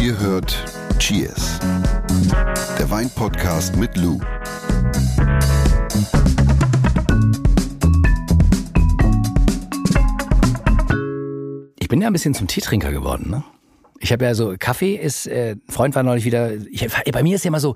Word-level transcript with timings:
Ihr 0.00 0.18
hört 0.18 0.64
Cheers, 0.98 1.58
der 2.78 2.90
Weinpodcast 2.90 3.76
mit 3.76 3.96
Lou. 3.96 4.18
Ich 11.78 11.88
bin 11.88 12.00
ja 12.00 12.08
ein 12.08 12.12
bisschen 12.12 12.34
zum 12.34 12.46
Teetrinker 12.46 12.92
geworden, 12.92 13.30
ne? 13.30 13.44
Ich 14.04 14.12
habe 14.12 14.26
ja 14.26 14.34
so, 14.34 14.54
Kaffee 14.58 14.96
ist, 14.96 15.26
äh, 15.26 15.52
ein 15.52 15.62
Freund 15.72 15.94
war 15.94 16.02
neulich 16.02 16.26
wieder, 16.26 16.52
ich, 16.70 16.86
bei 17.10 17.22
mir 17.22 17.36
ist 17.36 17.44
ja 17.44 17.48
immer 17.48 17.58
so, 17.58 17.74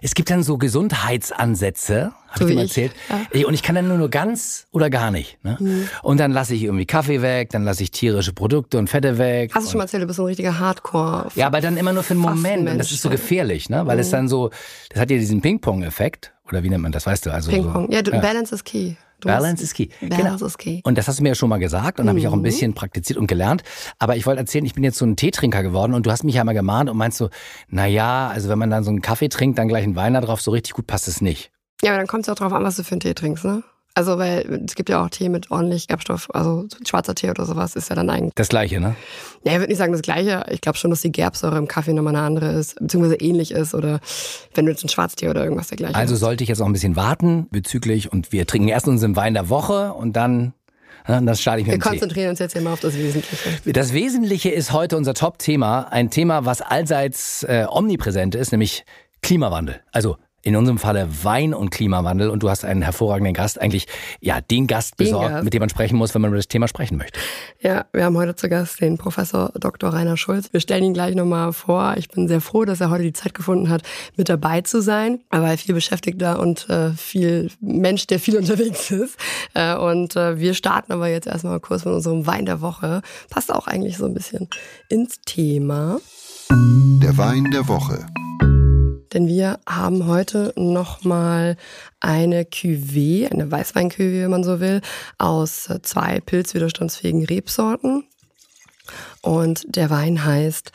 es 0.00 0.14
gibt 0.14 0.30
dann 0.30 0.42
so 0.42 0.56
Gesundheitsansätze, 0.56 2.12
habe 2.28 2.38
So 2.38 2.44
ich 2.44 2.50
dir 2.50 2.54
mal 2.56 2.64
ich, 2.64 2.70
erzählt. 2.70 2.92
ja. 3.10 3.20
Ey, 3.30 3.44
Und 3.44 3.52
ich 3.52 3.62
kann 3.62 3.74
dann 3.74 3.86
nur, 3.86 3.98
nur 3.98 4.08
ganz 4.08 4.66
oder 4.72 4.88
gar 4.88 5.10
nicht. 5.10 5.38
Ne? 5.44 5.58
Mhm. 5.60 5.86
Und 6.02 6.18
dann 6.18 6.32
lasse 6.32 6.54
ich 6.54 6.62
irgendwie 6.62 6.86
Kaffee 6.86 7.20
weg, 7.20 7.50
dann 7.50 7.64
lasse 7.64 7.82
ich 7.82 7.90
tierische 7.90 8.32
Produkte 8.32 8.78
und 8.78 8.88
Fette 8.88 9.18
weg. 9.18 9.50
Hast 9.54 9.66
du 9.66 9.70
schon 9.72 9.78
mal 9.78 9.84
erzählt, 9.84 10.02
du 10.02 10.06
bist 10.06 10.16
so 10.16 10.22
ein 10.22 10.28
richtiger 10.28 10.58
Hardcore. 10.58 11.28
Ja, 11.34 11.46
aber 11.46 11.60
dann 11.60 11.76
immer 11.76 11.92
nur 11.92 12.02
für 12.02 12.14
einen 12.14 12.22
Moment. 12.22 12.68
Und 12.70 12.78
das 12.78 12.90
ist 12.90 13.02
so 13.02 13.08
ja. 13.10 13.14
gefährlich, 13.16 13.68
ne? 13.68 13.86
Weil 13.86 13.98
es 13.98 14.08
dann 14.08 14.28
so, 14.28 14.50
das 14.88 15.00
hat 15.00 15.10
ja 15.10 15.18
diesen 15.18 15.42
Ping-Pong-Effekt. 15.42 16.32
Oder 16.48 16.62
wie 16.62 16.70
nennt 16.70 16.82
man 16.84 16.92
das, 16.92 17.04
weißt 17.06 17.26
du? 17.26 17.32
Also 17.32 17.50
Ping-Pong. 17.50 17.86
So, 17.88 17.92
Ja, 17.92 18.00
du, 18.02 18.12
Balance 18.12 18.54
is 18.54 18.64
key. 18.64 18.94
Du 19.20 19.28
Balance 19.28 19.62
is 19.62 19.72
key. 19.72 19.88
Balance 20.00 20.16
genau. 20.38 20.46
is 20.46 20.58
key. 20.58 20.80
Und 20.84 20.98
das 20.98 21.08
hast 21.08 21.18
du 21.18 21.22
mir 21.22 21.30
ja 21.30 21.34
schon 21.34 21.48
mal 21.48 21.58
gesagt 21.58 22.00
und 22.00 22.08
habe 22.08 22.18
ich 22.18 22.28
auch 22.28 22.32
ein 22.32 22.40
Mhm. 22.40 22.44
bisschen 22.44 22.74
praktiziert 22.74 23.18
und 23.18 23.26
gelernt. 23.26 23.62
Aber 23.98 24.16
ich 24.16 24.26
wollte 24.26 24.40
erzählen, 24.40 24.64
ich 24.66 24.74
bin 24.74 24.84
jetzt 24.84 24.98
so 24.98 25.06
ein 25.06 25.16
Teetrinker 25.16 25.62
geworden 25.62 25.94
und 25.94 26.04
du 26.06 26.10
hast 26.10 26.22
mich 26.24 26.34
ja 26.34 26.44
mal 26.44 26.52
gemahnt 26.52 26.90
und 26.90 26.96
meinst 26.96 27.16
so, 27.18 27.30
na 27.68 27.86
ja, 27.86 28.28
also 28.28 28.48
wenn 28.48 28.58
man 28.58 28.70
dann 28.70 28.84
so 28.84 28.90
einen 28.90 29.00
Kaffee 29.00 29.28
trinkt, 29.28 29.58
dann 29.58 29.68
gleich 29.68 29.84
einen 29.84 29.96
Wein 29.96 30.14
da 30.14 30.20
drauf, 30.20 30.40
so 30.42 30.50
richtig 30.50 30.74
gut 30.74 30.86
passt 30.86 31.08
es 31.08 31.20
nicht. 31.20 31.50
Ja, 31.82 31.90
aber 31.92 31.98
dann 31.98 32.06
kommt 32.06 32.24
es 32.24 32.28
auch 32.28 32.34
drauf 32.36 32.52
an, 32.52 32.62
was 32.64 32.76
du 32.76 32.84
für 32.84 32.92
einen 32.92 33.00
Tee 33.00 33.14
trinkst, 33.14 33.44
ne? 33.44 33.62
Also, 33.96 34.18
weil 34.18 34.64
es 34.66 34.74
gibt 34.74 34.90
ja 34.90 35.02
auch 35.02 35.08
Tee 35.08 35.30
mit 35.30 35.50
ordentlich 35.50 35.88
Gerbstoff, 35.88 36.28
also 36.34 36.66
schwarzer 36.86 37.14
Tee 37.14 37.30
oder 37.30 37.46
sowas 37.46 37.74
ist 37.76 37.88
ja 37.88 37.96
dann 37.96 38.10
eigentlich. 38.10 38.34
Das 38.34 38.50
gleiche, 38.50 38.78
ne? 38.78 38.94
Ja, 39.42 39.52
ich 39.52 39.58
würde 39.58 39.68
nicht 39.70 39.78
sagen 39.78 39.92
das 39.92 40.02
Gleiche. 40.02 40.44
Ich 40.50 40.60
glaube 40.60 40.76
schon, 40.76 40.90
dass 40.90 41.00
die 41.00 41.10
Gerbsäure 41.10 41.56
im 41.56 41.66
Kaffee 41.66 41.94
nochmal 41.94 42.14
eine 42.14 42.26
andere 42.26 42.52
ist, 42.52 42.78
beziehungsweise 42.78 43.14
ähnlich 43.16 43.52
ist 43.52 43.74
oder 43.74 44.00
wenn 44.52 44.66
du 44.66 44.70
jetzt 44.72 44.82
einen 44.84 44.90
Schwarztee 44.90 45.30
oder 45.30 45.42
irgendwas 45.42 45.68
dergleichen 45.68 45.96
Also 45.96 46.12
hast. 46.12 46.20
sollte 46.20 46.44
ich 46.44 46.50
jetzt 46.50 46.60
auch 46.60 46.66
ein 46.66 46.74
bisschen 46.74 46.94
warten 46.94 47.46
bezüglich 47.50 48.12
und 48.12 48.32
wir 48.32 48.46
trinken 48.46 48.68
erst 48.68 48.86
unseren 48.86 49.16
Wein 49.16 49.32
der 49.32 49.48
Woche 49.48 49.94
und 49.94 50.14
dann, 50.14 50.52
ja, 51.08 51.18
das 51.22 51.40
starte 51.40 51.62
ich 51.62 51.66
mit 51.66 51.76
Wir 51.76 51.80
konzentrieren 51.80 52.28
uns 52.28 52.38
jetzt 52.38 52.52
hier 52.52 52.60
mal 52.60 52.74
auf 52.74 52.80
das 52.80 52.98
Wesentliche. 52.98 53.72
Das 53.72 53.94
Wesentliche 53.94 54.50
ist 54.50 54.72
heute 54.72 54.98
unser 54.98 55.14
Top-Thema, 55.14 55.90
ein 55.90 56.10
Thema, 56.10 56.44
was 56.44 56.60
allseits 56.60 57.44
äh, 57.44 57.64
omnipräsent 57.66 58.34
ist, 58.34 58.52
nämlich 58.52 58.84
Klimawandel. 59.22 59.80
Also 59.90 60.18
in 60.46 60.54
unserem 60.54 60.78
Falle 60.78 61.08
Wein 61.24 61.52
und 61.52 61.70
Klimawandel 61.70 62.30
und 62.30 62.40
du 62.40 62.48
hast 62.48 62.64
einen 62.64 62.80
hervorragenden 62.80 63.34
Gast, 63.34 63.60
eigentlich 63.60 63.88
ja 64.20 64.40
den 64.40 64.68
Gast 64.68 64.92
Den 65.00 65.06
besorgt, 65.06 65.30
Gast. 65.30 65.44
mit 65.44 65.52
dem 65.52 65.58
man 65.58 65.68
sprechen 65.68 65.96
muss, 65.96 66.14
wenn 66.14 66.22
man 66.22 66.28
über 66.28 66.36
das 66.36 66.46
Thema 66.46 66.68
sprechen 66.68 66.96
möchte. 66.98 67.18
Ja, 67.60 67.86
wir 67.92 68.04
haben 68.04 68.16
heute 68.16 68.36
zu 68.36 68.48
Gast 68.48 68.80
den 68.80 68.96
Professor 68.96 69.50
Dr. 69.58 69.92
Rainer 69.92 70.16
Schulz. 70.16 70.52
Wir 70.52 70.60
stellen 70.60 70.84
ihn 70.84 70.94
gleich 70.94 71.16
nochmal 71.16 71.52
vor. 71.52 71.94
Ich 71.96 72.08
bin 72.08 72.28
sehr 72.28 72.40
froh, 72.40 72.64
dass 72.64 72.80
er 72.80 72.90
heute 72.90 73.02
die 73.02 73.12
Zeit 73.12 73.34
gefunden 73.34 73.70
hat, 73.70 73.82
mit 74.16 74.28
dabei 74.28 74.60
zu 74.60 74.80
sein. 74.80 75.18
Er 75.32 75.42
war 75.42 75.56
viel 75.58 75.74
beschäftigter 75.74 76.38
und 76.38 76.70
äh, 76.70 76.92
viel 76.92 77.50
Mensch, 77.60 78.06
der 78.06 78.20
viel 78.20 78.36
unterwegs 78.38 78.92
ist. 78.92 79.18
Äh, 79.54 79.74
und 79.74 80.14
äh, 80.14 80.38
wir 80.38 80.54
starten 80.54 80.92
aber 80.92 81.08
jetzt 81.08 81.26
erstmal 81.26 81.58
kurz 81.58 81.84
mit 81.84 81.92
unserem 81.92 82.24
Wein 82.28 82.46
der 82.46 82.60
Woche. 82.60 83.02
Passt 83.30 83.52
auch 83.52 83.66
eigentlich 83.66 83.96
so 83.96 84.04
ein 84.06 84.14
bisschen 84.14 84.48
ins 84.88 85.20
Thema. 85.22 85.98
Der 87.02 87.18
Wein 87.18 87.50
der 87.50 87.66
Woche. 87.66 88.06
Denn 89.16 89.28
wir 89.28 89.60
haben 89.66 90.06
heute 90.06 90.52
nochmal 90.56 91.56
eine 92.00 92.42
Cuvée, 92.42 93.26
eine 93.32 93.50
Weißwein-Cuvée, 93.50 94.24
wenn 94.24 94.30
man 94.30 94.44
so 94.44 94.60
will, 94.60 94.82
aus 95.16 95.70
zwei 95.80 96.20
pilzwiderstandsfähigen 96.20 97.24
Rebsorten. 97.24 98.04
Und 99.22 99.74
der 99.74 99.88
Wein 99.88 100.22
heißt 100.22 100.70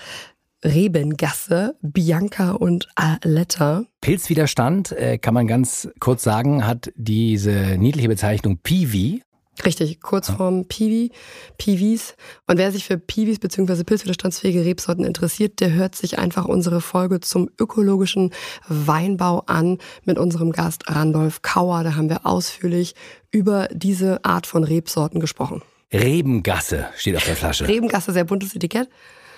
Rebengasse, 0.66 1.75
Bianca 1.84 2.53
und 2.53 2.89
Aletta. 2.95 3.84
Pilzwiderstand, 4.02 4.92
äh, 4.94 5.19
kann 5.19 5.36
man 5.36 5.45
ganz 5.45 5.89
kurz 6.00 6.23
sagen, 6.23 6.66
hat 6.66 6.92
diese 6.95 7.78
niedliche 7.78 8.08
Bezeichnung 8.08 8.58
Piwi. 8.58 9.22
Richtig, 9.66 10.00
Kurzform 10.01 10.66
Piwi, 10.66 11.12
Piwis. 11.57 12.16
Und 12.47 12.57
wer 12.57 12.72
sich 12.72 12.85
für 12.85 12.97
Piwis 12.97 13.38
bzw. 13.39 13.84
pilzwiderstandsfähige 13.84 14.66
Rebsorten 14.66 15.03
interessiert, 15.03 15.59
der 15.59 15.73
hört 15.73 15.95
sich 15.95 16.17
einfach 16.17 16.45
unsere 16.45 16.81
Folge 16.81 17.19
zum 17.19 17.50
ökologischen 17.59 18.31
Weinbau 18.67 19.44
an 19.45 19.78
mit 20.06 20.17
unserem 20.17 20.51
Gast 20.51 20.84
Randolph 20.88 21.41
Kauer. 21.41 21.84
Da 21.84 21.95
haben 21.95 22.09
wir 22.09 22.25
ausführlich 22.25 22.95
über 23.29 23.67
diese 23.72 24.23
Art 24.23 24.47
von 24.47 24.63
Rebsorten 24.63 25.19
gesprochen. 25.19 25.61
Rebengasse 25.94 26.88
steht 26.95 27.17
auf 27.17 27.25
der 27.25 27.35
Flasche. 27.35 27.67
Rebengasse, 27.67 28.13
sehr 28.13 28.23
buntes 28.23 28.56
Etikett, 28.56 28.88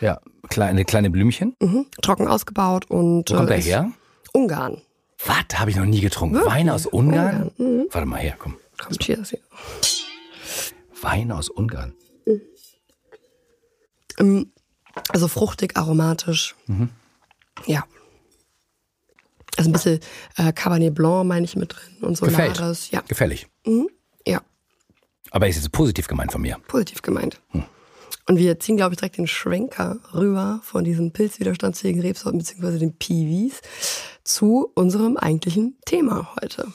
ja, 0.01 0.19
kleine, 0.49 0.85
kleine 0.85 1.09
Blümchen. 1.09 1.55
mhm. 1.59 1.85
trocken 2.01 2.27
ausgebaut 2.27 2.89
und 2.89 3.31
Wo 3.31 3.35
kommt 3.35 3.49
äh, 3.49 3.53
er 3.53 3.59
ist 3.59 3.65
her? 3.65 3.91
Ungarn. 4.33 4.81
Was? 5.25 5.59
Habe 5.59 5.71
ich 5.71 5.77
noch 5.77 5.85
nie 5.85 6.01
getrunken. 6.01 6.35
Wirklich? 6.35 6.53
Wein 6.53 6.69
aus 6.69 6.85
Ungarn? 6.85 7.51
Ungarn, 7.57 7.77
mhm. 7.77 7.85
Warte 7.91 8.07
mal 8.07 8.19
her, 8.19 8.35
komm. 8.37 8.55
Komm, 8.77 8.97
cheers 8.97 9.29
hier. 9.29 9.39
Wein 11.03 11.31
aus 11.31 11.49
Ungarn. 11.49 11.93
Ähm, 14.19 14.51
Also 15.09 15.27
fruchtig, 15.27 15.75
aromatisch. 15.77 16.55
Mhm. 16.67 16.89
Ja. 17.65 17.83
Also 19.57 19.69
ein 19.69 19.73
bisschen 19.73 19.99
äh, 20.37 20.51
Cabernet 20.53 20.95
Blanc 20.95 21.27
meine 21.27 21.45
ich 21.45 21.55
mit 21.55 21.73
drin 21.73 21.97
und 22.03 22.19
Gefällt. 22.19 22.55
Solaris. 22.57 22.89
Ja. 22.91 23.01
Gefällig. 23.07 23.47
ja, 24.25 24.41
Aber 25.31 25.47
ist 25.47 25.55
jetzt 25.57 25.71
positiv 25.71 26.07
gemeint 26.07 26.31
von 26.31 26.41
mir. 26.41 26.57
positiv 26.67 27.01
gemeint. 27.01 27.39
Hm. 27.49 27.63
Und 28.27 28.37
wir 28.37 28.57
ziehen, 28.59 28.77
glaube 28.77 28.93
ich, 28.93 28.97
direkt 28.99 29.17
den 29.17 29.27
Schwenker 29.27 29.99
rüber 30.13 30.61
von 30.63 30.83
diesen 30.83 31.11
pilzwiderstandsfähigen 31.11 32.01
Rebsorten 32.01 32.39
beziehungsweise 32.39 32.79
den 32.79 32.95
Piwis 32.97 33.61
zu 34.23 34.71
unserem 34.75 35.17
eigentlichen 35.17 35.77
Thema 35.85 36.33
heute. 36.41 36.67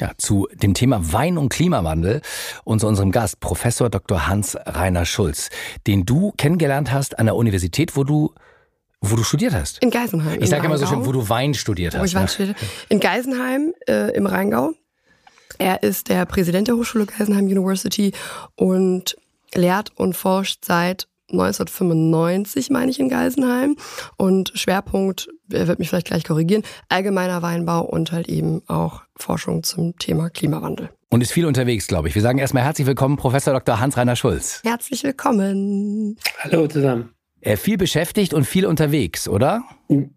Ja, 0.00 0.12
zu 0.16 0.48
dem 0.54 0.72
Thema 0.72 1.12
Wein 1.12 1.36
und 1.36 1.50
Klimawandel 1.50 2.22
und 2.64 2.80
zu 2.80 2.86
unserem 2.86 3.12
Gast, 3.12 3.38
Professor 3.40 3.90
Dr. 3.90 4.26
Hans-Rainer 4.26 5.04
Schulz, 5.04 5.50
den 5.86 6.06
du 6.06 6.32
kennengelernt 6.38 6.90
hast 6.90 7.18
an 7.18 7.26
der 7.26 7.36
Universität, 7.36 7.96
wo 7.96 8.04
du, 8.04 8.32
wo 9.02 9.14
du 9.14 9.22
studiert 9.22 9.52
hast. 9.52 9.82
In 9.82 9.90
Geisenheim. 9.90 10.40
Ich 10.40 10.48
sage 10.48 10.64
immer 10.64 10.78
so 10.78 10.86
schön, 10.86 11.04
wo 11.04 11.12
du 11.12 11.28
Wein 11.28 11.52
studiert 11.52 11.92
wo 11.92 11.98
hast. 11.98 12.08
ich 12.08 12.14
Wein 12.14 12.22
ne? 12.22 12.28
studierte. 12.28 12.64
In 12.88 12.98
Geisenheim 12.98 13.74
äh, 13.86 14.16
im 14.16 14.24
Rheingau. 14.24 14.72
Er 15.58 15.82
ist 15.82 16.08
der 16.08 16.24
Präsident 16.24 16.68
der 16.68 16.76
Hochschule 16.76 17.04
Geisenheim 17.04 17.44
University 17.44 18.12
und 18.56 19.16
lehrt 19.54 19.90
und 19.96 20.16
forscht 20.16 20.64
seit 20.64 21.08
1995, 21.30 22.70
meine 22.70 22.90
ich, 22.90 22.98
in 22.98 23.10
Geisenheim. 23.10 23.76
Und 24.16 24.52
Schwerpunkt, 24.54 25.28
er 25.52 25.68
wird 25.68 25.78
mich 25.78 25.90
vielleicht 25.90 26.06
gleich 26.06 26.24
korrigieren, 26.24 26.62
allgemeiner 26.88 27.42
Weinbau 27.42 27.82
und 27.82 28.12
halt 28.12 28.28
eben 28.28 28.62
auch 28.66 29.02
Forschung 29.20 29.62
zum 29.62 29.96
Thema 29.98 30.30
Klimawandel. 30.30 30.90
Und 31.10 31.20
ist 31.22 31.32
viel 31.32 31.46
unterwegs, 31.46 31.86
glaube 31.86 32.08
ich. 32.08 32.14
Wir 32.14 32.22
sagen 32.22 32.38
erstmal 32.38 32.62
herzlich 32.64 32.86
willkommen, 32.86 33.16
Professor 33.16 33.52
Dr. 33.52 33.80
Hans-Rainer 33.80 34.16
Schulz. 34.16 34.60
Herzlich 34.64 35.02
willkommen. 35.02 36.16
Hallo 36.38 36.66
zusammen. 36.66 37.14
Äh, 37.42 37.56
viel 37.56 37.78
beschäftigt 37.78 38.34
und 38.34 38.44
viel 38.44 38.66
unterwegs, 38.66 39.26
oder? 39.26 39.62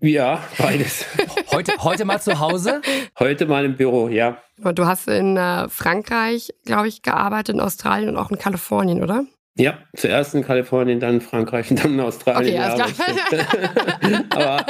Ja, 0.02 0.44
beides. 0.58 1.06
Heute, 1.52 1.74
heute 1.80 2.04
mal 2.04 2.20
zu 2.20 2.40
Hause? 2.40 2.82
Heute 3.18 3.46
mal 3.46 3.64
im 3.64 3.78
Büro, 3.78 4.08
ja. 4.10 4.40
Du 4.58 4.86
hast 4.86 5.08
in 5.08 5.38
äh, 5.38 5.70
Frankreich, 5.70 6.52
glaube 6.66 6.88
ich, 6.88 7.02
gearbeitet, 7.02 7.56
in 7.56 7.62
Australien 7.62 8.10
und 8.10 8.18
auch 8.18 8.32
in 8.32 8.40
Kalifornien, 8.40 9.04
oder? 9.04 9.26
Ja, 9.56 9.78
zuerst 9.96 10.34
in 10.34 10.44
Kalifornien, 10.44 11.00
dann 11.00 11.16
in 11.16 11.22
Frankreich 11.22 11.70
und 11.70 11.84
dann 11.84 11.94
in 11.94 12.00
Australien. 12.00 12.60
Okay, 12.60 12.64
ja, 12.64 13.36
klar. 14.26 14.26
aber 14.32 14.66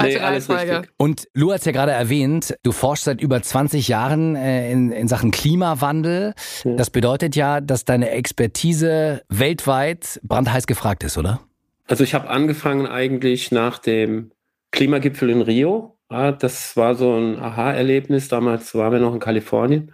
nee, 0.00 0.16
alles 0.16 0.48
richtig. 0.48 0.88
Und 0.96 1.26
Lou 1.34 1.50
hat 1.50 1.58
es 1.58 1.64
ja 1.64 1.72
gerade 1.72 1.90
erwähnt, 1.90 2.54
du 2.62 2.70
forschst 2.70 3.06
seit 3.06 3.20
über 3.20 3.42
20 3.42 3.88
Jahren 3.88 4.36
äh, 4.36 4.70
in, 4.70 4.92
in 4.92 5.08
Sachen 5.08 5.32
Klimawandel. 5.32 6.34
Das 6.64 6.90
bedeutet 6.90 7.34
ja, 7.34 7.60
dass 7.60 7.84
deine 7.84 8.10
Expertise 8.10 9.22
weltweit 9.28 10.20
brandheiß 10.22 10.68
gefragt 10.68 11.02
ist, 11.02 11.18
oder? 11.18 11.40
Also 11.88 12.04
ich 12.04 12.14
habe 12.14 12.28
angefangen 12.28 12.86
eigentlich 12.86 13.50
nach 13.50 13.78
dem 13.78 14.30
Klimagipfel 14.70 15.30
in 15.30 15.42
Rio. 15.42 15.98
Ja, 16.10 16.30
das 16.30 16.76
war 16.76 16.94
so 16.94 17.16
ein 17.16 17.40
Aha-Erlebnis. 17.40 18.28
Damals 18.28 18.72
waren 18.76 18.92
wir 18.92 19.00
noch 19.00 19.14
in 19.14 19.20
Kalifornien. 19.20 19.92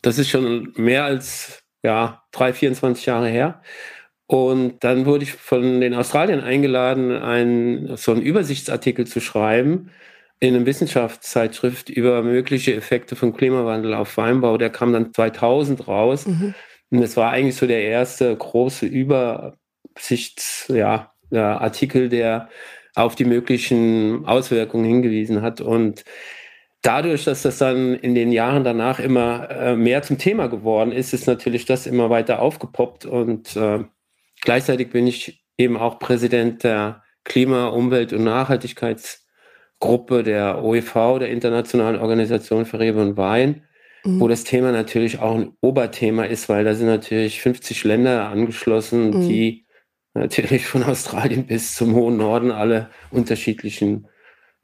Das 0.00 0.18
ist 0.18 0.30
schon 0.30 0.72
mehr 0.76 1.04
als 1.04 1.65
ja, 1.86 2.24
drei, 2.32 2.52
24 2.52 3.06
Jahre 3.06 3.28
her. 3.28 3.62
Und 4.26 4.82
dann 4.82 5.06
wurde 5.06 5.22
ich 5.22 5.32
von 5.32 5.80
den 5.80 5.94
Australiern 5.94 6.40
eingeladen, 6.40 7.12
einen, 7.12 7.96
so 7.96 8.10
einen 8.10 8.22
Übersichtsartikel 8.22 9.06
zu 9.06 9.20
schreiben 9.20 9.90
in 10.40 10.56
einer 10.56 10.66
Wissenschaftszeitschrift 10.66 11.88
über 11.88 12.22
mögliche 12.22 12.74
Effekte 12.74 13.14
von 13.14 13.32
Klimawandel 13.32 13.94
auf 13.94 14.16
Weinbau. 14.16 14.58
Der 14.58 14.70
kam 14.70 14.92
dann 14.92 15.14
2000 15.14 15.86
raus. 15.86 16.26
Mhm. 16.26 16.54
Und 16.90 17.00
das 17.00 17.16
war 17.16 17.30
eigentlich 17.30 17.54
so 17.54 17.68
der 17.68 17.82
erste 17.82 18.34
große 18.34 18.84
Übersichts, 18.84 20.66
ja, 20.68 21.12
ja, 21.30 21.58
Artikel, 21.58 22.08
der 22.08 22.48
auf 22.96 23.14
die 23.14 23.24
möglichen 23.24 24.26
Auswirkungen 24.26 24.84
hingewiesen 24.84 25.40
hat. 25.40 25.60
Und 25.60 26.04
dadurch, 26.82 27.24
dass 27.24 27.42
das 27.42 27.58
dann 27.58 27.94
in 27.94 28.14
den 28.14 28.32
Jahren 28.32 28.64
danach 28.64 29.00
immer 29.00 29.50
äh, 29.50 29.76
mehr 29.76 30.02
zum 30.02 30.18
Thema 30.18 30.46
geworden 30.48 30.92
ist, 30.92 31.12
ist 31.12 31.26
natürlich 31.26 31.64
das 31.64 31.86
immer 31.86 32.10
weiter 32.10 32.40
aufgepoppt. 32.40 33.06
Und 33.06 33.56
äh, 33.56 33.84
gleichzeitig 34.42 34.90
bin 34.90 35.06
ich 35.06 35.44
eben 35.58 35.76
auch 35.76 35.98
Präsident 35.98 36.64
der 36.64 37.02
Klima-, 37.24 37.68
Umwelt- 37.68 38.12
und 38.12 38.24
Nachhaltigkeitsgruppe 38.24 40.22
der 40.22 40.62
OEV, 40.62 41.18
der 41.18 41.30
Internationalen 41.30 42.00
Organisation 42.00 42.66
für 42.66 42.78
Rebe 42.78 43.00
und 43.00 43.16
Wein, 43.16 43.62
mhm. 44.04 44.20
wo 44.20 44.28
das 44.28 44.44
Thema 44.44 44.72
natürlich 44.72 45.18
auch 45.18 45.34
ein 45.34 45.52
Oberthema 45.60 46.24
ist, 46.24 46.48
weil 46.48 46.64
da 46.64 46.74
sind 46.74 46.86
natürlich 46.86 47.42
50 47.42 47.84
Länder 47.84 48.28
angeschlossen, 48.28 49.10
mhm. 49.10 49.28
die 49.28 49.66
natürlich 50.14 50.66
von 50.66 50.82
Australien 50.84 51.46
bis 51.46 51.74
zum 51.74 51.94
hohen 51.94 52.16
Norden 52.16 52.50
alle 52.50 52.90
unterschiedlichen 53.10 54.08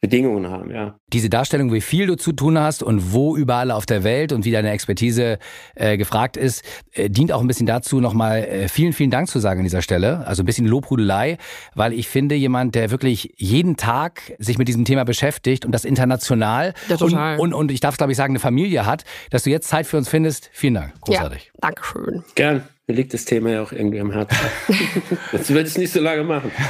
Bedingungen 0.02 0.50
haben, 0.50 0.72
ja. 0.72 0.96
Diese 1.12 1.31
Darstellung, 1.31 1.72
wie 1.72 1.81
viel 1.81 2.08
du 2.08 2.16
zu 2.16 2.32
tun 2.32 2.58
hast 2.58 2.82
und 2.82 3.12
wo 3.12 3.37
überall 3.37 3.70
auf 3.70 3.87
der 3.87 4.02
Welt 4.02 4.32
und 4.32 4.44
wie 4.44 4.50
deine 4.50 4.72
Expertise 4.72 5.38
äh, 5.76 5.96
gefragt 5.96 6.37
ist, 6.37 6.64
äh, 6.93 7.08
dient 7.08 7.31
auch 7.31 7.40
ein 7.40 7.46
bisschen 7.46 7.66
dazu, 7.66 8.00
nochmal 8.00 8.43
äh, 8.43 8.69
vielen, 8.69 8.94
vielen 8.94 9.12
Dank 9.12 9.28
zu 9.28 9.38
sagen 9.38 9.60
an 9.60 9.64
dieser 9.64 9.81
Stelle. 9.81 10.26
Also 10.26 10.43
ein 10.43 10.46
bisschen 10.46 10.66
Lobhudelei, 10.66 11.38
weil 11.76 11.93
ich 11.93 12.08
finde, 12.08 12.34
jemand, 12.34 12.75
der 12.75 12.90
wirklich 12.90 13.32
jeden 13.37 13.76
Tag 13.76 14.32
sich 14.40 14.58
mit 14.58 14.66
diesem 14.66 14.84
Thema 14.84 15.04
beschäftigt 15.04 15.64
und 15.64 15.70
das 15.70 15.84
international 15.84 16.75
ja, 16.88 16.96
total. 16.96 17.38
Und, 17.38 17.52
und, 17.52 17.54
und 17.54 17.70
ich 17.70 17.78
darf, 17.78 17.96
glaube 17.96 18.10
ich, 18.10 18.19
sagen, 18.19 18.32
eine 18.32 18.40
Familie 18.40 18.87
hat, 18.87 19.04
dass 19.31 19.44
du 19.44 19.50
jetzt 19.50 19.69
Zeit 19.69 19.87
für 19.87 19.99
uns 19.99 20.08
findest. 20.08 20.50
Vielen 20.52 20.75
Dank. 20.75 21.00
Großartig. 21.00 21.52
Ja, 21.54 21.60
Dankeschön. 21.60 22.25
Gern. 22.34 22.64
Mir 22.88 22.94
liegt 22.94 23.14
das 23.14 23.25
Thema 23.25 23.50
ja 23.50 23.62
auch 23.62 23.70
irgendwie 23.70 24.00
am 24.00 24.11
Herzen. 24.11 24.37
das 25.32 25.50
wird 25.50 25.69
es 25.69 25.79
nicht 25.79 25.93
so 25.93 26.00
lange 26.00 26.25
machen. 26.25 26.50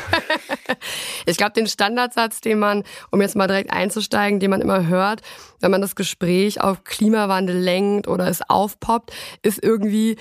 Ich 1.24 1.36
glaube, 1.36 1.52
den 1.52 1.68
Standardsatz, 1.68 2.40
den 2.40 2.58
man, 2.58 2.82
um 3.12 3.20
jetzt 3.20 3.36
mal 3.36 3.46
direkt 3.46 3.72
einzusteigen, 3.72 4.40
den 4.40 4.50
man 4.50 4.60
immer 4.60 4.88
hört, 4.88 5.22
wenn 5.60 5.70
man 5.70 5.80
das 5.80 5.94
Gespräch 5.94 6.60
auf 6.60 6.82
Klimawandel 6.82 7.56
lenkt 7.56 8.08
oder 8.08 8.26
es 8.26 8.42
aufpoppt, 8.42 9.12
ist 9.42 9.62
irgendwie, 9.62 10.16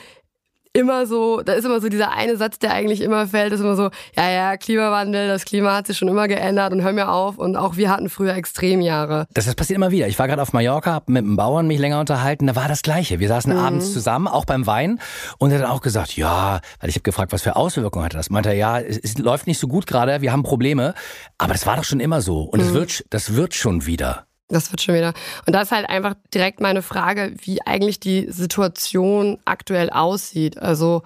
immer 0.74 1.06
so, 1.06 1.42
da 1.42 1.54
ist 1.54 1.66
immer 1.66 1.82
so 1.82 1.90
dieser 1.90 2.12
eine 2.12 2.38
Satz, 2.38 2.60
der 2.60 2.74
eigentlich 2.74 3.02
immer 3.02 3.28
fällt, 3.28 3.52
ist 3.54 3.60
immer 3.60 3.76
so, 3.76 3.90
ja, 4.16 4.32
ja, 4.32 4.58
Klimawandel, 4.58 5.28
das 5.28 5.44
Klima 5.46 5.76
hat 5.76 5.88
sich 5.88 5.98
schon 5.98 6.08
immer 6.08 6.28
geändert 6.28 6.72
und 6.72 6.82
hör 6.82 6.94
mir 6.94 7.10
auf 7.10 7.38
und 7.38 7.58
auch 7.58 7.76
wir 7.76 7.90
hatten 7.90 8.10
früher 8.10 8.34
Extremjahre. 8.36 9.28
Das, 9.34 9.46
das 9.46 9.56
passiert 9.56 9.76
immer 9.76 9.92
wieder. 9.92 10.08
Ich 10.08 10.18
war 10.18 10.28
gerade 10.28 10.42
auf 10.42 10.54
Mallorca, 10.54 10.94
hab 10.94 11.10
mit 11.10 11.24
einem 11.24 11.36
Bauern 11.36 11.68
mich 11.68 11.80
länger 11.80 12.00
unterhalten, 12.00 12.48
da 12.48 12.56
war 12.56 12.68
das 12.68 12.82
Gleiche. 12.84 13.20
Wir 13.20 13.28
saßen 13.28 13.54
mhm. 13.54 13.60
abends 13.60 13.92
zusammen, 13.92 14.28
auch 14.28 14.46
beim 14.46 14.66
Wein 14.66 15.00
und 15.38 15.52
er 15.52 15.58
hat 15.58 15.66
dann 15.66 15.72
auch 15.72 15.82
gesagt, 15.82 16.16
ja, 16.16 16.62
weil 16.80 16.90
ich 16.90 16.96
habe 16.96 17.04
gefragt, 17.04 17.34
was 17.34 17.42
für 17.42 17.56
Auswirkungen 17.56 18.06
hat 18.06 18.14
das? 18.14 18.30
Meinte 18.30 18.50
er, 18.50 18.56
ja, 18.56 18.80
es, 18.80 18.98
es, 18.98 19.18
läuft 19.18 19.48
nicht 19.48 19.60
so 19.60 19.68
gut 19.68 19.88
gerade, 19.88 20.22
wir 20.22 20.32
haben 20.32 20.44
Probleme, 20.44 20.94
aber 21.38 21.54
das 21.54 21.66
war 21.66 21.76
doch 21.76 21.84
schon 21.84 22.00
immer 22.00 22.22
so 22.22 22.44
und 22.44 22.62
es 22.62 22.70
mhm. 22.70 22.74
wird, 22.76 23.06
das 23.10 23.36
wird 23.36 23.54
schon 23.54 23.86
wieder. 23.86 24.26
Das 24.52 24.72
wird 24.72 24.82
schon 24.82 24.96
wieder. 24.96 25.14
Und 25.46 25.54
das 25.54 25.64
ist 25.64 25.72
halt 25.72 25.90
einfach 25.90 26.16
direkt 26.34 26.60
meine 26.60 26.82
Frage, 26.82 27.34
wie 27.42 27.66
eigentlich 27.66 28.00
die 28.00 28.30
Situation 28.30 29.40
aktuell 29.46 29.90
aussieht. 29.90 30.58
Also 30.58 31.04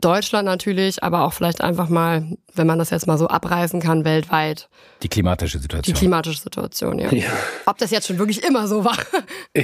Deutschland 0.00 0.46
natürlich, 0.46 1.02
aber 1.02 1.22
auch 1.22 1.32
vielleicht 1.32 1.60
einfach 1.60 1.88
mal, 1.88 2.36
wenn 2.54 2.66
man 2.66 2.78
das 2.78 2.90
jetzt 2.90 3.06
mal 3.06 3.16
so 3.16 3.28
abreißen 3.28 3.80
kann, 3.80 4.04
weltweit. 4.04 4.68
Die 5.02 5.08
klimatische 5.08 5.58
Situation. 5.58 5.94
Die 5.94 5.98
klimatische 5.98 6.40
Situation, 6.40 6.98
ja. 6.98 7.12
ja. 7.12 7.30
Ob 7.66 7.78
das 7.78 7.90
jetzt 7.90 8.08
schon 8.08 8.18
wirklich 8.18 8.42
immer 8.44 8.66
so 8.66 8.84
war. 8.84 8.98
Ja. 9.56 9.62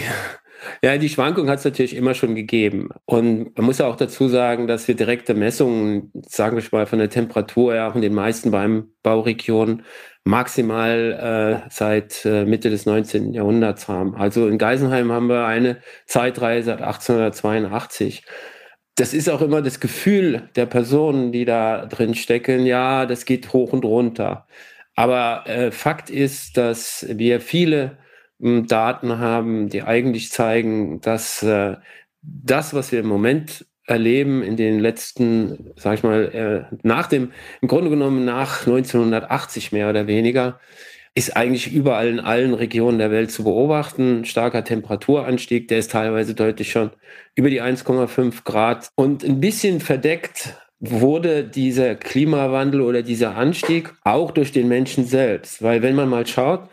Ja, 0.82 0.96
die 0.98 1.08
Schwankung 1.08 1.48
hat 1.48 1.60
es 1.60 1.64
natürlich 1.64 1.96
immer 1.96 2.14
schon 2.14 2.34
gegeben. 2.34 2.90
Und 3.04 3.56
man 3.56 3.66
muss 3.66 3.78
ja 3.78 3.86
auch 3.86 3.96
dazu 3.96 4.28
sagen, 4.28 4.66
dass 4.66 4.88
wir 4.88 4.94
direkte 4.94 5.34
Messungen, 5.34 6.12
sagen 6.26 6.56
wir 6.56 6.64
mal, 6.72 6.86
von 6.86 6.98
der 6.98 7.10
Temperatur 7.10 7.74
ja 7.74 7.90
auch 7.90 7.94
in 7.94 8.02
den 8.02 8.14
meisten 8.14 8.52
Weinbauregionen 8.52 9.82
maximal 10.24 11.62
äh, 11.66 11.70
seit 11.70 12.24
äh, 12.24 12.44
Mitte 12.44 12.70
des 12.70 12.86
19. 12.86 13.32
Jahrhunderts 13.32 13.88
haben. 13.88 14.14
Also 14.14 14.48
in 14.48 14.58
Geisenheim 14.58 15.12
haben 15.12 15.28
wir 15.28 15.46
eine 15.46 15.78
Zeitreihe 16.06 16.62
seit 16.62 16.82
1882. 16.82 18.24
Das 18.96 19.14
ist 19.14 19.30
auch 19.30 19.40
immer 19.40 19.62
das 19.62 19.80
Gefühl 19.80 20.50
der 20.56 20.66
Personen, 20.66 21.32
die 21.32 21.46
da 21.46 21.86
drin 21.86 22.14
stecken. 22.14 22.66
Ja, 22.66 23.06
das 23.06 23.24
geht 23.24 23.52
hoch 23.52 23.72
und 23.72 23.84
runter. 23.84 24.46
Aber 24.94 25.44
äh, 25.46 25.70
Fakt 25.70 26.10
ist, 26.10 26.56
dass 26.58 27.06
wir 27.08 27.40
viele 27.40 27.96
Daten 28.40 29.18
haben, 29.18 29.68
die 29.68 29.82
eigentlich 29.82 30.30
zeigen, 30.30 31.00
dass 31.00 31.42
äh, 31.42 31.76
das, 32.22 32.74
was 32.74 32.92
wir 32.92 33.00
im 33.00 33.06
Moment 33.06 33.66
erleben 33.86 34.42
in 34.42 34.56
den 34.56 34.78
letzten, 34.78 35.72
sag 35.76 35.94
ich 35.94 36.02
mal, 36.02 36.66
äh, 36.70 36.76
nach 36.82 37.06
dem, 37.06 37.32
im 37.60 37.68
Grunde 37.68 37.90
genommen 37.90 38.24
nach 38.24 38.60
1980 38.60 39.72
mehr 39.72 39.90
oder 39.90 40.06
weniger, 40.06 40.60
ist 41.14 41.36
eigentlich 41.36 41.72
überall 41.72 42.08
in 42.08 42.20
allen 42.20 42.54
Regionen 42.54 42.98
der 42.98 43.10
Welt 43.10 43.32
zu 43.32 43.42
beobachten. 43.42 44.24
Starker 44.24 44.62
Temperaturanstieg, 44.62 45.66
der 45.68 45.78
ist 45.78 45.90
teilweise 45.90 46.34
deutlich 46.34 46.70
schon 46.70 46.90
über 47.34 47.50
die 47.50 47.60
1,5 47.60 48.44
Grad. 48.44 48.90
Und 48.94 49.24
ein 49.24 49.40
bisschen 49.40 49.80
verdeckt 49.80 50.54
wurde 50.78 51.44
dieser 51.44 51.96
Klimawandel 51.96 52.80
oder 52.80 53.02
dieser 53.02 53.36
Anstieg 53.36 53.92
auch 54.04 54.30
durch 54.30 54.52
den 54.52 54.68
Menschen 54.68 55.04
selbst. 55.04 55.62
Weil 55.62 55.82
wenn 55.82 55.96
man 55.96 56.08
mal 56.08 56.26
schaut, 56.26 56.68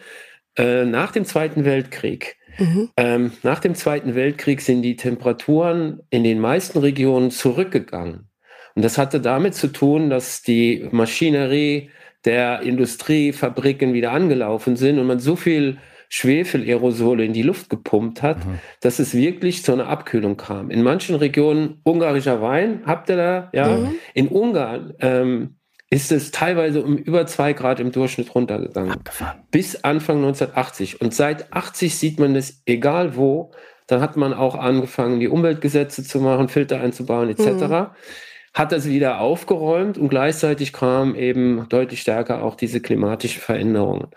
äh, 0.57 0.85
nach 0.85 1.11
dem 1.11 1.25
Zweiten 1.25 1.65
Weltkrieg 1.65 2.37
Mhm. 2.59 2.89
Ähm, 2.97 3.31
nach 3.43 3.59
dem 3.59 3.75
Zweiten 3.75 4.15
Weltkrieg 4.15 4.61
sind 4.61 4.81
die 4.81 4.95
Temperaturen 4.95 6.01
in 6.09 6.23
den 6.23 6.39
meisten 6.39 6.79
Regionen 6.79 7.31
zurückgegangen. 7.31 8.29
Und 8.75 8.85
das 8.85 8.97
hatte 8.97 9.19
damit 9.19 9.55
zu 9.55 9.67
tun, 9.67 10.09
dass 10.09 10.41
die 10.41 10.87
Maschinerie 10.91 11.89
der 12.25 12.61
Industriefabriken 12.61 13.93
wieder 13.93 14.11
angelaufen 14.11 14.75
sind 14.75 14.99
und 14.99 15.07
man 15.07 15.19
so 15.19 15.35
viel 15.35 15.77
Schwefelaerosole 16.09 17.25
in 17.25 17.33
die 17.33 17.41
Luft 17.41 17.69
gepumpt 17.69 18.21
hat, 18.21 18.45
mhm. 18.45 18.59
dass 18.81 18.99
es 18.99 19.13
wirklich 19.13 19.63
zu 19.63 19.73
einer 19.73 19.87
Abkühlung 19.87 20.37
kam. 20.37 20.71
In 20.71 20.81
manchen 20.81 21.15
Regionen 21.15 21.81
ungarischer 21.83 22.41
Wein 22.41 22.81
habt 22.85 23.09
ihr 23.09 23.17
da, 23.17 23.49
ja. 23.53 23.77
Mhm. 23.77 23.95
In 24.13 24.27
Ungarn 24.29 24.93
ähm, 24.99 25.57
ist 25.89 26.11
es 26.11 26.31
teilweise 26.31 26.83
um 26.83 26.97
über 26.97 27.25
zwei 27.27 27.53
Grad 27.53 27.79
im 27.79 27.91
Durchschnitt 27.91 28.35
runtergegangen. 28.35 28.91
Abgefahren. 28.91 29.43
Bis 29.51 29.83
Anfang 29.83 30.17
1980. 30.17 31.01
Und 31.01 31.13
seit 31.13 31.53
80 31.53 31.95
sieht 31.95 32.19
man 32.19 32.35
es 32.35 32.61
egal 32.65 33.15
wo. 33.15 33.51
Dann 33.87 34.01
hat 34.01 34.17
man 34.17 34.33
auch 34.33 34.55
angefangen, 34.55 35.21
die 35.21 35.29
Umweltgesetze 35.29 36.03
zu 36.03 36.19
machen, 36.19 36.49
Filter 36.49 36.81
einzubauen 36.81 37.29
etc. 37.29 37.45
Mhm. 37.45 37.87
Hat 38.53 38.71
das 38.73 38.89
wieder 38.89 39.21
aufgeräumt 39.21 39.97
und 39.97 40.09
gleichzeitig 40.09 40.73
kam 40.73 41.15
eben 41.15 41.67
deutlich 41.69 42.01
stärker 42.01 42.43
auch 42.43 42.55
diese 42.55 42.81
klimatischen 42.81 43.41
Veränderungen. 43.41 44.07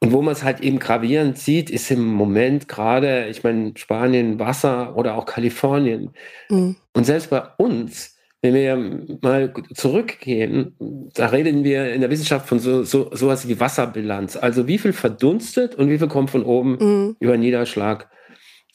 Und 0.00 0.12
wo 0.12 0.22
man 0.22 0.32
es 0.32 0.42
halt 0.42 0.60
eben 0.60 0.78
gravierend 0.78 1.38
sieht, 1.38 1.68
ist 1.68 1.90
im 1.90 2.04
Moment 2.04 2.68
gerade, 2.68 3.28
ich 3.28 3.44
meine, 3.44 3.72
Spanien, 3.76 4.38
Wasser 4.40 4.96
oder 4.96 5.14
auch 5.14 5.26
Kalifornien. 5.26 6.10
Mhm. 6.48 6.76
Und 6.94 7.04
selbst 7.04 7.28
bei 7.28 7.42
uns 7.58 8.11
wenn 8.42 8.54
wir 8.54 8.76
mal 9.22 9.54
zurückgehen, 9.72 10.74
da 11.14 11.26
reden 11.26 11.62
wir 11.62 11.94
in 11.94 12.00
der 12.00 12.10
Wissenschaft 12.10 12.48
von 12.48 12.58
so, 12.58 12.82
so 12.82 13.08
sowas 13.14 13.46
wie 13.46 13.60
Wasserbilanz. 13.60 14.36
Also 14.36 14.66
wie 14.66 14.78
viel 14.78 14.92
verdunstet 14.92 15.76
und 15.76 15.88
wie 15.88 15.98
viel 15.98 16.08
kommt 16.08 16.30
von 16.30 16.42
oben 16.42 16.72
mhm. 16.72 17.16
über 17.20 17.36
Niederschlag 17.36 18.10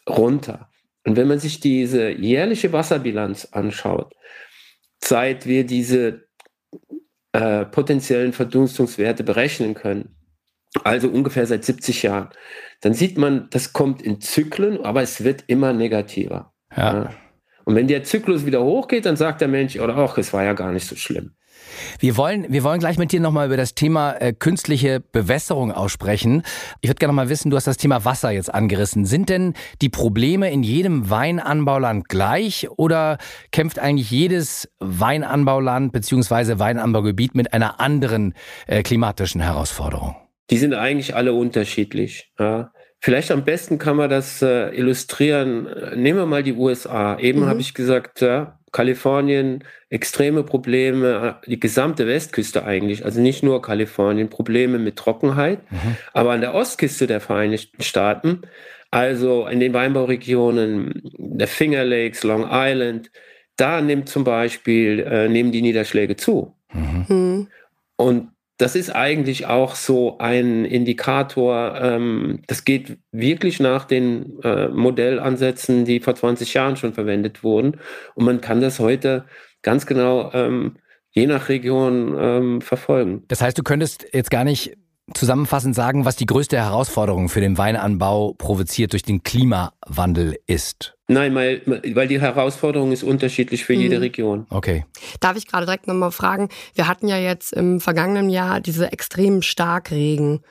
runter. 0.09 0.69
Und 1.05 1.17
wenn 1.17 1.27
man 1.27 1.39
sich 1.39 1.59
diese 1.59 2.09
jährliche 2.09 2.71
Wasserbilanz 2.71 3.49
anschaut, 3.51 4.13
seit 5.03 5.45
wir 5.45 5.65
diese 5.65 6.27
äh, 7.33 7.65
potenziellen 7.65 8.31
Verdunstungswerte 8.31 9.25
berechnen 9.25 9.73
können, 9.73 10.15
also 10.85 11.09
ungefähr 11.09 11.45
seit 11.45 11.65
70 11.65 12.03
Jahren, 12.03 12.29
dann 12.79 12.93
sieht 12.93 13.17
man, 13.17 13.49
das 13.49 13.73
kommt 13.73 14.01
in 14.01 14.21
Zyklen, 14.21 14.85
aber 14.85 15.01
es 15.01 15.25
wird 15.25 15.43
immer 15.47 15.73
negativer. 15.73 16.53
Ja. 16.75 16.93
ja. 16.93 17.09
Und 17.67 17.75
wenn 17.75 17.87
der 17.89 18.05
Zyklus 18.05 18.45
wieder 18.45 18.63
hochgeht, 18.63 19.05
dann 19.05 19.17
sagt 19.17 19.41
der 19.41 19.49
Mensch, 19.49 19.77
oder 19.77 19.97
ach, 19.97 20.17
es 20.17 20.31
war 20.31 20.41
ja 20.41 20.53
gar 20.53 20.71
nicht 20.71 20.87
so 20.87 20.95
schlimm. 20.95 21.31
Wir 21.99 22.15
wollen, 22.15 22.45
wir 22.47 22.63
wollen 22.63 22.79
gleich 22.79 22.97
mit 22.97 23.11
dir 23.11 23.19
nochmal 23.19 23.47
über 23.47 23.57
das 23.57 23.75
Thema 23.75 24.13
äh, 24.13 24.31
künstliche 24.31 25.01
Bewässerung 25.01 25.73
aussprechen. 25.73 26.43
Ich 26.79 26.87
würde 26.89 26.99
gerne 26.99 27.11
nochmal 27.11 27.27
wissen, 27.27 27.49
du 27.49 27.57
hast 27.57 27.67
das 27.67 27.75
Thema 27.75 28.05
Wasser 28.05 28.31
jetzt 28.31 28.53
angerissen. 28.53 29.03
Sind 29.03 29.27
denn 29.27 29.53
die 29.81 29.89
Probleme 29.89 30.49
in 30.49 30.63
jedem 30.63 31.09
Weinanbauland 31.09 32.07
gleich 32.07 32.69
oder 32.69 33.17
kämpft 33.51 33.79
eigentlich 33.79 34.09
jedes 34.11 34.69
Weinanbauland 34.79 35.91
bzw. 35.91 36.59
Weinanbaugebiet 36.59 37.35
mit 37.35 37.51
einer 37.51 37.81
anderen 37.81 38.33
äh, 38.67 38.81
klimatischen 38.81 39.41
Herausforderung? 39.41 40.15
Die 40.51 40.57
sind 40.57 40.73
eigentlich 40.73 41.17
alle 41.17 41.33
unterschiedlich. 41.33 42.31
Ja. 42.39 42.71
Vielleicht 43.07 43.31
am 43.31 43.45
besten 43.45 43.77
kann 43.77 43.95
man 43.95 44.09
das 44.09 44.41
äh, 44.41 44.67
illustrieren. 44.75 45.69
Nehmen 45.95 46.19
wir 46.19 46.25
mal 46.25 46.43
die 46.43 46.51
USA. 46.51 47.17
Eben 47.17 47.43
mhm. 47.43 47.45
habe 47.45 47.61
ich 47.61 47.73
gesagt, 47.73 48.19
ja, 48.19 48.59
Kalifornien, 48.73 49.63
extreme 49.89 50.43
Probleme, 50.43 51.37
die 51.45 51.57
gesamte 51.57 52.05
Westküste 52.05 52.65
eigentlich, 52.65 53.05
also 53.05 53.21
nicht 53.21 53.43
nur 53.43 53.61
Kalifornien, 53.61 54.29
Probleme 54.29 54.77
mit 54.77 54.97
Trockenheit, 54.97 55.59
mhm. 55.71 55.95
aber 56.11 56.31
an 56.31 56.41
der 56.41 56.53
Ostküste 56.53 57.07
der 57.07 57.21
Vereinigten 57.21 57.81
Staaten, 57.81 58.41
also 58.91 59.47
in 59.47 59.61
den 59.61 59.71
Weinbauregionen 59.73 61.01
der 61.17 61.47
Finger 61.47 61.85
Lakes, 61.85 62.25
Long 62.25 62.45
Island, 62.51 63.09
da 63.55 63.79
nimmt 63.79 64.09
zum 64.09 64.25
Beispiel, 64.25 64.99
äh, 64.99 65.29
nehmen 65.29 65.53
die 65.53 65.61
Niederschläge 65.61 66.17
zu. 66.17 66.53
Mhm. 66.73 67.05
mhm. 67.07 67.47
Und 67.95 68.31
das 68.57 68.75
ist 68.75 68.89
eigentlich 68.89 69.45
auch 69.45 69.75
so 69.75 70.17
ein 70.17 70.65
Indikator, 70.65 71.79
ähm, 71.79 72.41
das 72.47 72.65
geht 72.65 72.97
wirklich 73.11 73.59
nach 73.59 73.85
den 73.85 74.39
äh, 74.41 74.67
Modellansätzen, 74.67 75.85
die 75.85 75.99
vor 75.99 76.15
20 76.15 76.53
Jahren 76.55 76.75
schon 76.75 76.93
verwendet 76.93 77.43
wurden. 77.43 77.77
Und 78.15 78.25
man 78.25 78.41
kann 78.41 78.59
das 78.59 78.79
heute 78.79 79.25
ganz 79.61 79.85
genau 79.85 80.31
ähm, 80.33 80.77
je 81.11 81.27
nach 81.27 81.49
Region 81.49 82.15
ähm, 82.19 82.61
verfolgen. 82.61 83.23
Das 83.27 83.41
heißt, 83.41 83.57
du 83.57 83.63
könntest 83.63 84.07
jetzt 84.11 84.31
gar 84.31 84.43
nicht 84.43 84.75
zusammenfassend 85.13 85.75
sagen, 85.75 86.05
was 86.05 86.15
die 86.15 86.25
größte 86.25 86.57
Herausforderung 86.57 87.29
für 87.29 87.41
den 87.41 87.57
Weinanbau 87.57 88.33
provoziert 88.33 88.93
durch 88.93 89.03
den 89.03 89.23
Klimawandel 89.23 90.37
ist? 90.47 90.96
Nein, 91.09 91.33
weil, 91.35 91.61
weil 91.65 92.07
die 92.09 92.19
Herausforderung 92.19 92.91
ist 92.91 93.03
unterschiedlich 93.03 93.63
für 93.63 93.73
mhm. 93.73 93.79
jede 93.79 94.01
Region. 94.01 94.45
Okay. 94.49 94.85
Darf 95.21 95.37
ich 95.37 95.47
gerade 95.47 95.65
direkt 95.65 95.87
nochmal 95.87 96.11
fragen? 96.11 96.49
Wir 96.75 96.89
hatten 96.89 97.07
ja 97.07 97.17
jetzt 97.17 97.53
im 97.53 97.79
vergangenen 97.79 98.29
Jahr 98.29 98.59
diese 98.59 98.91
extremen 98.91 99.41
Starkregen 99.41 100.41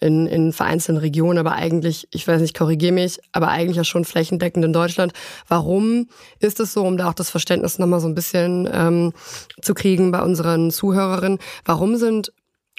in, 0.00 0.26
in 0.26 0.54
vereinzelten 0.54 0.96
Regionen, 0.96 1.38
aber 1.38 1.52
eigentlich, 1.52 2.08
ich 2.12 2.26
weiß 2.26 2.40
nicht, 2.40 2.56
korrigiere 2.56 2.92
mich, 2.92 3.18
aber 3.32 3.48
eigentlich 3.48 3.76
ja 3.76 3.84
schon 3.84 4.06
flächendeckend 4.06 4.64
in 4.64 4.72
Deutschland. 4.72 5.12
Warum 5.48 6.08
ist 6.38 6.60
es 6.60 6.72
so, 6.72 6.84
um 6.84 6.96
da 6.96 7.10
auch 7.10 7.14
das 7.14 7.28
Verständnis 7.28 7.78
nochmal 7.78 8.00
so 8.00 8.08
ein 8.08 8.14
bisschen 8.14 8.66
ähm, 8.72 9.12
zu 9.60 9.74
kriegen 9.74 10.12
bei 10.12 10.22
unseren 10.22 10.70
Zuhörerinnen, 10.70 11.38
warum 11.66 11.96
sind 11.96 12.32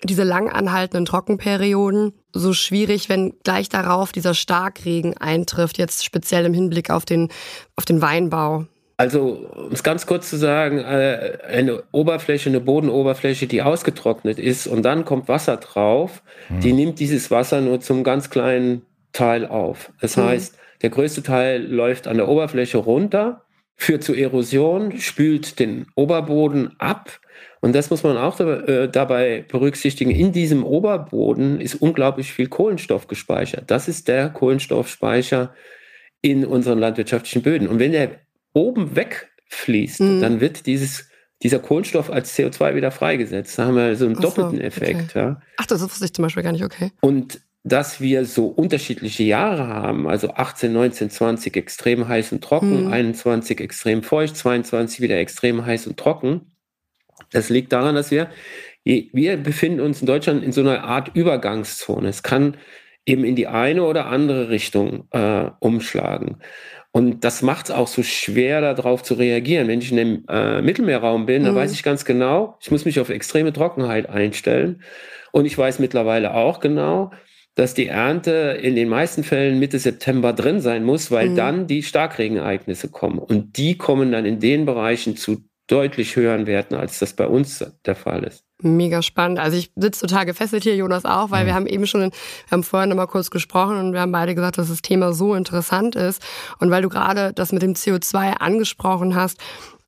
diese 0.03 0.23
lang 0.23 0.49
anhaltenden 0.49 1.05
Trockenperioden 1.05 2.13
so 2.33 2.53
schwierig, 2.53 3.09
wenn 3.09 3.33
gleich 3.43 3.69
darauf 3.69 4.11
dieser 4.11 4.33
Starkregen 4.33 5.17
eintrifft, 5.17 5.77
jetzt 5.77 6.05
speziell 6.05 6.45
im 6.45 6.53
Hinblick 6.53 6.89
auf 6.89 7.05
den, 7.05 7.29
auf 7.75 7.85
den 7.85 8.01
Weinbau? 8.01 8.65
Also, 8.99 9.47
um 9.55 9.71
es 9.71 9.83
ganz 9.83 10.07
kurz 10.07 10.29
zu 10.29 10.37
sagen, 10.37 10.79
äh, 10.79 11.37
eine 11.47 11.83
Oberfläche, 11.91 12.49
eine 12.49 12.59
Bodenoberfläche, 12.59 13.45
die 13.45 13.61
ausgetrocknet 13.61 14.39
ist 14.39 14.65
und 14.65 14.81
dann 14.83 15.05
kommt 15.05 15.27
Wasser 15.27 15.57
drauf, 15.57 16.23
mhm. 16.49 16.59
die 16.61 16.73
nimmt 16.73 16.99
dieses 16.99 17.29
Wasser 17.29 17.61
nur 17.61 17.79
zum 17.79 18.03
ganz 18.03 18.31
kleinen 18.31 18.81
Teil 19.13 19.45
auf. 19.45 19.91
Das 20.01 20.17
mhm. 20.17 20.23
heißt, 20.23 20.57
der 20.81 20.89
größte 20.89 21.21
Teil 21.21 21.63
läuft 21.63 22.07
an 22.07 22.17
der 22.17 22.27
Oberfläche 22.27 22.77
runter, 22.77 23.43
führt 23.75 24.03
zu 24.03 24.15
Erosion, 24.15 24.97
spült 24.99 25.59
den 25.59 25.85
Oberboden 25.95 26.75
ab 26.79 27.19
und 27.67 27.73
das 27.73 27.89
muss 27.89 28.01
man 28.01 28.15
auch 28.15 28.39
äh, 28.39 28.87
dabei 28.87 29.43
berücksichtigen. 29.45 30.09
In 30.09 30.31
diesem 30.31 30.63
Oberboden 30.63 31.59
ist 31.59 31.75
unglaublich 31.75 32.31
viel 32.31 32.47
Kohlenstoff 32.47 33.07
gespeichert. 33.07 33.65
Das 33.67 33.89
ist 33.89 34.07
der 34.07 34.29
Kohlenstoffspeicher 34.29 35.53
in 36.21 36.45
unseren 36.45 36.79
landwirtschaftlichen 36.79 37.41
Böden. 37.41 37.67
Und 37.67 37.79
wenn 37.79 37.91
der 37.91 38.21
oben 38.53 38.95
wegfließt, 38.95 39.99
mhm. 39.99 40.21
dann 40.21 40.39
wird 40.39 40.65
dieses, 40.65 41.09
dieser 41.43 41.59
Kohlenstoff 41.59 42.09
als 42.09 42.37
CO2 42.37 42.75
wieder 42.75 42.89
freigesetzt. 42.89 43.59
Da 43.59 43.65
haben 43.65 43.75
wir 43.75 43.97
so 43.97 44.05
einen 44.05 44.15
Ach 44.15 44.21
doppelten 44.21 44.59
so, 44.59 44.63
Effekt. 44.63 45.09
Okay. 45.09 45.19
Ja. 45.19 45.41
Ach, 45.57 45.65
das 45.65 45.81
wusste 45.81 46.05
ich 46.05 46.13
zum 46.13 46.23
Beispiel 46.23 46.43
gar 46.43 46.53
nicht, 46.53 46.63
okay. 46.63 46.93
Und 47.01 47.41
dass 47.65 47.99
wir 47.99 48.23
so 48.23 48.45
unterschiedliche 48.45 49.23
Jahre 49.23 49.67
haben, 49.67 50.07
also 50.07 50.29
18, 50.29 50.71
19, 50.71 51.09
20 51.09 51.57
extrem 51.57 52.07
heiß 52.07 52.31
und 52.31 52.41
trocken, 52.41 52.85
mhm. 52.85 52.93
21 52.93 53.59
extrem 53.59 54.03
feucht, 54.03 54.37
22 54.37 55.01
wieder 55.01 55.17
extrem 55.17 55.65
heiß 55.65 55.85
und 55.87 55.97
trocken, 55.97 56.53
das 57.31 57.49
liegt 57.49 57.71
daran, 57.73 57.95
dass 57.95 58.11
wir, 58.11 58.29
wir 58.83 59.37
befinden 59.37 59.81
uns 59.81 60.01
in 60.01 60.07
Deutschland 60.07 60.43
in 60.43 60.51
so 60.51 60.61
einer 60.61 60.83
Art 60.83 61.15
Übergangszone. 61.15 62.07
Es 62.07 62.23
kann 62.23 62.57
eben 63.05 63.23
in 63.23 63.35
die 63.35 63.47
eine 63.47 63.83
oder 63.83 64.07
andere 64.07 64.49
Richtung 64.49 65.07
äh, 65.11 65.49
umschlagen. 65.59 66.37
Und 66.91 67.23
das 67.23 67.41
macht 67.41 67.67
es 67.67 67.71
auch 67.71 67.87
so 67.87 68.01
schwer, 68.01 68.61
darauf 68.61 69.03
zu 69.03 69.13
reagieren. 69.13 69.67
Wenn 69.67 69.81
ich 69.81 69.91
in 69.91 69.97
dem 69.97 70.25
äh, 70.29 70.61
Mittelmeerraum 70.61 71.25
bin, 71.25 71.41
mhm. 71.41 71.47
dann 71.47 71.55
weiß 71.55 71.71
ich 71.73 71.83
ganz 71.83 72.05
genau, 72.05 72.57
ich 72.59 72.71
muss 72.71 72.85
mich 72.85 72.99
auf 72.99 73.09
extreme 73.09 73.53
Trockenheit 73.53 74.09
einstellen. 74.09 74.81
Und 75.31 75.45
ich 75.45 75.57
weiß 75.57 75.79
mittlerweile 75.79 76.33
auch 76.33 76.59
genau, 76.59 77.11
dass 77.55 77.73
die 77.73 77.87
Ernte 77.87 78.59
in 78.61 78.75
den 78.75 78.87
meisten 78.87 79.23
Fällen 79.23 79.59
Mitte 79.59 79.79
September 79.79 80.31
drin 80.33 80.59
sein 80.59 80.83
muss, 80.83 81.11
weil 81.11 81.29
mhm. 81.29 81.35
dann 81.35 81.67
die 81.67 81.83
Starkregenereignisse 81.83 82.89
kommen. 82.89 83.19
Und 83.19 83.57
die 83.57 83.77
kommen 83.77 84.11
dann 84.11 84.25
in 84.25 84.39
den 84.39 84.65
Bereichen 84.65 85.17
zu 85.17 85.46
deutlich 85.67 86.15
höheren 86.15 86.47
Werten, 86.47 86.75
als 86.75 86.99
das 86.99 87.13
bei 87.13 87.27
uns 87.27 87.65
der 87.85 87.95
Fall 87.95 88.23
ist. 88.23 88.43
Mega 88.61 89.01
spannend. 89.01 89.37
Also 89.37 89.57
ich 89.57 89.71
sitze 89.75 90.07
total 90.07 90.25
gefesselt 90.25 90.63
hier, 90.63 90.75
Jonas 90.75 91.05
auch, 91.05 91.29
weil 91.29 91.43
mhm. 91.43 91.47
wir 91.47 91.53
haben 91.55 91.67
eben 91.67 91.85
schon, 91.85 92.01
wir 92.01 92.11
haben 92.51 92.63
vorhin 92.63 92.89
noch 92.89 92.95
mal 92.95 93.05
kurz 93.05 93.29
gesprochen 93.29 93.77
und 93.77 93.93
wir 93.93 94.01
haben 94.01 94.11
beide 94.11 94.33
gesagt, 94.33 94.57
dass 94.57 94.69
das 94.69 94.81
Thema 94.81 95.13
so 95.13 95.35
interessant 95.35 95.95
ist. 95.95 96.25
Und 96.59 96.71
weil 96.71 96.81
du 96.81 96.89
gerade 96.89 97.33
das 97.33 97.51
mit 97.51 97.61
dem 97.61 97.73
CO2 97.73 98.37
angesprochen 98.37 99.13
hast, 99.13 99.37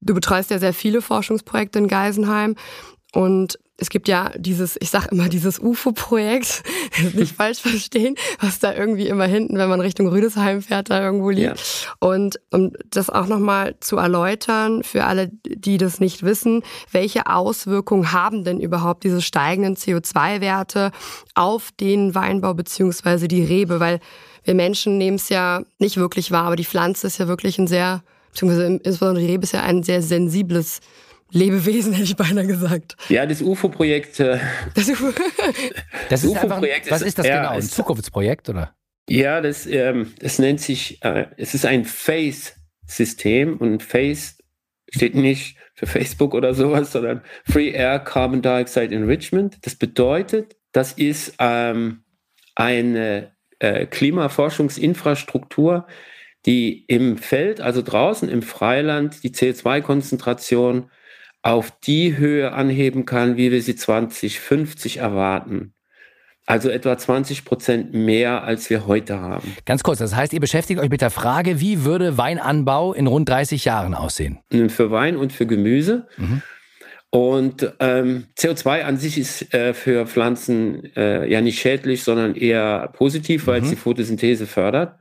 du 0.02 0.14
betreust 0.14 0.52
ja 0.52 0.60
sehr 0.60 0.74
viele 0.74 1.02
Forschungsprojekte 1.02 1.80
in 1.80 1.88
Geisenheim 1.88 2.56
und 3.14 3.58
es 3.80 3.90
gibt 3.90 4.08
ja 4.08 4.32
dieses, 4.36 4.78
ich 4.80 4.90
sag 4.90 5.08
immer, 5.08 5.30
dieses 5.30 5.60
UFO-Projekt, 5.60 6.64
nicht 7.14 7.36
falsch 7.38 7.60
verstehen, 7.60 8.16
was 8.40 8.60
da 8.60 8.74
irgendwie 8.74 9.08
immer 9.08 9.26
hinten, 9.26 9.58
wenn 9.58 9.70
man 9.70 9.82
Richtung 9.82 10.08
Rüdesheim 10.08 10.62
fährt, 10.62 10.90
da 10.90 11.02
irgendwo 11.02 11.30
liegt. 11.30 11.58
Ja. 11.58 11.94
Und 12.00 12.40
um 12.52 12.74
das 12.90 13.10
auch 13.10 13.28
nochmal 13.28 13.76
zu 13.80 13.98
erläutern, 13.98 14.84
für 14.84 15.06
alle, 15.06 15.32
die 15.46 15.78
das 15.78 16.00
nicht 16.00 16.24
wissen, 16.24 16.64
welche 16.92 17.28
Auswirkungen 17.28 18.12
haben 18.12 18.44
denn 18.44 18.60
überhaupt 18.60 19.04
diese 19.04 19.22
steigenden 19.22 19.76
CO2-Werte 19.76 20.92
auf 21.36 21.72
den 21.80 22.16
Weinbau 22.16 22.54
beziehungsweise 22.54 23.28
die 23.28 23.44
Rebe? 23.44 23.80
Weil 23.80 24.00
wir 24.44 24.56
Menschen 24.56 24.98
nehmen 24.98 25.16
es 25.16 25.30
ja 25.30 25.64
nicht 25.78 25.98
wirklich 25.98 26.32
wahr, 26.32 26.46
aber 26.46 26.56
die 26.56 26.66
Pflanze 26.66 27.08
ist 27.08 27.18
ja 27.18 27.28
wirklich 27.28 27.58
ein 27.60 27.68
sehr, 27.68 28.04
beziehungsweise 28.32 28.66
insbesondere 28.66 29.26
die 29.26 29.32
Rebe 29.32 29.44
ist 29.44 29.54
ja 29.54 29.62
ein 29.62 29.84
sehr 29.84 30.02
sensibles 30.02 30.82
Lebewesen, 31.32 31.94
hätte 31.94 32.04
ich 32.04 32.16
beinahe 32.16 32.48
gesagt. 32.48 32.96
Ja, 33.10 33.26
das 33.26 33.42
UFO-Projekt. 33.42 34.20
Äh, 34.20 34.40
das, 34.76 34.90
UFO 34.90 35.12
das 36.10 36.24
ist 36.24 36.38
einfach, 36.38 36.62
was 36.90 37.02
ist 37.02 37.20
das 37.20 37.26
genau? 37.26 37.50
Ein 37.50 37.62
Zukunftsprojekt, 37.62 38.50
oder? 38.50 38.76
Ja, 39.10 39.42
das, 39.42 39.66
ähm, 39.66 40.14
das 40.20 40.40
nennt 40.40 40.62
sich, 40.62 41.04
äh, 41.04 41.26
es 41.38 41.56
ist 41.56 41.66
ein 41.66 41.86
FACE-System 41.86 43.58
und 43.58 43.82
FACE 43.82 44.36
steht 44.92 45.16
nicht 45.16 45.58
für 45.74 45.88
Facebook 45.88 46.34
oder 46.34 46.54
sowas, 46.54 46.92
sondern 46.92 47.22
Free 47.44 47.70
Air 47.70 48.00
Carbon 48.00 48.42
Dioxide 48.42 48.94
Enrichment. 48.94 49.58
Das 49.62 49.76
bedeutet, 49.76 50.58
das 50.74 50.94
ist 50.94 51.36
ähm, 51.40 52.04
eine 52.56 53.32
äh, 53.60 53.86
Klimaforschungsinfrastruktur, 53.86 55.88
die 56.46 56.86
im 56.86 57.18
Feld, 57.18 57.62
also 57.62 57.82
draußen 57.82 58.30
im 58.30 58.42
Freiland, 58.42 59.24
die 59.24 59.32
CO2-Konzentration 59.32 60.90
auf 61.50 61.72
die 61.82 62.16
Höhe 62.16 62.52
anheben 62.52 63.06
kann, 63.06 63.36
wie 63.36 63.52
wir 63.52 63.64
sie 63.64 63.76
2050 63.76 64.98
erwarten. 64.98 65.74
Also 66.46 66.70
etwa 66.70 66.96
20 66.96 67.44
Prozent 67.44 67.94
mehr, 67.94 68.44
als 68.44 68.70
wir 68.70 68.86
heute 68.86 69.20
haben. 69.20 69.56
Ganz 69.66 69.82
kurz, 69.82 69.98
das 69.98 70.16
heißt, 70.16 70.32
ihr 70.34 70.40
beschäftigt 70.40 70.80
euch 70.80 70.90
mit 70.90 71.02
der 71.02 71.10
Frage, 71.10 71.60
wie 71.60 71.86
würde 71.86 72.18
Weinanbau 72.18 72.94
in 72.94 73.08
rund 73.08 73.28
30 73.30 73.66
Jahren 73.66 73.96
aussehen? 73.96 74.40
Für 74.70 74.92
Wein 74.92 75.18
und 75.18 75.34
für 75.34 75.48
Gemüse. 75.48 76.08
Mhm. 76.18 76.42
Und 77.10 77.74
ähm, 77.80 78.26
CO2 78.38 78.84
an 78.84 78.98
sich 78.98 79.18
ist 79.18 79.52
äh, 79.52 79.74
für 79.74 80.06
Pflanzen 80.06 80.96
äh, 80.96 81.28
ja 81.28 81.42
nicht 81.42 81.60
schädlich, 81.60 82.04
sondern 82.04 82.36
eher 82.36 82.92
positiv, 82.94 83.48
weil 83.48 83.62
mhm. 83.62 83.66
es 83.66 83.70
die 83.72 83.76
Photosynthese 83.76 84.46
fördert. 84.46 85.00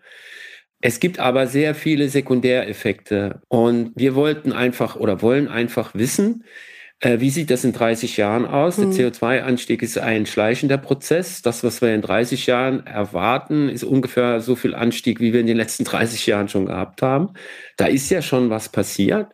Es 0.81 1.01
gibt 1.01 1.19
aber 1.19 1.47
sehr 1.47 1.75
viele 1.75 2.09
Sekundäreffekte 2.09 3.41
und 3.49 3.93
wir 3.97 4.15
wollten 4.15 4.53
einfach 4.53 4.97
oder 4.97 5.23
wollen 5.23 5.49
einfach 5.49 5.95
wissen, 5.95 6.45
äh, 7.01 7.21
wie 7.21 7.31
sieht 7.31 7.51
das 7.51 7.65
in 7.65 7.73
30 7.73 8.17
Jahren 8.17 8.45
aus? 8.45 8.79
Mhm. 8.79 8.97
Der 8.97 9.13
CO2-Anstieg 9.13 9.83
ist 9.83 9.99
ein 9.99 10.27
schleichender 10.27 10.79
Prozess. 10.79 11.43
Das, 11.43 11.63
was 11.63 11.81
wir 11.81 11.95
in 11.95 12.03
30 12.03 12.47
Jahren 12.47 12.87
erwarten, 12.87 13.69
ist 13.69 13.85
ungefähr 13.85 14.41
so 14.41 14.57
viel 14.57 14.75
Anstieg, 14.75 15.21
wie 15.21 15.33
wir 15.33 15.41
in 15.41 15.47
den 15.47 15.57
letzten 15.57 15.85
30 15.85 16.27
Jahren 16.27 16.49
schon 16.49 16.67
gehabt 16.67 17.03
haben. 17.03 17.35
Da 17.77 17.87
ist 17.87 18.11
ja 18.11 18.21
schon 18.21 18.51
was 18.51 18.69
passiert. 18.69 19.29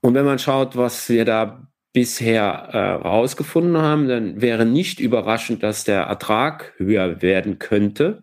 Und 0.00 0.14
wenn 0.14 0.24
man 0.24 0.38
schaut, 0.38 0.76
was 0.76 1.08
wir 1.08 1.24
da 1.24 1.66
bisher 1.92 2.68
äh, 2.72 2.78
rausgefunden 3.06 3.78
haben, 3.78 4.08
dann 4.08 4.40
wäre 4.40 4.64
nicht 4.66 5.00
überraschend, 5.00 5.62
dass 5.62 5.84
der 5.84 6.02
Ertrag 6.02 6.74
höher 6.76 7.22
werden 7.22 7.58
könnte. 7.58 8.22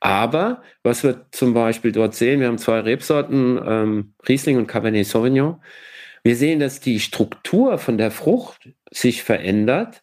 Aber 0.00 0.62
was 0.82 1.04
wir 1.04 1.26
zum 1.30 1.52
Beispiel 1.52 1.92
dort 1.92 2.14
sehen, 2.14 2.40
wir 2.40 2.48
haben 2.48 2.58
zwei 2.58 2.80
Rebsorten, 2.80 3.60
ähm, 3.64 4.14
Riesling 4.26 4.56
und 4.56 4.66
Cabernet 4.66 5.06
Sauvignon. 5.06 5.62
Wir 6.22 6.36
sehen, 6.36 6.58
dass 6.58 6.80
die 6.80 7.00
Struktur 7.00 7.78
von 7.78 7.98
der 7.98 8.10
Frucht 8.10 8.70
sich 8.90 9.22
verändert 9.22 10.02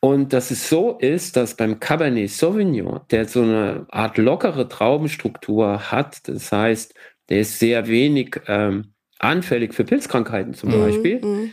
und 0.00 0.32
dass 0.32 0.50
es 0.50 0.68
so 0.68 0.96
ist, 0.98 1.36
dass 1.36 1.56
beim 1.56 1.80
Cabernet 1.80 2.30
Sauvignon, 2.30 3.00
der 3.10 3.26
so 3.26 3.42
eine 3.42 3.86
Art 3.90 4.18
lockere 4.18 4.68
Traubenstruktur 4.68 5.90
hat, 5.90 6.28
das 6.28 6.52
heißt, 6.52 6.94
der 7.30 7.40
ist 7.40 7.58
sehr 7.58 7.88
wenig 7.88 8.40
ähm, 8.46 8.92
anfällig 9.18 9.74
für 9.74 9.84
Pilzkrankheiten 9.84 10.54
zum 10.54 10.70
mhm, 10.70 10.80
Beispiel, 10.80 11.20
mhm. 11.24 11.52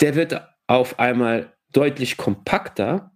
der 0.00 0.14
wird 0.14 0.46
auf 0.66 0.98
einmal 0.98 1.52
deutlich 1.72 2.16
kompakter 2.16 3.12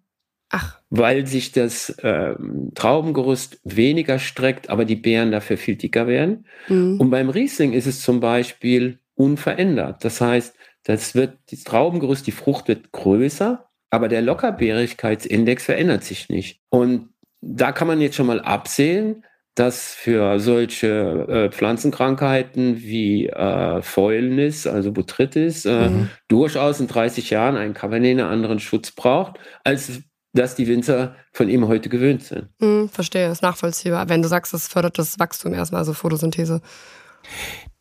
Ach. 0.51 0.81
Weil 0.99 1.27
sich 1.27 1.53
das 1.53 1.97
ähm, 2.03 2.73
Traubengerüst 2.75 3.61
weniger 3.65 4.19
streckt, 4.19 4.71
aber 4.71 4.85
die 4.85 4.97
Beeren 4.97 5.31
dafür 5.31 5.57
viel 5.57 5.77
dicker 5.77 6.07
werden. 6.07 6.47
Mhm. 6.69 7.01
Und 7.01 7.11
beim 7.11 7.31
Riesling 7.31 7.73
ist 7.73 7.87
es 7.87 8.03
zum 8.03 8.21
Beispiel 8.21 8.99
unverändert. 9.15 10.05
Das 10.05 10.21
heißt, 10.21 10.55
das 10.85 11.15
wird, 11.15 11.39
das 11.51 11.65
Traubengerüst, 11.65 12.27
die 12.27 12.33
Frucht 12.33 12.69
wird 12.69 12.93
größer, 12.93 13.69
aber 13.91 14.09
der 14.09 14.23
Lockerbeerigkeitsindex 14.23 15.65
verändert 15.65 16.05
sich 16.05 16.29
nicht. 16.29 16.61
Und 16.69 17.11
da 17.41 17.73
kann 17.73 17.89
man 17.89 18.01
jetzt 18.01 18.17
schon 18.17 18.27
mal 18.27 18.41
absehen, 18.41 19.25
dass 19.57 19.95
für 19.95 20.39
solche 20.39 21.27
äh, 21.29 21.51
Pflanzenkrankheiten 21.51 22.83
wie 22.83 23.27
äh, 23.27 23.81
Fäulnis, 23.81 24.67
also 24.67 24.93
Botrytis, 24.93 25.65
äh, 25.65 25.89
mhm. 25.89 26.11
durchaus 26.29 26.79
in 26.79 26.89
30 26.89 27.31
Jahren 27.31 27.57
ein 27.57 27.73
Cabernet 27.73 28.21
einen 28.21 28.29
anderen 28.29 28.61
Schutz 28.61 28.91
braucht, 28.91 29.39
als 29.65 30.03
dass 30.37 30.55
die 30.55 30.67
Winzer 30.67 31.17
von 31.33 31.49
ihm 31.49 31.69
heute 31.69 31.89
gewöhnt 31.89 32.23
sind. 32.23 32.49
Mhm, 32.61 32.89
verstehe, 32.89 33.31
ist 33.31 33.43
nachvollziehbar. 33.43 34.09
Wenn 34.09 34.23
du 34.23 34.29
sagst, 34.29 34.55
das 34.55 34.69
fördert 34.69 34.99
das 34.99 35.19
Wachstum 35.19 35.55
erstmal, 35.55 35.81
also 35.81 35.93
Photosynthese. 35.93 36.61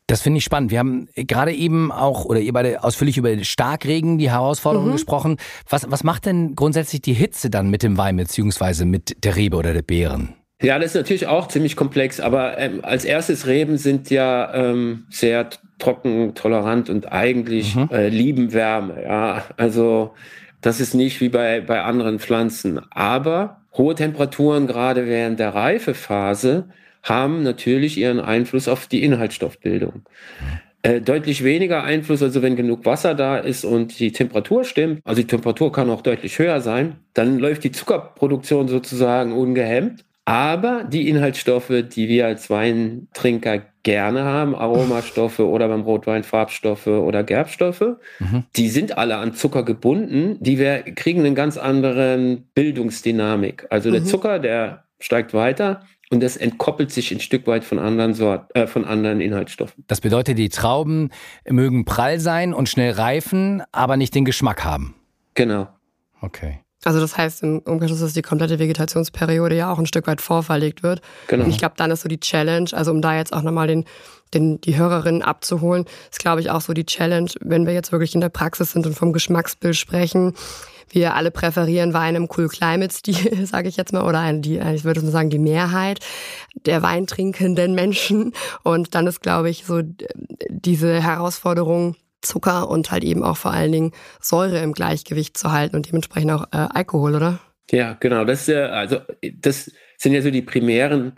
Das 0.07 0.21
finde 0.21 0.37
ich 0.37 0.43
spannend. 0.43 0.69
Wir 0.69 0.79
haben 0.79 1.07
gerade 1.15 1.51
eben 1.51 1.91
auch, 1.91 2.25
oder 2.25 2.39
ihr 2.39 2.53
beide 2.53 2.83
ausführlich 2.83 3.17
über 3.17 3.43
Starkregen, 3.43 4.19
die 4.19 4.29
Herausforderungen 4.29 4.89
mhm. 4.89 4.93
gesprochen. 4.93 5.37
Was, 5.67 5.89
was 5.89 6.03
macht 6.03 6.27
denn 6.27 6.55
grundsätzlich 6.55 7.01
die 7.01 7.13
Hitze 7.13 7.49
dann 7.49 7.69
mit 7.69 7.81
dem 7.81 7.97
Wein, 7.97 8.17
beziehungsweise 8.17 8.85
mit 8.85 9.23
der 9.23 9.35
Rebe 9.35 9.57
oder 9.57 9.73
der 9.73 9.81
Beeren? 9.81 10.35
Ja, 10.61 10.79
das 10.79 10.91
ist 10.91 10.95
natürlich 10.95 11.27
auch 11.27 11.47
ziemlich 11.47 11.75
komplex, 11.75 12.19
aber 12.19 12.57
ähm, 12.57 12.79
als 12.83 13.03
erstes 13.03 13.45
Reben 13.45 13.77
sind 13.77 14.09
ja 14.09 14.53
ähm, 14.53 15.05
sehr 15.09 15.49
trocken, 15.79 16.33
tolerant 16.33 16.89
und 16.89 17.11
eigentlich 17.11 17.75
mhm. 17.75 17.89
äh, 17.91 18.07
lieben 18.09 18.53
Wärme. 18.53 19.03
Ja, 19.03 19.43
also 19.57 20.13
das 20.65 20.79
ist 20.79 20.95
nicht 20.95 21.21
wie 21.21 21.29
bei, 21.29 21.61
bei 21.61 21.83
anderen 21.83 22.17
Pflanzen. 22.17 22.79
Aber 22.89 23.61
hohe 23.77 23.93
Temperaturen, 23.93 24.65
gerade 24.65 25.05
während 25.05 25.39
der 25.39 25.53
Reifephase, 25.53 26.69
haben 27.03 27.43
natürlich 27.43 27.97
ihren 27.99 28.19
Einfluss 28.19 28.67
auf 28.67 28.87
die 28.87 29.03
Inhaltsstoffbildung. 29.03 30.01
Äh, 30.81 31.01
deutlich 31.01 31.43
weniger 31.43 31.83
Einfluss, 31.83 32.23
also 32.23 32.41
wenn 32.41 32.55
genug 32.55 32.83
Wasser 32.83 33.13
da 33.13 33.37
ist 33.37 33.63
und 33.63 33.99
die 33.99 34.11
Temperatur 34.11 34.63
stimmt, 34.63 35.01
also 35.03 35.21
die 35.21 35.27
Temperatur 35.27 35.71
kann 35.71 35.91
auch 35.91 36.01
deutlich 36.01 36.39
höher 36.39 36.59
sein, 36.61 36.95
dann 37.13 37.37
läuft 37.37 37.63
die 37.63 37.71
Zuckerproduktion 37.71 38.67
sozusagen 38.67 39.33
ungehemmt. 39.33 40.03
Aber 40.25 40.83
die 40.83 41.07
Inhaltsstoffe, 41.07 41.71
die 41.95 42.07
wir 42.07 42.25
als 42.25 42.49
Weintrinker 42.49 43.61
gerne 43.85 44.25
haben, 44.25 44.53
Aromastoffe 44.53 45.39
oder 45.47 45.69
beim 45.69 45.81
Rotwein 45.81 46.25
Farbstoffe 46.25 46.87
oder 46.87 47.23
Gerbstoffe, 47.23 47.95
mhm. 48.19 48.43
die 48.57 48.67
sind 48.67 48.97
alle 48.97 49.15
an 49.15 49.33
Zucker 49.33 49.63
gebunden. 49.63 50.35
Die 50.41 50.59
wir, 50.59 50.81
kriegen 50.83 51.21
einen 51.21 51.35
ganz 51.35 51.57
anderen 51.57 52.49
Bildungsdynamik. 52.53 53.67
Also 53.69 53.87
mhm. 53.87 53.93
der 53.93 54.03
Zucker, 54.03 54.39
der 54.39 54.83
steigt 54.99 55.33
weiter 55.33 55.83
und 56.09 56.21
das 56.21 56.35
entkoppelt 56.35 56.91
sich 56.91 57.11
ein 57.11 57.19
Stück 57.19 57.47
weit 57.47 57.63
von 57.63 57.79
anderen 57.79 58.13
Sorten, 58.13 58.53
äh, 58.53 58.67
von 58.67 58.83
anderen 58.83 59.21
Inhaltsstoffen. 59.21 59.85
Das 59.87 60.01
bedeutet, 60.01 60.37
die 60.37 60.49
Trauben 60.49 61.09
mögen 61.47 61.85
prall 61.85 62.19
sein 62.19 62.53
und 62.53 62.67
schnell 62.67 62.91
reifen, 62.91 63.63
aber 63.71 63.95
nicht 63.97 64.13
den 64.13 64.25
Geschmack 64.25 64.65
haben. 64.65 64.95
Genau. 65.35 65.67
Okay. 66.21 66.59
Also 66.85 66.99
das 66.99 67.17
heißt 67.17 67.43
im 67.43 67.59
Umkehrschluss, 67.59 67.99
dass 67.99 68.13
die 68.13 68.21
komplette 68.21 68.59
Vegetationsperiode 68.59 69.55
ja 69.55 69.71
auch 69.71 69.79
ein 69.79 69.87
Stück 69.87 70.05
weit 70.05 70.21
vorverlegt 70.21 70.83
wird. 70.83 71.01
Genau. 71.27 71.43
Und 71.43 71.49
ich 71.49 71.57
glaube, 71.57 71.73
dann 71.77 71.89
ist 71.89 72.01
so 72.01 72.07
die 72.07 72.19
Challenge, 72.19 72.69
also 72.73 72.91
um 72.91 73.01
da 73.01 73.15
jetzt 73.15 73.33
auch 73.33 73.41
nochmal 73.41 73.67
den, 73.67 73.85
den, 74.35 74.61
die 74.61 74.77
Hörerinnen 74.77 75.23
abzuholen, 75.23 75.85
ist 76.11 76.19
glaube 76.19 76.41
ich 76.41 76.51
auch 76.51 76.61
so 76.61 76.73
die 76.73 76.85
Challenge, 76.85 77.31
wenn 77.41 77.65
wir 77.65 77.73
jetzt 77.73 77.91
wirklich 77.91 78.13
in 78.13 78.21
der 78.21 78.29
Praxis 78.29 78.71
sind 78.71 78.85
und 78.85 78.93
vom 78.93 79.13
Geschmacksbild 79.13 79.75
sprechen, 79.75 80.35
wir 80.91 81.15
alle 81.15 81.31
präferieren 81.31 81.93
Wein 81.93 82.15
im 82.15 82.29
Cool 82.35 82.47
Climate 82.47 82.93
Stil, 82.93 83.45
sage 83.47 83.67
ich 83.67 83.77
jetzt 83.77 83.91
mal, 83.91 84.03
oder 84.03 84.31
die, 84.33 84.57
ich 84.57 84.83
würde 84.83 85.01
mal 85.01 85.11
sagen, 85.11 85.29
die 85.29 85.39
Mehrheit 85.39 85.99
der 86.65 86.81
weintrinkenden 86.83 87.73
Menschen. 87.75 88.33
Und 88.63 88.95
dann 88.95 89.07
ist, 89.07 89.21
glaube 89.21 89.49
ich, 89.49 89.65
so 89.65 89.81
diese 90.49 91.01
Herausforderung, 91.01 91.95
Zucker 92.25 92.69
und 92.69 92.91
halt 92.91 93.03
eben 93.03 93.23
auch 93.23 93.37
vor 93.37 93.51
allen 93.51 93.71
Dingen 93.71 93.91
Säure 94.19 94.59
im 94.59 94.73
Gleichgewicht 94.73 95.37
zu 95.37 95.51
halten 95.51 95.75
und 95.75 95.87
dementsprechend 95.87 96.31
auch 96.31 96.45
äh, 96.51 96.67
Alkohol, 96.73 97.15
oder? 97.15 97.39
Ja, 97.71 97.95
genau. 97.99 98.25
Das 98.25 98.47
ja, 98.47 98.67
also 98.67 98.99
das 99.21 99.71
sind 99.97 100.13
ja 100.13 100.21
so 100.21 100.31
die 100.31 100.41
primären 100.41 101.13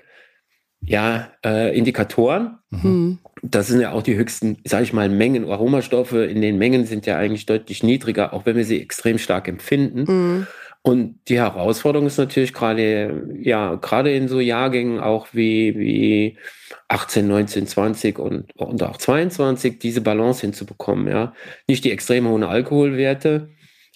ja, 0.81 1.31
äh, 1.45 1.77
Indikatoren. 1.77 2.59
Mhm. 2.69 3.19
Das 3.41 3.67
sind 3.67 3.81
ja 3.81 3.91
auch 3.91 4.03
die 4.03 4.15
höchsten, 4.15 4.57
sage 4.65 4.83
ich 4.83 4.93
mal, 4.93 5.09
Mengen. 5.09 5.49
Aromastoffe 5.49 6.25
in 6.25 6.41
den 6.41 6.57
Mengen 6.57 6.85
sind 6.85 7.05
ja 7.05 7.17
eigentlich 7.17 7.45
deutlich 7.45 7.83
niedriger, 7.83 8.33
auch 8.33 8.45
wenn 8.45 8.55
wir 8.55 8.65
sie 8.65 8.81
extrem 8.81 9.17
stark 9.17 9.47
empfinden. 9.47 10.05
Mhm. 10.07 10.47
Und 10.81 11.19
die 11.27 11.37
Herausforderung 11.37 12.07
ist 12.07 12.17
natürlich 12.17 12.53
gerade, 12.53 13.27
ja, 13.41 13.75
gerade 13.75 14.13
in 14.13 14.27
so 14.27 14.39
Jahrgängen 14.39 14.99
auch 14.99 15.27
wie, 15.33 15.77
wie 15.77 16.37
18, 16.89 17.27
19, 17.27 17.67
20 17.67 18.19
und, 18.19 18.45
und 18.55 18.83
auch 18.83 18.97
22, 18.97 19.79
diese 19.79 20.01
Balance 20.01 20.41
hinzubekommen, 20.41 21.07
ja. 21.07 21.33
Nicht 21.67 21.83
die 21.83 21.91
extrem 21.91 22.27
hohen 22.27 22.43
Alkoholwerte, 22.43 23.49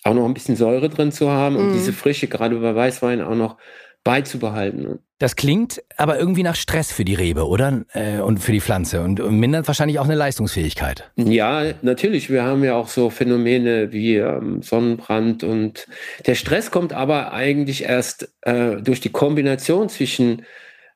auch 0.04 0.14
noch 0.14 0.26
ein 0.26 0.34
bisschen 0.34 0.56
Säure 0.56 0.90
drin 0.90 1.12
zu 1.12 1.30
haben 1.30 1.56
und 1.56 1.70
mhm. 1.70 1.74
diese 1.74 1.94
Frische, 1.94 2.28
gerade 2.28 2.58
bei 2.58 2.76
Weißwein, 2.76 3.22
auch 3.22 3.36
noch 3.36 3.58
beizubehalten. 4.04 5.00
Das 5.20 5.36
klingt 5.36 5.84
aber 5.98 6.18
irgendwie 6.18 6.42
nach 6.42 6.56
Stress 6.56 6.92
für 6.92 7.06
die 7.06 7.14
Rebe, 7.14 7.48
oder? 7.48 7.86
Äh, 7.94 8.20
und 8.20 8.40
für 8.40 8.52
die 8.52 8.60
Pflanze 8.60 9.02
und, 9.02 9.20
mindert 9.32 9.68
wahrscheinlich 9.68 10.00
auch 10.00 10.06
eine 10.06 10.16
Leistungsfähigkeit. 10.16 11.12
Ja, 11.16 11.74
natürlich. 11.84 12.32
Wir 12.32 12.44
haben 12.44 12.64
ja 12.64 12.74
auch 12.76 12.88
so 12.88 13.12
Phänomene 13.12 13.92
wie 13.92 14.16
ähm, 14.16 14.64
Sonnenbrand 14.64 15.44
und 15.44 15.88
der 16.26 16.34
Stress 16.34 16.72
kommt 16.72 16.94
aber 16.94 17.34
eigentlich 17.34 17.84
erst 17.84 18.34
äh, 18.42 18.78
durch 18.78 19.00
die 19.00 19.12
Kombination 19.12 19.90
zwischen 19.90 20.42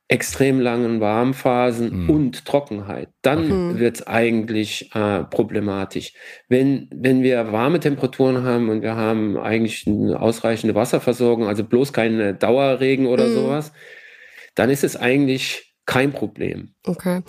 extrem 0.08 0.60
langen 0.60 1.02
Warmphasen 1.02 2.04
mhm. 2.04 2.10
und 2.10 2.46
Trockenheit. 2.46 3.10
Dann 3.24 3.48
mhm. 3.48 3.80
wird 3.80 3.96
es 3.96 4.08
eigentlich 4.08 4.94
äh, 4.94 5.24
problematisch. 5.24 6.14
Wenn, 6.48 6.88
wenn 6.94 7.24
wir 7.24 7.52
warme 7.52 7.80
Temperaturen 7.80 8.44
haben 8.44 8.70
und 8.70 8.84
wir 8.84 8.96
haben 8.96 9.38
eigentlich 9.38 9.88
eine 9.88 10.20
ausreichende 10.20 10.76
Wasserversorgung, 10.76 11.48
also 11.48 11.64
bloß 11.64 11.92
keinen 11.92 12.38
Dauerregen 12.38 13.08
oder 13.08 13.26
mhm. 13.28 13.34
sowas, 13.34 13.72
dann 14.54 14.70
ist 14.70 14.84
es 14.84 14.96
eigentlich 14.96 15.76
kein 15.88 16.14
Problem. 16.14 16.74
Okay. 16.86 17.22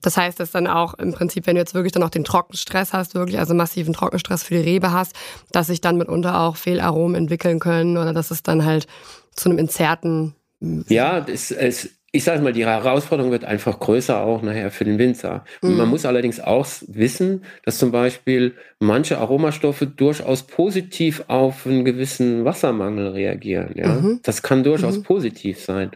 Das 0.00 0.16
heißt, 0.16 0.38
dass 0.38 0.52
dann 0.52 0.66
auch 0.66 0.94
im 0.94 1.12
Prinzip, 1.12 1.46
wenn 1.46 1.56
du 1.56 1.60
jetzt 1.60 1.74
wirklich 1.74 1.92
dann 1.92 2.02
auch 2.02 2.10
den 2.10 2.22
Trockenstress 2.22 2.92
hast, 2.92 3.14
wirklich 3.14 3.38
also 3.38 3.54
massiven 3.54 3.94
Trockenstress 3.94 4.44
für 4.44 4.54
die 4.54 4.60
Rebe 4.60 4.92
hast, 4.92 5.14
dass 5.50 5.66
sich 5.66 5.80
dann 5.80 5.96
mitunter 5.96 6.40
auch 6.40 6.56
Fehlaromen 6.56 7.16
entwickeln 7.16 7.58
können 7.58 7.96
oder 7.96 8.12
dass 8.12 8.30
es 8.30 8.42
dann 8.42 8.64
halt 8.64 8.86
zu 9.34 9.48
einem 9.48 9.58
entzerrten 9.58 10.34
ja, 10.60 11.24
es, 11.28 11.50
es, 11.50 11.98
ich 12.10 12.24
sage 12.24 12.42
mal, 12.42 12.54
die 12.54 12.64
Herausforderung 12.64 13.30
wird 13.30 13.44
einfach 13.44 13.78
größer 13.78 14.20
auch 14.20 14.40
nachher 14.40 14.70
für 14.70 14.84
den 14.84 14.98
Winzer. 14.98 15.44
Mhm. 15.60 15.76
Man 15.76 15.88
muss 15.88 16.06
allerdings 16.06 16.40
auch 16.40 16.66
wissen, 16.86 17.44
dass 17.64 17.76
zum 17.78 17.92
Beispiel 17.92 18.54
manche 18.80 19.18
Aromastoffe 19.18 19.84
durchaus 19.84 20.42
positiv 20.44 21.24
auf 21.28 21.66
einen 21.66 21.84
gewissen 21.84 22.46
Wassermangel 22.46 23.08
reagieren. 23.08 23.72
Ja? 23.74 23.88
Mhm. 23.88 24.20
Das 24.22 24.42
kann 24.42 24.64
durchaus 24.64 24.98
mhm. 24.98 25.02
positiv 25.02 25.60
sein. 25.60 25.90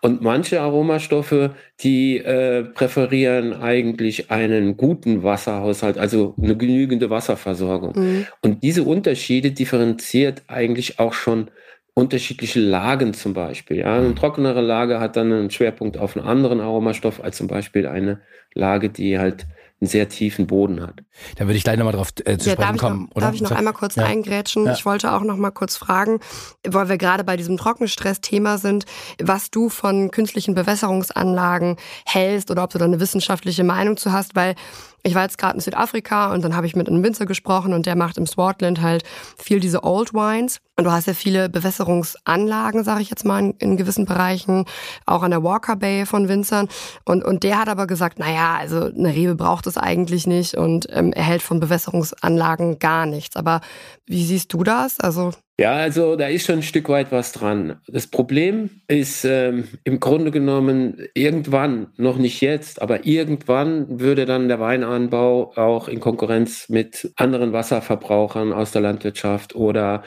Und 0.00 0.22
manche 0.22 0.62
Aromastoffe, 0.62 1.50
die 1.80 2.16
äh, 2.16 2.64
präferieren 2.64 3.52
eigentlich 3.52 4.30
einen 4.30 4.78
guten 4.78 5.22
Wasserhaushalt, 5.22 5.98
also 5.98 6.34
eine 6.40 6.56
genügende 6.56 7.10
Wasserversorgung. 7.10 7.92
Mhm. 7.94 8.26
Und 8.40 8.62
diese 8.62 8.82
Unterschiede 8.82 9.50
differenziert 9.50 10.42
eigentlich 10.48 10.98
auch 10.98 11.12
schon 11.12 11.50
unterschiedliche 11.94 12.60
Lagen 12.60 13.14
zum 13.14 13.34
Beispiel. 13.34 13.78
Ja? 13.78 13.96
Eine 13.96 14.08
mhm. 14.08 14.16
trockenere 14.16 14.60
Lage 14.60 15.00
hat 15.00 15.16
dann 15.16 15.32
einen 15.32 15.50
Schwerpunkt 15.50 15.98
auf 15.98 16.16
einen 16.16 16.26
anderen 16.26 16.60
Aromastoff 16.60 17.22
als 17.22 17.36
zum 17.36 17.46
Beispiel 17.46 17.86
eine 17.86 18.20
Lage, 18.54 18.90
die 18.90 19.18
halt 19.18 19.46
einen 19.80 19.88
sehr 19.88 20.08
tiefen 20.08 20.46
Boden 20.46 20.82
hat. 20.82 21.00
Da 21.36 21.46
würde 21.46 21.56
ich 21.56 21.64
gleich 21.64 21.78
nochmal 21.78 21.94
drauf 21.94 22.10
äh, 22.24 22.36
zu 22.36 22.50
ja, 22.50 22.54
sprechen 22.54 22.76
kommen. 22.76 23.02
Noch, 23.04 23.16
oder? 23.16 23.26
Darf 23.26 23.34
ich 23.34 23.40
noch 23.40 23.50
einmal 23.50 23.72
kurz 23.72 23.96
ja. 23.96 24.04
eingrätschen? 24.04 24.66
Ja. 24.66 24.74
Ich 24.74 24.84
wollte 24.84 25.12
auch 25.12 25.22
noch 25.22 25.36
mal 25.36 25.50
kurz 25.50 25.76
fragen, 25.76 26.20
weil 26.66 26.90
wir 26.90 26.98
gerade 26.98 27.24
bei 27.24 27.36
diesem 27.38 27.56
Trockenstress-Thema 27.56 28.58
sind, 28.58 28.84
was 29.22 29.50
du 29.50 29.70
von 29.70 30.10
künstlichen 30.10 30.54
Bewässerungsanlagen 30.54 31.76
hältst 32.04 32.50
oder 32.50 32.64
ob 32.64 32.70
du 32.70 32.78
da 32.78 32.84
eine 32.84 33.00
wissenschaftliche 33.00 33.64
Meinung 33.64 33.96
zu 33.96 34.12
hast, 34.12 34.36
weil 34.36 34.54
ich 35.02 35.14
war 35.14 35.22
jetzt 35.22 35.38
gerade 35.38 35.54
in 35.54 35.60
Südafrika 35.60 36.32
und 36.32 36.42
dann 36.42 36.54
habe 36.54 36.66
ich 36.66 36.76
mit 36.76 36.88
einem 36.88 37.02
Winzer 37.02 37.26
gesprochen 37.26 37.72
und 37.72 37.86
der 37.86 37.96
macht 37.96 38.18
im 38.18 38.26
Swartland 38.26 38.80
halt 38.80 39.04
viel 39.38 39.60
diese 39.60 39.84
Old 39.84 40.12
Wines. 40.12 40.58
Und 40.76 40.84
du 40.84 40.92
hast 40.92 41.06
ja 41.06 41.14
viele 41.14 41.48
Bewässerungsanlagen, 41.48 42.84
sage 42.84 43.02
ich 43.02 43.10
jetzt 43.10 43.24
mal, 43.24 43.40
in, 43.40 43.50
in, 43.58 43.76
gewissen 43.76 44.06
Bereichen, 44.06 44.64
auch 45.04 45.22
an 45.22 45.30
der 45.30 45.42
Walker 45.42 45.76
Bay 45.76 46.06
von 46.06 46.28
Winzern. 46.28 46.68
Und, 47.04 47.24
und 47.24 47.42
der 47.42 47.58
hat 47.58 47.68
aber 47.68 47.86
gesagt, 47.86 48.18
naja, 48.18 48.56
also 48.58 48.84
eine 48.84 49.14
Rebe 49.14 49.34
braucht 49.34 49.66
es 49.66 49.76
eigentlich 49.76 50.26
nicht 50.26 50.54
und 50.54 50.86
ähm, 50.90 51.12
er 51.12 51.24
hält 51.24 51.42
von 51.42 51.60
Bewässerungsanlagen 51.60 52.78
gar 52.78 53.06
nichts. 53.06 53.36
Aber 53.36 53.60
wie 54.06 54.24
siehst 54.24 54.52
du 54.52 54.64
das? 54.64 55.00
Also 55.00 55.32
ja, 55.60 55.74
also 55.74 56.16
da 56.16 56.26
ist 56.26 56.46
schon 56.46 56.60
ein 56.60 56.62
Stück 56.62 56.88
weit 56.88 57.12
was 57.12 57.32
dran. 57.32 57.78
Das 57.86 58.06
Problem 58.06 58.70
ist 58.88 59.26
ähm, 59.26 59.68
im 59.84 60.00
Grunde 60.00 60.30
genommen 60.30 61.06
irgendwann, 61.12 61.88
noch 61.98 62.16
nicht 62.16 62.40
jetzt, 62.40 62.80
aber 62.80 63.04
irgendwann 63.04 64.00
würde 64.00 64.24
dann 64.24 64.48
der 64.48 64.58
Weinanbau 64.58 65.52
auch 65.56 65.88
in 65.88 66.00
Konkurrenz 66.00 66.70
mit 66.70 67.12
anderen 67.16 67.52
Wasserverbrauchern 67.52 68.54
aus 68.54 68.72
der 68.72 68.80
Landwirtschaft 68.80 69.54
oder 69.54 70.02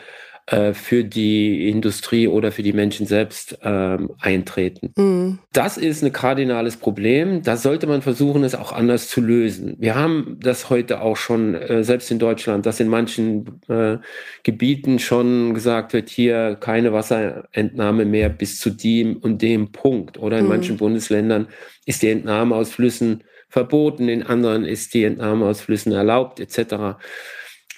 äh, 0.48 0.74
für 0.74 1.06
die 1.06 1.70
Industrie 1.70 2.28
oder 2.28 2.52
für 2.52 2.64
die 2.64 2.74
Menschen 2.74 3.06
selbst 3.06 3.58
ähm, 3.64 4.12
eintreten. 4.20 4.92
Mhm. 4.98 5.40
Das 5.54 5.78
ist 5.78 6.04
ein 6.04 6.12
kardinales 6.12 6.76
Problem. 6.76 7.44
Da 7.44 7.56
sollte 7.56 7.88
man 7.88 8.02
versuchen, 8.02 8.44
es 8.44 8.54
auch 8.54 8.74
anders 8.74 9.08
zu 9.08 9.22
lösen. 9.22 9.78
Wir 9.80 9.96
haben 9.96 10.38
das 10.42 10.70
heute 10.70 11.02
auch 11.02 11.16
schon, 11.16 11.56
äh, 11.56 11.86
selbst 11.86 12.12
in 12.12 12.20
Deutschland, 12.20 12.66
dass 12.66 12.82
in 12.82 12.90
manchen 12.90 13.62
äh, 13.70 14.00
Gebieten 14.44 15.00
schon 15.00 15.54
gesagt 15.54 15.94
wird, 15.94 16.10
hier 16.10 16.58
keine 16.60 16.92
Wasserentnahme 16.92 18.04
mehr 18.04 18.28
bis 18.28 18.60
zu 18.60 18.70
dem 18.70 19.16
und 19.16 19.42
dem 19.42 19.72
Punkt. 19.72 20.18
Oder 20.20 20.40
in 20.40 20.44
mhm. 20.44 20.50
manchen 20.50 20.76
Bundesländern 20.76 21.48
ist 21.86 22.02
die 22.02 22.10
Entnahme 22.10 22.56
aus 22.56 22.70
Flüssen 22.70 23.24
verboten, 23.48 24.10
in 24.10 24.24
anderen 24.24 24.66
ist 24.66 24.94
die 24.94 25.06
Entnahme 25.06 25.46
aus 25.46 25.62
Flüssen 25.62 25.94
erlaubt, 25.94 26.42
etc. 26.42 26.98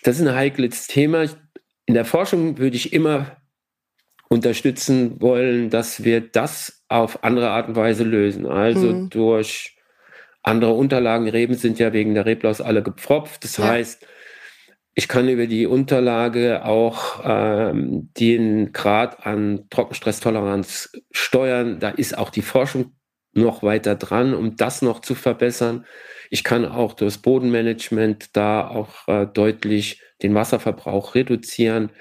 Das 0.03 0.19
ist 0.19 0.25
ein 0.25 0.33
heikles 0.33 0.87
Thema. 0.87 1.25
In 1.85 1.93
der 1.93 2.05
Forschung 2.05 2.57
würde 2.57 2.75
ich 2.75 2.93
immer 2.93 3.37
unterstützen 4.27 5.21
wollen, 5.21 5.69
dass 5.69 6.03
wir 6.03 6.21
das 6.21 6.83
auf 6.87 7.23
andere 7.23 7.49
Art 7.49 7.67
und 7.67 7.75
Weise 7.75 8.03
lösen. 8.03 8.45
Also 8.45 8.87
mhm. 8.87 9.09
durch 9.09 9.77
andere 10.43 10.73
Unterlagen. 10.73 11.27
Reben 11.27 11.55
sind 11.55 11.79
ja 11.79 11.93
wegen 11.93 12.13
der 12.13 12.25
Reblaus 12.25 12.61
alle 12.61 12.83
gepfropft. 12.83 13.43
Das 13.43 13.57
ja. 13.57 13.67
heißt, 13.67 14.05
ich 14.93 15.07
kann 15.07 15.27
über 15.27 15.47
die 15.47 15.65
Unterlage 15.65 16.63
auch 16.63 17.21
ähm, 17.23 18.11
den 18.17 18.71
Grad 18.71 19.25
an 19.25 19.65
Trockenstresstoleranz 19.69 20.93
steuern. 21.11 21.79
Da 21.79 21.89
ist 21.89 22.17
auch 22.17 22.29
die 22.29 22.41
Forschung 22.41 22.93
noch 23.35 23.63
weiter 23.63 23.95
dran, 23.95 24.33
um 24.33 24.55
das 24.55 24.81
noch 24.81 25.01
zu 25.01 25.15
verbessern. 25.15 25.85
Ich 26.29 26.43
kann 26.43 26.65
auch 26.65 26.93
durch 26.93 27.21
Bodenmanagement 27.21 28.35
da 28.35 28.67
auch 28.67 29.07
äh, 29.07 29.27
deutlich 29.27 30.01
den 30.23 30.33
Wasserverbrauch 30.33 31.15
reduzieren. 31.15 31.91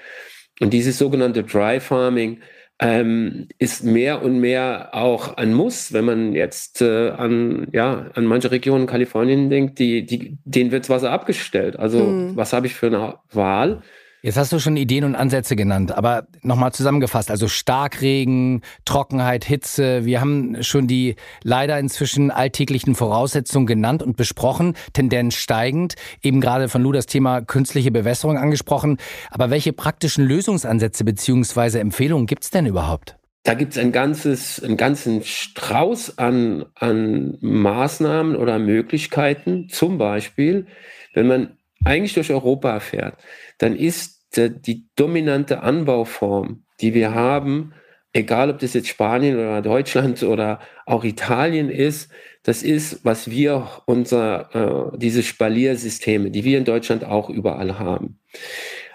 Und 0.59 0.71
dieses 0.71 0.97
sogenannte 0.97 1.43
Dry 1.43 1.79
Farming 1.79 2.41
ähm, 2.79 3.47
ist 3.57 3.83
mehr 3.83 4.21
und 4.21 4.39
mehr 4.39 4.89
auch 4.93 5.37
ein 5.37 5.53
Muss, 5.53 5.93
wenn 5.93 6.05
man 6.05 6.33
jetzt 6.33 6.81
äh, 6.81 7.09
an, 7.09 7.67
ja, 7.71 8.09
an 8.15 8.25
manche 8.25 8.51
Regionen 8.51 8.87
Kalifornien 8.87 9.49
denkt, 9.49 9.79
die, 9.79 10.05
die, 10.05 10.37
denen 10.43 10.71
wird 10.71 10.89
Wasser 10.89 11.11
abgestellt. 11.11 11.77
Also 11.77 11.99
mhm. 11.99 12.35
was 12.35 12.51
habe 12.53 12.67
ich 12.67 12.73
für 12.73 12.87
eine 12.87 13.15
Wahl? 13.31 13.81
Jetzt 14.25 14.37
hast 14.37 14.51
du 14.51 14.57
schon 14.57 14.75
Ideen 14.75 15.03
und 15.03 15.13
Ansätze 15.13 15.55
genannt, 15.55 15.95
aber 15.95 16.25
nochmal 16.41 16.71
zusammengefasst, 16.73 17.29
also 17.29 17.47
Starkregen, 17.47 18.63
Trockenheit, 18.83 19.45
Hitze, 19.45 20.03
wir 20.03 20.19
haben 20.19 20.63
schon 20.63 20.87
die 20.87 21.15
leider 21.43 21.77
inzwischen 21.77 22.31
alltäglichen 22.31 22.95
Voraussetzungen 22.95 23.67
genannt 23.67 24.01
und 24.01 24.17
besprochen, 24.17 24.73
Tendenz 24.93 25.35
steigend, 25.35 25.93
eben 26.23 26.41
gerade 26.41 26.69
von 26.69 26.81
Lou 26.81 26.91
das 26.91 27.05
Thema 27.05 27.41
künstliche 27.41 27.91
Bewässerung 27.91 28.39
angesprochen, 28.39 28.97
aber 29.29 29.51
welche 29.51 29.73
praktischen 29.73 30.25
Lösungsansätze 30.25 31.03
beziehungsweise 31.03 31.79
Empfehlungen 31.79 32.25
gibt's 32.25 32.49
denn 32.49 32.65
überhaupt? 32.65 33.17
Da 33.43 33.53
gibt's 33.53 33.77
ein 33.77 33.91
ganzes, 33.91 34.59
einen 34.63 34.75
ganzen 34.75 35.23
Strauß 35.23 36.17
an, 36.17 36.65
an 36.73 37.37
Maßnahmen 37.41 38.35
oder 38.37 38.57
Möglichkeiten. 38.57 39.69
Zum 39.69 39.99
Beispiel, 39.99 40.65
wenn 41.13 41.27
man 41.27 41.57
eigentlich 41.83 42.15
durch 42.15 42.31
Europa 42.31 42.79
fährt, 42.79 43.17
dann 43.59 43.75
ist 43.75 44.14
die 44.37 44.85
dominante 44.95 45.61
Anbauform, 45.61 46.63
die 46.81 46.93
wir 46.93 47.13
haben, 47.13 47.73
egal 48.13 48.49
ob 48.49 48.59
das 48.59 48.73
jetzt 48.73 48.87
Spanien 48.87 49.35
oder 49.35 49.61
Deutschland 49.61 50.23
oder 50.23 50.59
auch 50.85 51.03
Italien 51.03 51.69
ist, 51.69 52.09
das 52.43 52.63
ist, 52.63 53.03
was 53.03 53.29
wir 53.29 53.67
unser, 53.85 54.93
äh, 54.93 54.97
diese 54.97 55.23
Spaliersysteme, 55.23 56.31
die 56.31 56.43
wir 56.43 56.57
in 56.57 56.65
Deutschland 56.65 57.03
auch 57.03 57.29
überall 57.29 57.79
haben. 57.79 58.19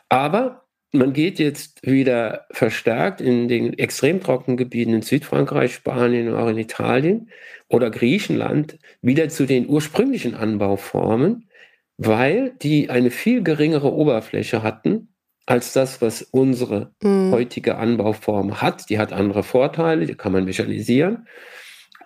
Aber 0.08 0.64
man 0.92 1.12
geht 1.12 1.38
jetzt 1.38 1.86
wieder 1.86 2.46
verstärkt 2.50 3.20
in 3.20 3.48
den 3.48 3.78
extrem 3.78 4.20
trockenen 4.20 4.56
Gebieten 4.56 4.94
in 4.94 5.02
Südfrankreich, 5.02 5.74
Spanien 5.74 6.28
und 6.28 6.36
auch 6.36 6.48
in 6.48 6.58
Italien 6.58 7.30
oder 7.68 7.90
Griechenland 7.90 8.78
wieder 9.00 9.28
zu 9.28 9.46
den 9.46 9.68
ursprünglichen 9.68 10.34
Anbauformen, 10.34 11.48
weil 11.96 12.54
die 12.62 12.90
eine 12.90 13.10
viel 13.10 13.42
geringere 13.42 13.92
Oberfläche 13.92 14.62
hatten 14.62 15.09
als 15.50 15.72
das, 15.72 16.00
was 16.00 16.22
unsere 16.22 16.92
mhm. 17.02 17.32
heutige 17.32 17.76
Anbauform 17.76 18.62
hat. 18.62 18.88
Die 18.88 19.00
hat 19.00 19.12
andere 19.12 19.42
Vorteile, 19.42 20.06
die 20.06 20.14
kann 20.14 20.30
man 20.30 20.44
mechanisieren, 20.44 21.26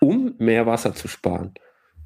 um 0.00 0.34
mehr 0.38 0.64
Wasser 0.64 0.94
zu 0.94 1.08
sparen. 1.08 1.52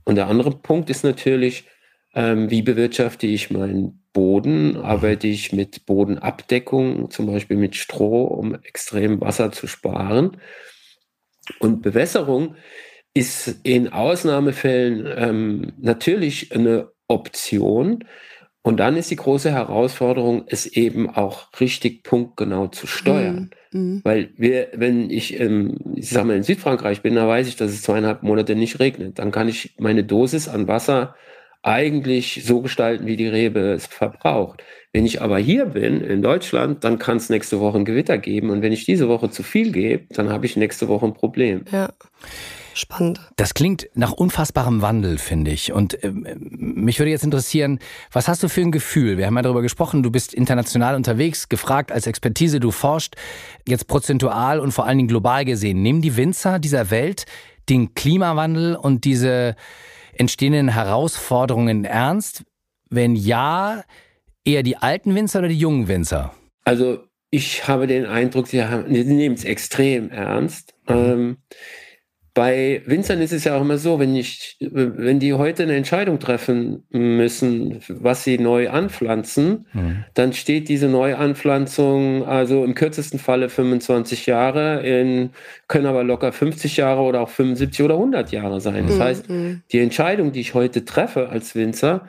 Und 0.05 0.17
der 0.17 0.27
andere 0.27 0.51
Punkt 0.51 0.91
ist 0.91 1.05
natürlich, 1.05 1.65
ähm, 2.13 2.51
wie 2.51 2.63
bewirtschafte 2.63 3.29
ich 3.29 3.53
meinen 3.53 4.03
Boden? 4.13 4.77
Arbeite 4.79 5.29
ich 5.29 5.53
mit 5.53 5.87
Bodenabdeckung, 5.87 7.09
zum 7.13 7.27
Beispiel 7.27 7.57
mit 7.57 7.77
Stroh, 7.77 8.25
um 8.25 8.57
extrem 8.65 9.21
Wasser 9.21 9.53
zu 9.53 9.69
sparen? 9.69 10.39
Und 11.61 11.83
Bewässerung 11.83 12.57
ist 13.15 13.61
in 13.63 13.93
Ausnahmefällen 13.93 15.07
ähm, 15.17 15.73
natürlich 15.79 16.53
eine 16.53 16.91
Option, 17.07 18.05
und 18.69 18.77
dann 18.77 18.99
ist 18.99 19.11
die 19.11 19.17
große 19.17 19.51
Herausforderung, 19.51 20.45
es 20.47 20.67
eben 20.67 21.09
auch 21.09 21.49
richtig 21.59 22.03
punktgenau 22.03 22.67
zu 22.67 22.87
steuern. 22.87 23.49
Mhm. 23.73 23.81
mhm. 23.81 24.01
Weil 24.05 24.29
wir, 24.37 24.69
wenn 24.75 25.09
ich, 25.09 25.41
ähm, 25.41 25.79
ich 25.95 26.11
sag 26.11 26.27
mal, 26.27 26.37
in 26.37 26.43
Südfrankreich 26.43 27.01
bin, 27.01 27.15
da 27.15 27.27
weiß 27.27 27.49
ich, 27.49 27.57
dass 27.57 27.71
es 27.71 27.81
zweieinhalb 27.81 28.23
Monate 28.23 28.57
nicht 28.57 28.79
regnet. 28.79 29.19
Dann 29.19 29.31
kann 29.31 29.49
ich 29.49 29.75
meine 29.79 30.05
Dosis 30.05 30.49
an 30.49 30.69
Wasser 30.69 31.15
eigentlich 31.63 32.43
so 32.45 32.61
gestalten, 32.61 33.07
wie 33.07 33.17
die 33.17 33.27
Rebe 33.27 33.73
es 33.73 33.87
verbraucht. 33.87 34.63
Wenn 34.93 35.07
ich 35.07 35.23
aber 35.23 35.39
hier 35.39 35.65
bin, 35.65 36.03
in 36.03 36.21
Deutschland, 36.21 36.85
dann 36.85 36.99
kann 36.99 37.17
es 37.17 37.31
nächste 37.31 37.61
Woche 37.61 37.79
ein 37.79 37.87
Gewitter 37.87 38.19
geben. 38.19 38.51
Und 38.51 38.61
wenn 38.61 38.75
ich 38.75 38.85
diese 38.85 39.09
Woche 39.09 39.31
zu 39.31 39.43
viel 39.43 39.73
gebe, 39.73 40.05
dann 40.11 40.29
habe 40.29 40.45
ich 40.45 40.59
nächste 40.59 40.89
Woche 40.89 41.07
ein 41.07 41.15
Problem. 41.15 41.65
Ja. 41.73 41.89
Spannend. 42.75 43.21
Das 43.37 43.55
klingt 43.55 43.89
nach 43.95 44.13
unfassbarem 44.13 44.83
Wandel, 44.83 45.19
finde 45.19 45.51
ich. 45.51 45.73
Und 45.73 46.03
äh, 46.03 46.13
mich 46.13 46.99
würde 46.99 47.11
jetzt 47.11 47.25
interessieren, 47.25 47.79
was 48.13 48.29
hast 48.29 48.43
du 48.43 48.49
für 48.49 48.61
ein 48.61 48.73
Gefühl? 48.73 49.19
Wir 49.19 49.27
haben 49.27 49.37
ja 49.37 49.43
darüber 49.43 49.63
gesprochen, 49.63 50.03
du 50.03 50.11
bist 50.11 50.35
international 50.35 50.95
unterwegs, 50.95 51.49
gefragt 51.49 51.93
als 51.93 52.07
Expertise, 52.07 52.61
du 52.61 52.71
forscht 52.71 53.17
jetzt 53.67 53.87
prozentual 53.89 54.61
und 54.61 54.73
vor 54.73 54.87
allen 54.87 54.99
Dingen 54.99 55.09
global 55.09 55.45
gesehen. 55.45 55.83
Nehmen 55.83 56.03
die 56.03 56.17
Winzer 56.17 56.59
dieser 56.59 56.91
Welt 56.91 57.27
den 57.69 57.95
Klimawandel 57.95 58.77
und 58.77 59.05
diese 59.05 59.57
entstehenden 60.15 60.69
Herausforderungen 60.69 61.85
ernst? 61.85 62.45
Wenn 62.91 63.17
ja, 63.17 63.85
eher 64.45 64.63
die 64.63 64.77
alten 64.77 65.15
Winzer 65.15 65.41
oder 65.41 65.49
die 65.49 65.59
jungen 65.59 65.89
Winzer? 65.89 66.33
Also 66.65 67.05
ich 67.31 67.69
habe 67.69 67.87
den 67.87 68.07
Eindruck, 68.07 68.49
sie, 68.49 68.65
sie 68.89 69.05
nehmen 69.05 69.35
es 69.35 69.45
extrem 69.45 70.11
ernst. 70.11 70.75
Mhm. 70.89 70.95
Ähm, 70.95 71.37
bei 72.39 72.83
Winzern 72.87 73.21
ist 73.21 73.33
es 73.33 73.43
ja 73.43 73.57
auch 73.57 73.63
immer 73.63 73.79
so, 73.79 73.99
wenn 73.99 74.15
ich, 74.15 74.57
wenn 74.61 75.19
die 75.19 75.35
heute 75.35 75.65
eine 75.65 75.75
Entscheidung 75.75 76.21
treffen 76.21 76.85
müssen, 76.89 77.81
was 77.89 78.23
sie 78.23 78.39
neu 78.39 78.71
anpflanzen, 78.71 79.67
mhm. 79.73 80.05
dann 80.15 80.33
steht 80.33 80.69
diese 80.69 80.87
Neuanpflanzung 80.87 82.25
also 82.25 82.63
im 82.63 82.77
kürzesten 82.77 83.19
Falle 83.19 83.49
25 83.49 84.27
Jahre, 84.27 84.87
in, 84.87 85.31
können 85.67 85.87
aber 85.87 86.05
locker 86.05 86.31
50 86.31 86.77
Jahre 86.77 87.01
oder 87.01 87.23
auch 87.23 87.29
75 87.29 87.85
oder 87.85 87.95
100 87.95 88.31
Jahre 88.31 88.61
sein. 88.61 88.87
Das 88.87 88.99
mhm. 88.99 89.03
heißt, 89.03 89.29
mhm. 89.29 89.63
die 89.73 89.81
Entscheidung, 89.81 90.31
die 90.31 90.39
ich 90.39 90.55
heute 90.55 90.85
treffe 90.85 91.31
als 91.31 91.57
Winzer, 91.57 92.07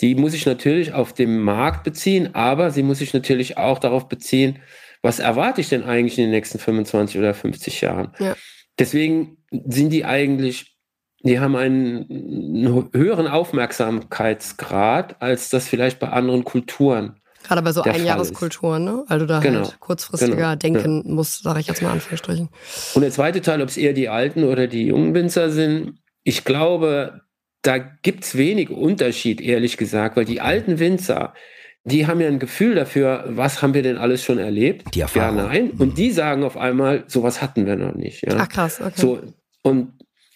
die 0.00 0.14
muss 0.14 0.32
ich 0.32 0.46
natürlich 0.46 0.94
auf 0.94 1.12
dem 1.12 1.40
Markt 1.40 1.84
beziehen, 1.84 2.30
aber 2.34 2.70
sie 2.70 2.82
muss 2.82 3.02
ich 3.02 3.12
natürlich 3.12 3.58
auch 3.58 3.78
darauf 3.78 4.08
beziehen, 4.08 4.60
was 5.02 5.18
erwarte 5.18 5.60
ich 5.60 5.68
denn 5.68 5.84
eigentlich 5.84 6.16
in 6.16 6.24
den 6.24 6.30
nächsten 6.30 6.58
25 6.58 7.18
oder 7.18 7.34
50 7.34 7.82
Jahren? 7.82 8.12
Ja. 8.18 8.34
Deswegen 8.78 9.37
sind 9.50 9.90
die 9.90 10.04
eigentlich, 10.04 10.76
die 11.20 11.40
haben 11.40 11.56
einen, 11.56 12.10
einen 12.10 12.90
höheren 12.92 13.26
Aufmerksamkeitsgrad, 13.26 15.20
als 15.20 15.50
das 15.50 15.68
vielleicht 15.68 15.98
bei 15.98 16.08
anderen 16.08 16.44
Kulturen 16.44 17.20
Gerade 17.44 17.62
bei 17.62 17.72
so 17.72 17.82
Einjahreskulturen, 17.82 18.84
ne? 18.84 19.04
Du 19.08 19.26
da 19.26 19.40
genau. 19.40 19.60
halt 19.60 19.80
kurzfristiger 19.80 20.36
genau. 20.36 20.56
denken 20.56 21.02
ja. 21.06 21.14
musst, 21.14 21.44
sage 21.44 21.60
ich 21.60 21.66
jetzt 21.66 21.82
mal 21.82 21.92
Anführungsstrichen. 21.92 22.48
Und 22.94 23.02
der 23.02 23.10
zweite 23.10 23.40
Teil, 23.40 23.62
ob 23.62 23.68
es 23.68 23.76
eher 23.76 23.92
die 23.92 24.08
alten 24.08 24.44
oder 24.44 24.66
die 24.66 24.86
jungen 24.86 25.14
Winzer 25.14 25.50
sind, 25.50 25.98
ich 26.24 26.44
glaube, 26.44 27.22
da 27.62 27.78
gibt 27.78 28.24
es 28.24 28.36
wenig 28.36 28.70
Unterschied, 28.70 29.40
ehrlich 29.40 29.76
gesagt, 29.76 30.16
weil 30.16 30.24
die 30.24 30.40
alten 30.40 30.78
Winzer, 30.78 31.32
die 31.88 32.06
haben 32.06 32.20
ja 32.20 32.28
ein 32.28 32.38
Gefühl 32.38 32.74
dafür, 32.74 33.24
was 33.28 33.62
haben 33.62 33.74
wir 33.74 33.82
denn 33.82 33.96
alles 33.96 34.22
schon 34.22 34.38
erlebt? 34.38 34.94
Die 34.94 35.00
Erfahrung. 35.00 35.38
Ja, 35.38 35.46
nein. 35.46 35.70
Und 35.78 35.98
die 35.98 36.10
sagen 36.10 36.44
auf 36.44 36.56
einmal, 36.56 37.04
sowas 37.06 37.42
hatten 37.42 37.66
wir 37.66 37.76
noch 37.76 37.94
nicht. 37.94 38.24
Ja? 38.26 38.36
Ach 38.38 38.48
krass, 38.48 38.80
okay. 38.80 38.92
So, 38.94 39.20
und 39.62 39.92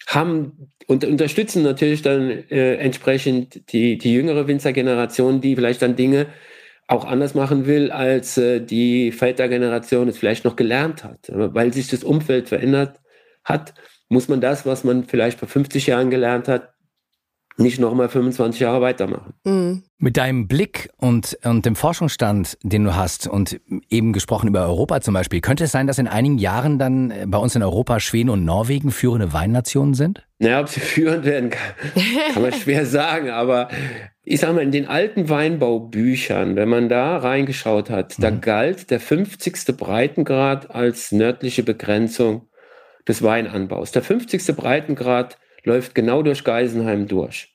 haben 0.07 0.69
und 0.87 1.05
unterstützen 1.05 1.63
natürlich 1.63 2.01
dann 2.01 2.29
äh, 2.29 2.75
entsprechend 2.75 3.71
die, 3.71 3.97
die 3.97 4.13
jüngere 4.13 4.47
Winzergeneration, 4.47 5.39
die 5.39 5.55
vielleicht 5.55 5.81
dann 5.81 5.95
Dinge 5.95 6.27
auch 6.87 7.05
anders 7.05 7.33
machen 7.35 7.65
will, 7.65 7.91
als 7.91 8.37
äh, 8.37 8.59
die 8.59 9.11
Vätergeneration 9.11 10.09
es 10.09 10.17
vielleicht 10.17 10.43
noch 10.43 10.55
gelernt 10.55 11.03
hat. 11.03 11.31
Weil 11.31 11.73
sich 11.73 11.87
das 11.87 12.03
Umfeld 12.03 12.49
verändert 12.49 12.99
hat, 13.45 13.73
muss 14.09 14.27
man 14.27 14.41
das, 14.41 14.65
was 14.65 14.83
man 14.83 15.05
vielleicht 15.05 15.39
vor 15.39 15.47
50 15.47 15.87
Jahren 15.87 16.09
gelernt 16.09 16.47
hat, 16.47 16.72
nicht 17.57 17.79
nochmal 17.79 18.09
25 18.09 18.61
Jahre 18.61 18.81
weitermachen. 18.81 19.33
Mhm. 19.43 19.83
Mit 19.99 20.17
deinem 20.17 20.47
Blick 20.47 20.89
und, 20.97 21.37
und 21.43 21.65
dem 21.65 21.75
Forschungsstand, 21.75 22.57
den 22.63 22.83
du 22.83 22.95
hast 22.95 23.27
und 23.27 23.61
eben 23.89 24.11
gesprochen 24.11 24.47
über 24.47 24.63
Europa 24.63 25.01
zum 25.01 25.13
Beispiel, 25.13 25.39
könnte 25.39 25.65
es 25.65 25.71
sein, 25.71 25.87
dass 25.87 25.97
in 25.97 26.07
einigen 26.07 26.37
Jahren 26.37 26.79
dann 26.79 27.13
bei 27.27 27.37
uns 27.37 27.55
in 27.55 27.63
Europa 27.63 27.99
Schweden 27.99 28.29
und 28.29 28.43
Norwegen 28.43 28.91
führende 28.91 29.33
Weinnationen 29.33 29.93
sind? 29.93 30.25
Naja, 30.39 30.59
ob 30.61 30.67
sie 30.67 30.79
führend 30.81 31.25
werden, 31.25 31.51
kann, 31.51 32.03
kann 32.33 32.41
man 32.41 32.53
schwer 32.53 32.85
sagen, 32.87 33.29
aber 33.29 33.69
ich 34.25 34.39
sag 34.39 34.53
mal, 34.53 34.61
in 34.61 34.71
den 34.71 34.87
alten 34.87 35.29
Weinbaubüchern, 35.29 36.55
wenn 36.55 36.69
man 36.69 36.89
da 36.89 37.17
reingeschaut 37.17 37.89
hat, 37.89 38.17
mhm. 38.17 38.21
da 38.21 38.29
galt 38.31 38.89
der 38.89 38.99
50. 38.99 39.77
Breitengrad 39.77 40.71
als 40.71 41.11
nördliche 41.11 41.63
Begrenzung 41.63 42.47
des 43.07 43.21
Weinanbaus. 43.21 43.91
Der 43.91 44.01
50. 44.01 44.55
Breitengrad 44.55 45.37
läuft 45.63 45.95
genau 45.95 46.23
durch 46.23 46.43
Geisenheim 46.43 47.07
durch. 47.07 47.53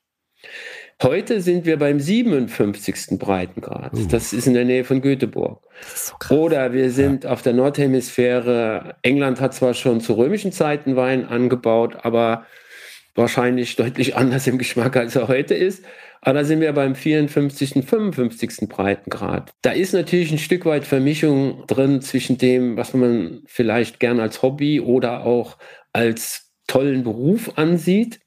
Heute 1.00 1.40
sind 1.40 1.64
wir 1.64 1.78
beim 1.78 2.00
57. 2.00 3.18
Breitengrad. 3.20 3.94
Uh. 3.94 4.06
Das 4.10 4.32
ist 4.32 4.48
in 4.48 4.54
der 4.54 4.64
Nähe 4.64 4.82
von 4.82 5.00
Göteborg. 5.00 5.62
So 5.94 6.14
Oder 6.34 6.72
wir 6.72 6.90
sind 6.90 7.22
ja. 7.22 7.30
auf 7.30 7.42
der 7.42 7.52
Nordhemisphäre. 7.52 8.96
England 9.02 9.40
hat 9.40 9.54
zwar 9.54 9.74
schon 9.74 10.00
zu 10.00 10.14
römischen 10.14 10.50
Zeiten 10.50 10.96
Wein 10.96 11.24
angebaut, 11.24 11.98
aber 12.02 12.46
wahrscheinlich 13.14 13.76
deutlich 13.76 14.16
anders 14.16 14.48
im 14.48 14.58
Geschmack, 14.58 14.96
als 14.96 15.14
er 15.14 15.28
heute 15.28 15.54
ist. 15.54 15.84
Aber 16.20 16.40
da 16.40 16.44
sind 16.44 16.60
wir 16.60 16.72
beim 16.72 16.96
54., 16.96 17.84
55. 17.86 18.68
Breitengrad. 18.68 19.52
Da 19.62 19.70
ist 19.70 19.92
natürlich 19.92 20.32
ein 20.32 20.38
Stück 20.38 20.64
weit 20.66 20.84
Vermischung 20.84 21.64
drin 21.68 22.00
zwischen 22.00 22.38
dem, 22.38 22.76
was 22.76 22.92
man 22.92 23.42
vielleicht 23.46 24.00
gern 24.00 24.18
als 24.18 24.42
Hobby 24.42 24.80
oder 24.80 25.24
auch 25.24 25.58
als 25.92 26.47
tollen 26.68 27.02
Beruf 27.02 27.58
ansieht. 27.58 28.20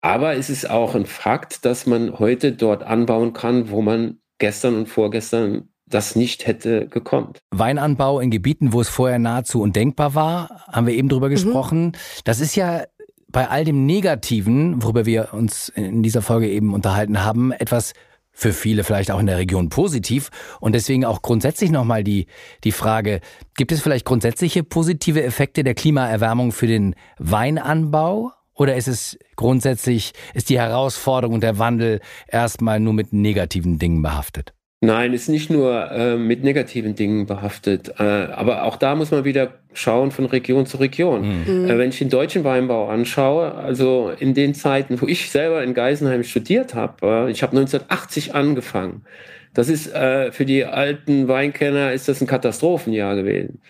Aber 0.00 0.34
es 0.36 0.48
ist 0.48 0.70
auch 0.70 0.94
ein 0.94 1.04
Fakt, 1.04 1.66
dass 1.66 1.84
man 1.84 2.18
heute 2.18 2.52
dort 2.52 2.82
anbauen 2.82 3.34
kann, 3.34 3.70
wo 3.70 3.82
man 3.82 4.18
gestern 4.38 4.76
und 4.76 4.88
vorgestern 4.88 5.68
das 5.86 6.16
nicht 6.16 6.46
hätte 6.46 6.88
gekonnt. 6.88 7.40
Weinanbau 7.50 8.20
in 8.20 8.30
Gebieten, 8.30 8.72
wo 8.72 8.80
es 8.80 8.88
vorher 8.88 9.18
nahezu 9.18 9.60
undenkbar 9.60 10.14
war, 10.14 10.64
haben 10.72 10.86
wir 10.86 10.94
eben 10.94 11.08
drüber 11.08 11.26
mhm. 11.26 11.32
gesprochen. 11.32 11.92
Das 12.24 12.40
ist 12.40 12.56
ja 12.56 12.84
bei 13.28 13.48
all 13.48 13.64
dem 13.64 13.86
Negativen, 13.86 14.82
worüber 14.82 15.06
wir 15.06 15.32
uns 15.32 15.68
in 15.68 16.02
dieser 16.02 16.22
Folge 16.22 16.48
eben 16.48 16.74
unterhalten 16.74 17.22
haben, 17.22 17.52
etwas 17.52 17.92
für 18.36 18.52
viele 18.52 18.84
vielleicht 18.84 19.10
auch 19.10 19.18
in 19.18 19.26
der 19.26 19.38
Region 19.38 19.70
positiv. 19.70 20.28
Und 20.60 20.74
deswegen 20.74 21.06
auch 21.06 21.22
grundsätzlich 21.22 21.70
nochmal 21.70 22.04
die, 22.04 22.26
die 22.64 22.72
Frage, 22.72 23.20
gibt 23.56 23.72
es 23.72 23.80
vielleicht 23.80 24.04
grundsätzliche 24.04 24.62
positive 24.62 25.24
Effekte 25.24 25.64
der 25.64 25.74
Klimaerwärmung 25.74 26.52
für 26.52 26.66
den 26.66 26.94
Weinanbau? 27.18 28.32
Oder 28.52 28.76
ist 28.76 28.88
es 28.88 29.18
grundsätzlich, 29.36 30.12
ist 30.34 30.50
die 30.50 30.58
Herausforderung 30.58 31.36
und 31.36 31.42
der 31.42 31.58
Wandel 31.58 32.00
erstmal 32.28 32.78
nur 32.78 32.92
mit 32.92 33.12
negativen 33.12 33.78
Dingen 33.78 34.02
behaftet? 34.02 34.55
Nein, 34.82 35.14
ist 35.14 35.28
nicht 35.28 35.48
nur 35.48 35.90
äh, 35.90 36.16
mit 36.16 36.44
negativen 36.44 36.94
Dingen 36.94 37.24
behaftet, 37.24 37.94
äh, 37.98 38.02
aber 38.02 38.64
auch 38.64 38.76
da 38.76 38.94
muss 38.94 39.10
man 39.10 39.24
wieder 39.24 39.54
schauen 39.72 40.10
von 40.10 40.26
Region 40.26 40.66
zu 40.66 40.76
Region. 40.76 41.44
Mhm. 41.46 41.64
Äh, 41.64 41.78
wenn 41.78 41.88
ich 41.88 41.98
den 41.98 42.10
deutschen 42.10 42.44
Weinbau 42.44 42.88
anschaue, 42.88 43.54
also 43.54 44.10
in 44.10 44.34
den 44.34 44.54
Zeiten, 44.54 45.00
wo 45.00 45.06
ich 45.06 45.30
selber 45.30 45.62
in 45.62 45.72
Geisenheim 45.72 46.24
studiert 46.24 46.74
habe, 46.74 47.26
äh, 47.26 47.30
ich 47.30 47.42
habe 47.42 47.56
1980 47.56 48.34
angefangen. 48.34 49.06
Das 49.54 49.70
ist 49.70 49.94
äh, 49.94 50.30
für 50.30 50.44
die 50.44 50.66
alten 50.66 51.26
Weinkenner 51.26 51.94
ist 51.94 52.08
das 52.08 52.20
ein 52.20 52.26
Katastrophenjahr 52.26 53.16
gewesen. 53.16 53.62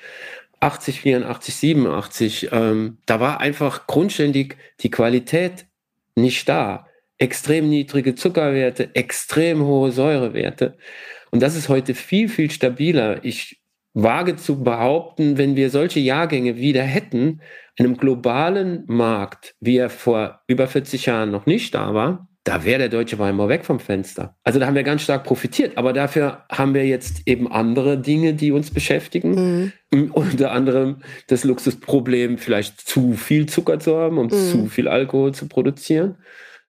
80, 0.59 1.03
84, 1.03 1.55
87, 1.55 2.49
ähm, 2.51 2.97
da 3.07 3.21
war 3.21 3.40
einfach 3.40 3.87
grundständig 3.87 4.57
die 4.81 4.90
Qualität 4.90 5.66
nicht 6.16 6.49
da 6.49 6.86
extrem 7.18 7.68
niedrige 7.68 8.14
Zuckerwerte, 8.14 8.94
extrem 8.94 9.64
hohe 9.64 9.92
Säurewerte. 9.92 10.76
Und 11.31 11.42
das 11.42 11.57
ist 11.57 11.68
heute 11.68 11.94
viel, 11.94 12.29
viel 12.29 12.50
stabiler. 12.50 13.24
Ich 13.24 13.61
wage 13.94 14.37
zu 14.37 14.62
behaupten, 14.62 15.38
wenn 15.38 15.57
wir 15.57 15.70
solche 15.70 16.00
Jahrgänge 16.00 16.57
wieder 16.57 16.83
hätten, 16.83 17.40
in 17.76 17.87
einem 17.87 17.96
globalen 17.96 18.85
Markt, 18.87 19.55
wie 19.61 19.76
er 19.76 19.90
vor 19.90 20.40
über 20.46 20.66
40 20.66 21.07
Jahren 21.07 21.31
noch 21.31 21.46
nicht 21.46 21.74
da 21.74 21.94
war, 21.94 22.29
da 22.46 22.64
wäre 22.64 22.79
der 22.79 22.88
deutsche 22.90 23.18
Weinbau 23.18 23.48
weg 23.48 23.64
vom 23.64 23.81
Fenster. 23.81 24.37
Also 24.44 24.61
da 24.61 24.66
haben 24.66 24.76
wir 24.76 24.85
ganz 24.85 25.02
stark 25.02 25.24
profitiert. 25.24 25.76
Aber 25.76 25.92
dafür 25.92 26.44
haben 26.48 26.74
wir 26.74 26.87
jetzt 26.87 27.26
eben 27.26 27.50
andere 27.50 27.98
Dinge, 27.98 28.35
die 28.35 28.52
uns 28.52 28.70
beschäftigen. 28.70 29.72
Mhm. 29.90 30.12
Unter 30.12 30.52
anderem 30.52 30.98
das 31.26 31.42
Luxusproblem, 31.42 32.38
vielleicht 32.38 32.81
zu 32.81 33.14
viel 33.14 33.46
Zucker 33.46 33.81
zu 33.81 33.96
haben, 33.96 34.18
um 34.18 34.26
mhm. 34.26 34.31
zu 34.31 34.66
viel 34.66 34.87
Alkohol 34.87 35.35
zu 35.35 35.48
produzieren. 35.48 36.18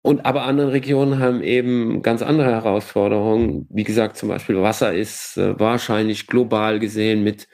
Und 0.07 0.25
aber 0.25 0.43
andere 0.43 0.71
Regionen 0.71 1.19
haben 1.19 1.43
eben 1.43 2.01
ganz 2.01 2.21
andere 2.21 2.49
Herausforderungen. 2.49 3.67
Wie 3.69 3.83
gesagt, 3.83 4.15
zum 4.15 4.29
Beispiel 4.29 4.61
Wasser 4.61 4.93
ist 4.93 5.35
äh, 5.35 5.59
wahrscheinlich 5.59 6.27
global 6.27 6.79
gesehen 6.79 7.25
mit 7.25 7.49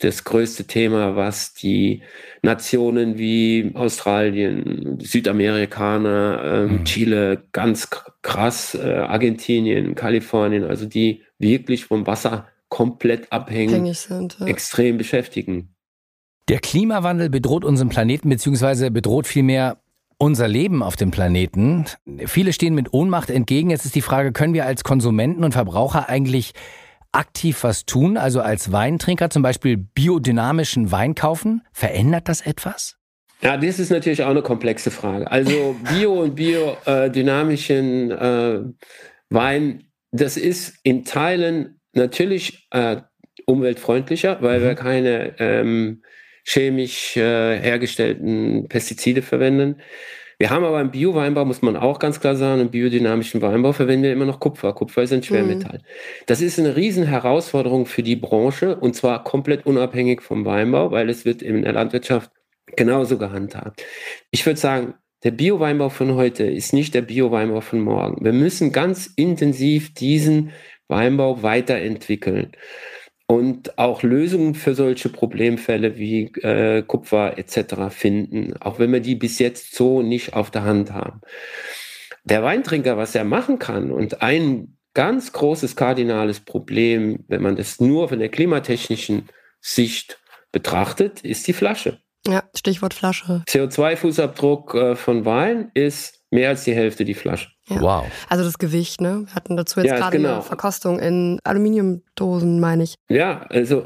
das 0.00 0.24
größte 0.24 0.64
Thema, 0.64 1.14
was 1.14 1.54
die 1.54 2.02
Nationen 2.42 3.16
wie 3.16 3.70
Australien, 3.74 4.98
Südamerikaner, 5.00 6.42
äh, 6.42 6.66
mhm. 6.66 6.84
Chile, 6.84 7.44
ganz 7.52 7.88
krass, 8.22 8.74
äh, 8.74 8.94
Argentinien, 8.94 9.94
Kalifornien, 9.94 10.64
also 10.64 10.84
die 10.84 11.22
wirklich 11.38 11.84
vom 11.84 12.08
Wasser 12.08 12.48
komplett 12.68 13.30
abhängen, 13.30 13.94
sind, 13.94 14.36
ja. 14.40 14.46
extrem 14.46 14.98
beschäftigen. 14.98 15.76
Der 16.48 16.58
Klimawandel 16.58 17.30
bedroht 17.30 17.64
unseren 17.64 17.88
Planeten, 17.88 18.30
beziehungsweise 18.30 18.90
bedroht 18.90 19.28
vielmehr 19.28 19.78
unser 20.18 20.48
Leben 20.48 20.82
auf 20.82 20.96
dem 20.96 21.10
Planeten. 21.10 21.86
Viele 22.26 22.52
stehen 22.52 22.74
mit 22.74 22.92
Ohnmacht 22.92 23.30
entgegen. 23.30 23.70
Jetzt 23.70 23.84
ist 23.84 23.94
die 23.94 24.02
Frage, 24.02 24.32
können 24.32 24.52
wir 24.52 24.66
als 24.66 24.84
Konsumenten 24.84 25.44
und 25.44 25.52
Verbraucher 25.52 26.08
eigentlich 26.08 26.52
aktiv 27.12 27.62
was 27.62 27.86
tun, 27.86 28.16
also 28.16 28.40
als 28.40 28.70
Weintrinker 28.70 29.30
zum 29.30 29.42
Beispiel 29.42 29.76
biodynamischen 29.76 30.92
Wein 30.92 31.14
kaufen? 31.14 31.62
Verändert 31.72 32.28
das 32.28 32.40
etwas? 32.42 32.96
Ja, 33.40 33.56
das 33.56 33.78
ist 33.78 33.90
natürlich 33.90 34.24
auch 34.24 34.30
eine 34.30 34.42
komplexe 34.42 34.90
Frage. 34.90 35.30
Also 35.30 35.76
bio 35.88 36.22
und 36.22 36.34
biodynamischen 36.34 38.10
äh, 38.10 38.60
Wein, 39.30 39.84
das 40.10 40.36
ist 40.36 40.74
in 40.82 41.04
Teilen 41.04 41.80
natürlich 41.92 42.66
äh, 42.70 42.96
umweltfreundlicher, 43.46 44.42
weil 44.42 44.60
mhm. 44.60 44.64
wir 44.64 44.74
keine 44.74 45.34
ähm, 45.38 46.02
chemisch 46.48 47.16
äh, 47.16 47.58
hergestellten 47.60 48.68
Pestizide 48.68 49.22
verwenden. 49.22 49.76
Wir 50.38 50.50
haben 50.50 50.64
aber 50.64 50.80
im 50.80 50.92
Bio-Weinbau, 50.92 51.44
muss 51.44 51.62
man 51.62 51.76
auch 51.76 51.98
ganz 51.98 52.20
klar 52.20 52.36
sagen, 52.36 52.60
im 52.60 52.70
biodynamischen 52.70 53.42
Weinbau 53.42 53.72
verwenden 53.72 54.04
wir 54.04 54.12
immer 54.12 54.24
noch 54.24 54.40
Kupfer. 54.40 54.72
Kupfer 54.72 55.02
ist 55.02 55.12
ein 55.12 55.22
Schwermetall. 55.22 55.78
Mhm. 55.78 56.24
Das 56.26 56.40
ist 56.40 56.58
eine 56.58 56.76
riesen 56.76 57.04
Herausforderung 57.04 57.86
für 57.86 58.02
die 58.02 58.16
Branche 58.16 58.76
und 58.76 58.94
zwar 58.94 59.24
komplett 59.24 59.66
unabhängig 59.66 60.22
vom 60.22 60.44
Weinbau, 60.44 60.90
weil 60.92 61.10
es 61.10 61.24
wird 61.24 61.42
in 61.42 61.62
der 61.62 61.72
Landwirtschaft 61.72 62.30
genauso 62.76 63.18
gehandhabt. 63.18 63.84
Ich 64.30 64.46
würde 64.46 64.60
sagen, 64.60 64.94
der 65.24 65.32
Bio-Weinbau 65.32 65.90
von 65.90 66.14
heute 66.14 66.44
ist 66.44 66.72
nicht 66.72 66.94
der 66.94 67.02
Bio-Weinbau 67.02 67.60
von 67.60 67.80
morgen. 67.80 68.24
Wir 68.24 68.32
müssen 68.32 68.72
ganz 68.72 69.12
intensiv 69.16 69.92
diesen 69.92 70.52
Weinbau 70.86 71.42
weiterentwickeln 71.42 72.52
und 73.28 73.78
auch 73.78 74.02
Lösungen 74.02 74.54
für 74.54 74.74
solche 74.74 75.10
Problemfälle 75.10 75.98
wie 75.98 76.24
äh, 76.42 76.82
Kupfer 76.82 77.38
etc. 77.38 77.90
finden, 77.90 78.54
auch 78.58 78.78
wenn 78.78 78.92
wir 78.92 79.00
die 79.00 79.14
bis 79.14 79.38
jetzt 79.38 79.74
so 79.74 80.02
nicht 80.02 80.34
auf 80.34 80.50
der 80.50 80.64
Hand 80.64 80.92
haben. 80.92 81.20
Der 82.24 82.42
Weintrinker, 82.42 82.96
was 82.96 83.14
er 83.14 83.24
machen 83.24 83.58
kann 83.58 83.92
und 83.92 84.22
ein 84.22 84.78
ganz 84.94 85.32
großes 85.32 85.76
kardinales 85.76 86.40
Problem, 86.40 87.24
wenn 87.28 87.42
man 87.42 87.56
das 87.56 87.80
nur 87.80 88.08
von 88.08 88.18
der 88.18 88.30
klimatechnischen 88.30 89.28
Sicht 89.60 90.18
betrachtet, 90.50 91.20
ist 91.20 91.46
die 91.46 91.52
Flasche. 91.52 92.00
Ja, 92.26 92.44
Stichwort 92.56 92.94
Flasche. 92.94 93.44
CO2-Fußabdruck 93.46 94.74
äh, 94.74 94.96
von 94.96 95.24
Wein 95.24 95.70
ist 95.74 96.24
mehr 96.30 96.48
als 96.48 96.64
die 96.64 96.74
Hälfte 96.74 97.04
die 97.04 97.14
Flasche. 97.14 97.50
Ja. 97.68 97.80
Wow. 97.80 98.06
Also 98.28 98.44
das 98.44 98.58
Gewicht, 98.58 99.00
ne? 99.00 99.24
Wir 99.26 99.34
hatten 99.34 99.56
dazu 99.56 99.80
jetzt 99.80 99.90
ja, 99.90 99.96
gerade 99.96 100.16
genau. 100.16 100.34
eine 100.34 100.42
Verkostung 100.42 100.98
in 100.98 101.38
Aluminiumdosen, 101.44 102.60
meine 102.60 102.84
ich. 102.84 102.94
Ja, 103.08 103.46
also 103.50 103.84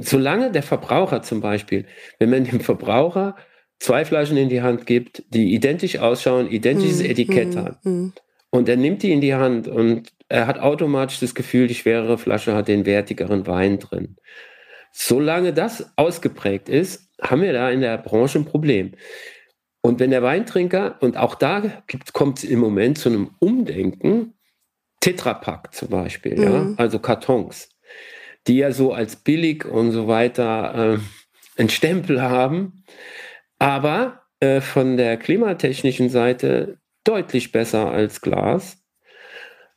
solange 0.00 0.50
der 0.50 0.62
Verbraucher 0.62 1.22
zum 1.22 1.40
Beispiel, 1.40 1.86
wenn 2.18 2.30
man 2.30 2.44
dem 2.44 2.60
Verbraucher 2.60 3.36
zwei 3.78 4.04
Flaschen 4.04 4.36
in 4.36 4.48
die 4.48 4.62
Hand 4.62 4.86
gibt, 4.86 5.22
die 5.28 5.54
identisch 5.54 5.98
ausschauen, 5.98 6.50
identisches 6.50 7.02
mm, 7.02 7.06
Etikett 7.06 7.54
mm, 7.54 7.58
haben, 7.58 7.76
mm. 7.82 8.12
und 8.50 8.68
er 8.68 8.76
nimmt 8.76 9.02
die 9.02 9.12
in 9.12 9.20
die 9.20 9.34
Hand 9.34 9.68
und 9.68 10.12
er 10.28 10.46
hat 10.46 10.58
automatisch 10.58 11.20
das 11.20 11.34
Gefühl, 11.34 11.66
die 11.66 11.74
schwerere 11.74 12.16
Flasche 12.16 12.54
hat 12.54 12.68
den 12.68 12.86
wertigeren 12.86 13.46
Wein 13.46 13.78
drin. 13.78 14.16
Solange 14.92 15.52
das 15.52 15.92
ausgeprägt 15.96 16.68
ist, 16.68 17.10
haben 17.20 17.42
wir 17.42 17.52
da 17.52 17.70
in 17.70 17.80
der 17.80 17.98
Branche 17.98 18.38
ein 18.38 18.44
Problem. 18.44 18.92
Und 19.84 20.00
wenn 20.00 20.12
der 20.12 20.22
Weintrinker, 20.22 20.96
und 21.00 21.18
auch 21.18 21.34
da 21.34 21.62
kommt 22.14 22.38
es 22.38 22.44
im 22.44 22.58
Moment 22.58 22.96
zu 22.96 23.10
einem 23.10 23.32
Umdenken, 23.38 24.32
Tetrapack 25.00 25.74
zum 25.74 25.88
Beispiel, 25.88 26.36
mhm. 26.36 26.42
ja, 26.42 26.74
also 26.78 26.98
Kartons, 26.98 27.68
die 28.46 28.56
ja 28.56 28.72
so 28.72 28.94
als 28.94 29.16
billig 29.16 29.66
und 29.66 29.92
so 29.92 30.08
weiter 30.08 30.94
äh, 30.94 31.60
einen 31.60 31.68
Stempel 31.68 32.22
haben, 32.22 32.84
aber 33.58 34.22
äh, 34.40 34.62
von 34.62 34.96
der 34.96 35.18
klimatechnischen 35.18 36.08
Seite 36.08 36.78
deutlich 37.04 37.52
besser 37.52 37.90
als 37.90 38.22
Glas. 38.22 38.78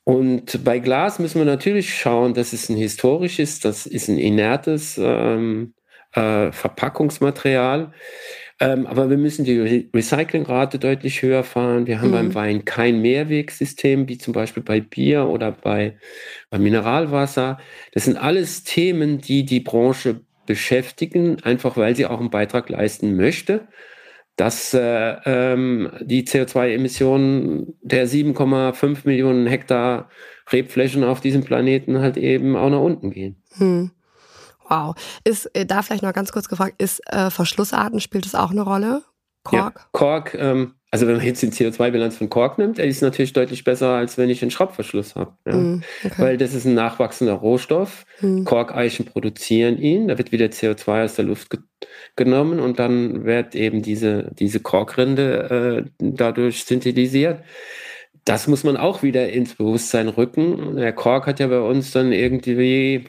Und 0.06 0.64
bei 0.64 0.80
Glas 0.80 1.20
müssen 1.20 1.40
wir 1.40 1.46
natürlich 1.46 1.94
schauen, 1.94 2.34
dass 2.34 2.54
es 2.54 2.70
ein 2.70 2.78
historisches, 2.78 3.60
das 3.60 3.86
ist 3.86 4.08
ein 4.08 4.20
inertes 4.20 4.98
ähm, 4.98 5.74
äh, 6.14 6.50
Verpackungsmaterial. 6.54 7.92
Ähm, 8.60 8.88
aber 8.88 9.10
wir 9.10 9.18
müssen 9.18 9.46
die 9.46 9.60
Re 9.60 9.86
Recyclingrate 9.94 10.80
deutlich 10.80 11.22
höher 11.22 11.44
fahren. 11.44 11.86
Wir 11.86 12.02
haben 12.02 12.10
mhm. 12.10 12.14
beim 12.14 12.36
Wein 12.36 12.66
kein 12.66 13.02
Mehrwegsystem, 13.02 14.08
wie 14.08 14.18
zum 14.18 14.34
Beispiel 14.34 14.64
bei 14.64 14.82
Bier 14.82 15.28
oder 15.28 15.52
bei, 15.52 15.98
bei 16.50 16.58
Mineralwasser. 16.58 17.60
Das 17.92 18.06
sind 18.06 18.18
alles 18.18 18.64
Themen, 18.64 19.20
die 19.20 19.46
die 19.46 19.60
Branche 19.60 20.22
beschäftigen, 20.48 21.38
einfach 21.44 21.78
weil 21.78 21.96
sie 21.96 22.08
auch 22.08 22.20
einen 22.20 22.32
Beitrag 22.32 22.70
leisten 22.70 23.16
möchte, 23.16 23.68
dass 24.38 24.74
äh, 24.74 25.16
ähm, 25.26 25.92
die 26.02 26.26
CO2-Emissionen 26.26 27.76
der 27.82 28.08
7,5 28.08 29.00
Millionen 29.04 29.46
Hektar 29.46 30.10
Rebflächen 30.52 31.04
auf 31.04 31.22
diesem 31.22 31.44
Planeten 31.44 32.00
halt 32.00 32.18
eben 32.18 32.56
auch 32.56 32.70
nach 32.70 32.80
unten 32.80 33.12
gehen. 33.12 33.44
Hm. 33.58 33.92
Wow. 34.70 34.96
Ist 35.24 35.46
äh, 35.56 35.66
da 35.66 35.82
vielleicht 35.82 36.04
noch 36.04 36.14
ganz 36.14 36.32
kurz 36.32 36.50
gefragt, 36.50 36.76
ist 36.78 37.02
äh, 37.12 37.30
Verschlussarten, 37.30 38.00
spielt 38.00 38.26
das 38.26 38.36
auch 38.36 38.52
eine 38.52 38.62
Rolle? 38.62 39.04
Kork? 39.44 39.76
Ja, 39.76 39.82
Kork, 39.92 40.34
ähm, 40.34 40.74
also 40.90 41.06
wenn 41.08 41.18
man 41.18 41.26
jetzt 41.26 41.42
die 41.42 41.48
CO2-Bilanz 41.48 42.18
von 42.18 42.30
Kork 42.30 42.58
nimmt, 42.58 42.80
ist 42.80 43.02
natürlich 43.02 43.34
deutlich 43.34 43.64
besser, 43.64 43.90
als 43.90 44.18
wenn 44.18 44.30
ich 44.30 44.42
einen 44.42 44.52
Schraubverschluss 44.52 45.16
habe. 45.16 45.34
Ja. 45.46 45.54
Mm, 45.54 45.84
okay. 46.04 46.16
Weil 46.18 46.38
das 46.38 46.54
ist 46.54 46.66
ein 46.66 46.76
nachwachsender 46.76 47.34
Rohstoff. 47.34 48.06
Mm. 48.22 48.46
Korkeichen 48.46 49.06
produzieren 49.06 49.78
ihn, 49.78 50.08
da 50.08 50.18
wird 50.18 50.32
wieder 50.32 50.46
CO2 50.46 51.04
aus 51.04 51.16
der 51.16 51.26
Luft 51.26 51.50
ge 51.50 51.60
genommen 52.16 52.60
und 52.60 52.80
dann 52.80 53.26
wird 53.26 53.54
eben 53.54 53.84
diese, 53.84 54.32
diese 54.34 54.60
Korkrinde 54.60 55.86
äh, 55.86 55.90
dadurch 56.00 56.66
synthetisiert. 56.66 57.44
Das 58.26 58.48
muss 58.48 58.64
man 58.64 58.76
auch 58.76 59.04
wieder 59.04 59.30
ins 59.30 59.54
Bewusstsein 59.54 60.08
rücken. 60.08 60.76
Der 60.78 60.94
Kork 60.94 61.28
hat 61.28 61.40
ja 61.40 61.46
bei 61.48 61.60
uns 61.60 61.92
dann 61.92 62.12
irgendwie 62.12 63.06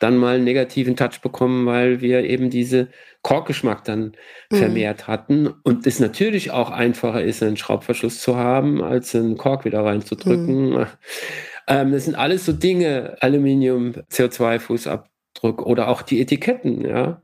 dann 0.00 0.16
mal 0.16 0.36
einen 0.36 0.44
negativen 0.44 0.96
Touch 0.96 1.20
bekommen, 1.22 1.66
weil 1.66 2.00
wir 2.00 2.24
eben 2.24 2.50
diese 2.50 2.88
Korkgeschmack 3.22 3.84
dann 3.84 4.16
mhm. 4.50 4.56
vermehrt 4.56 5.06
hatten 5.06 5.46
und 5.46 5.86
es 5.86 6.00
natürlich 6.00 6.50
auch 6.50 6.70
einfacher 6.70 7.22
ist, 7.22 7.42
einen 7.42 7.56
Schraubverschluss 7.56 8.20
zu 8.20 8.36
haben, 8.36 8.82
als 8.82 9.14
einen 9.14 9.36
Kork 9.36 9.64
wieder 9.64 9.84
reinzudrücken. 9.84 10.70
Mhm. 10.70 10.86
Ähm, 11.68 11.92
das 11.92 12.06
sind 12.06 12.16
alles 12.16 12.46
so 12.46 12.52
Dinge, 12.52 13.16
Aluminium, 13.20 13.92
CO2-Fußabdruck 14.10 15.62
oder 15.62 15.86
auch 15.86 16.02
die 16.02 16.20
Etiketten, 16.20 16.80
ja 16.80 17.22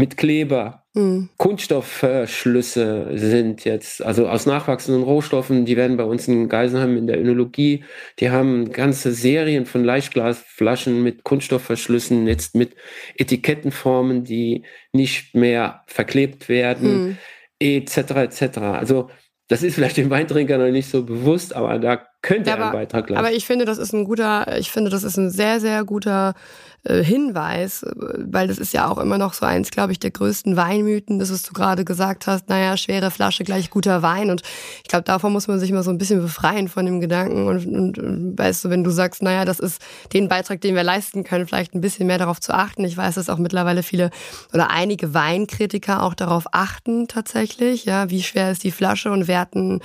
mit 0.00 0.16
Kleber. 0.16 0.84
Mhm. 0.94 1.28
Kunststoffschlüsse 1.36 3.10
sind 3.14 3.64
jetzt, 3.64 4.02
also 4.02 4.26
aus 4.26 4.46
nachwachsenden 4.46 5.04
Rohstoffen, 5.04 5.64
die 5.64 5.76
werden 5.76 5.96
bei 5.96 6.04
uns 6.04 6.26
in 6.26 6.48
Geisenheim 6.48 6.96
in 6.96 7.06
der 7.06 7.20
Önologie, 7.20 7.84
die 8.18 8.30
haben 8.30 8.72
ganze 8.72 9.12
Serien 9.12 9.66
von 9.66 9.84
Leichtglasflaschen 9.84 11.02
mit 11.02 11.22
Kunststoffverschlüssen, 11.22 12.26
jetzt 12.26 12.56
mit 12.56 12.74
Etikettenformen, 13.16 14.24
die 14.24 14.64
nicht 14.92 15.36
mehr 15.36 15.84
verklebt 15.86 16.48
werden, 16.48 17.10
mhm. 17.10 17.16
etc. 17.60 17.96
etc. 17.96 18.58
Also 18.58 19.10
das 19.46 19.62
ist 19.62 19.74
vielleicht 19.74 19.96
dem 19.96 20.10
Weintrinker 20.10 20.58
noch 20.58 20.70
nicht 20.70 20.90
so 20.90 21.04
bewusst, 21.04 21.54
aber 21.54 21.78
da 21.78 22.09
könnte 22.22 22.52
aber, 22.52 22.66
ein 22.66 22.72
Beitrag 22.72 23.08
leisten. 23.08 23.16
Aber 23.24 23.34
ich 23.34 23.46
finde, 23.46 23.64
das 23.64 23.78
ist 23.78 23.92
ein 23.92 24.04
guter, 24.04 24.58
ich 24.58 24.70
finde, 24.70 24.90
das 24.90 25.04
ist 25.04 25.16
ein 25.16 25.30
sehr, 25.30 25.60
sehr 25.60 25.84
guter 25.84 26.34
äh, 26.82 27.02
Hinweis, 27.02 27.84
weil 27.94 28.48
das 28.48 28.58
ist 28.58 28.72
ja 28.72 28.88
auch 28.88 28.96
immer 28.98 29.18
noch 29.18 29.34
so 29.34 29.44
eins, 29.44 29.70
glaube 29.70 29.92
ich, 29.92 29.98
der 29.98 30.10
größten 30.10 30.56
Weinmythen, 30.56 31.18
das 31.18 31.30
was 31.30 31.42
du 31.42 31.52
gerade 31.52 31.84
gesagt 31.84 32.26
hast, 32.26 32.48
naja, 32.48 32.76
schwere 32.76 33.10
Flasche 33.10 33.44
gleich 33.44 33.70
guter 33.70 34.02
Wein. 34.02 34.30
Und 34.30 34.42
ich 34.82 34.88
glaube, 34.88 35.04
davon 35.04 35.32
muss 35.32 35.46
man 35.46 35.60
sich 35.60 35.72
mal 35.72 35.82
so 35.82 35.90
ein 35.90 35.98
bisschen 35.98 36.22
befreien 36.22 36.68
von 36.68 36.86
dem 36.86 37.00
Gedanken. 37.00 37.46
Und, 37.46 37.66
und, 37.66 37.98
und 37.98 38.38
weißt 38.38 38.64
du, 38.64 38.70
wenn 38.70 38.84
du 38.84 38.90
sagst, 38.90 39.22
naja, 39.22 39.44
das 39.44 39.58
ist 39.58 39.82
den 40.12 40.28
Beitrag, 40.28 40.60
den 40.62 40.74
wir 40.74 40.82
leisten 40.82 41.22
können, 41.22 41.46
vielleicht 41.46 41.74
ein 41.74 41.82
bisschen 41.82 42.06
mehr 42.06 42.18
darauf 42.18 42.40
zu 42.40 42.54
achten. 42.54 42.84
Ich 42.84 42.96
weiß, 42.96 43.16
dass 43.16 43.28
auch 43.28 43.38
mittlerweile 43.38 43.82
viele 43.82 44.10
oder 44.54 44.70
einige 44.70 45.12
Weinkritiker 45.12 46.02
auch 46.02 46.14
darauf 46.14 46.44
achten 46.52 47.08
tatsächlich, 47.08 47.84
ja, 47.84 48.08
wie 48.08 48.22
schwer 48.22 48.50
ist 48.50 48.64
die 48.64 48.70
Flasche 48.70 49.10
und 49.10 49.28
werten 49.28 49.80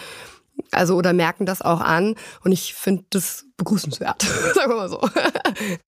also 0.71 0.95
oder 0.95 1.13
merken 1.13 1.45
das 1.45 1.61
auch 1.61 1.81
an 1.81 2.15
und 2.43 2.51
ich 2.51 2.73
finde 2.73 3.03
das 3.09 3.45
begrüßenswert, 3.57 4.21
sagen 4.53 4.71
wir 4.71 4.75
mal 4.75 4.89
so. 4.89 5.01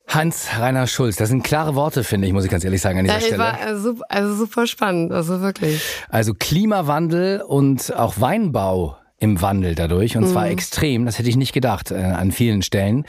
Hans-Rainer 0.08 0.88
Schulz, 0.88 1.18
das 1.18 1.30
sind 1.30 1.44
klare 1.44 1.76
Worte, 1.76 2.04
finde 2.04 2.28
ich, 2.28 2.34
muss 2.34 2.46
ich 2.46 2.52
ganz 2.52 2.64
ehrlich 2.64 2.82
sagen 2.82 3.00
an 3.00 3.06
dieser 3.06 3.20
ja, 3.20 3.22
Stelle. 3.22 3.40
War 3.40 3.60
also, 3.60 3.96
also 4.10 4.36
super 4.36 4.68
spannend, 4.68 5.12
also 5.12 5.42
wirklich. 5.42 5.82
Also 6.10 6.34
Klimawandel 6.34 7.42
und 7.42 7.94
auch 7.94 8.20
Weinbau 8.20 8.98
im 9.20 9.42
Wandel 9.42 9.76
dadurch 9.76 10.16
und 10.16 10.26
mhm. 10.26 10.32
zwar 10.32 10.48
extrem, 10.50 11.06
das 11.06 11.18
hätte 11.20 11.30
ich 11.30 11.38
nicht 11.38 11.54
gedacht 11.54 11.92
äh, 11.92 11.96
an 11.96 12.32
vielen 12.32 12.62
Stellen. 12.62 13.06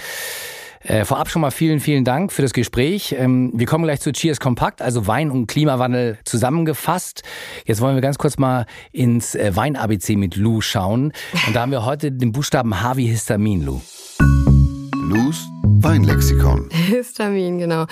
Äh, 0.82 1.04
vorab 1.04 1.28
schon 1.28 1.42
mal 1.42 1.50
vielen, 1.50 1.80
vielen 1.80 2.04
Dank 2.04 2.32
für 2.32 2.42
das 2.42 2.52
Gespräch. 2.52 3.14
Ähm, 3.18 3.50
wir 3.54 3.66
kommen 3.66 3.84
gleich 3.84 4.00
zu 4.00 4.12
Cheers 4.12 4.40
Kompakt, 4.40 4.82
also 4.82 5.06
Wein 5.06 5.30
und 5.30 5.46
Klimawandel 5.46 6.18
zusammengefasst. 6.24 7.22
Jetzt 7.64 7.80
wollen 7.80 7.94
wir 7.94 8.02
ganz 8.02 8.18
kurz 8.18 8.38
mal 8.38 8.66
ins 8.92 9.34
äh, 9.34 9.54
Wein-ABC 9.54 10.16
mit 10.16 10.36
Lou 10.36 10.60
schauen. 10.60 11.12
Und 11.46 11.56
da 11.56 11.62
haben 11.62 11.72
wir 11.72 11.84
heute 11.84 12.12
den 12.12 12.32
Buchstaben 12.32 12.80
H 12.80 12.96
wie 12.96 13.06
Histamin, 13.06 13.64
Lou. 13.64 13.80
Lou's 15.08 15.48
Weinlexikon. 15.62 16.68
Histamin, 16.70 17.58
genau. 17.58 17.86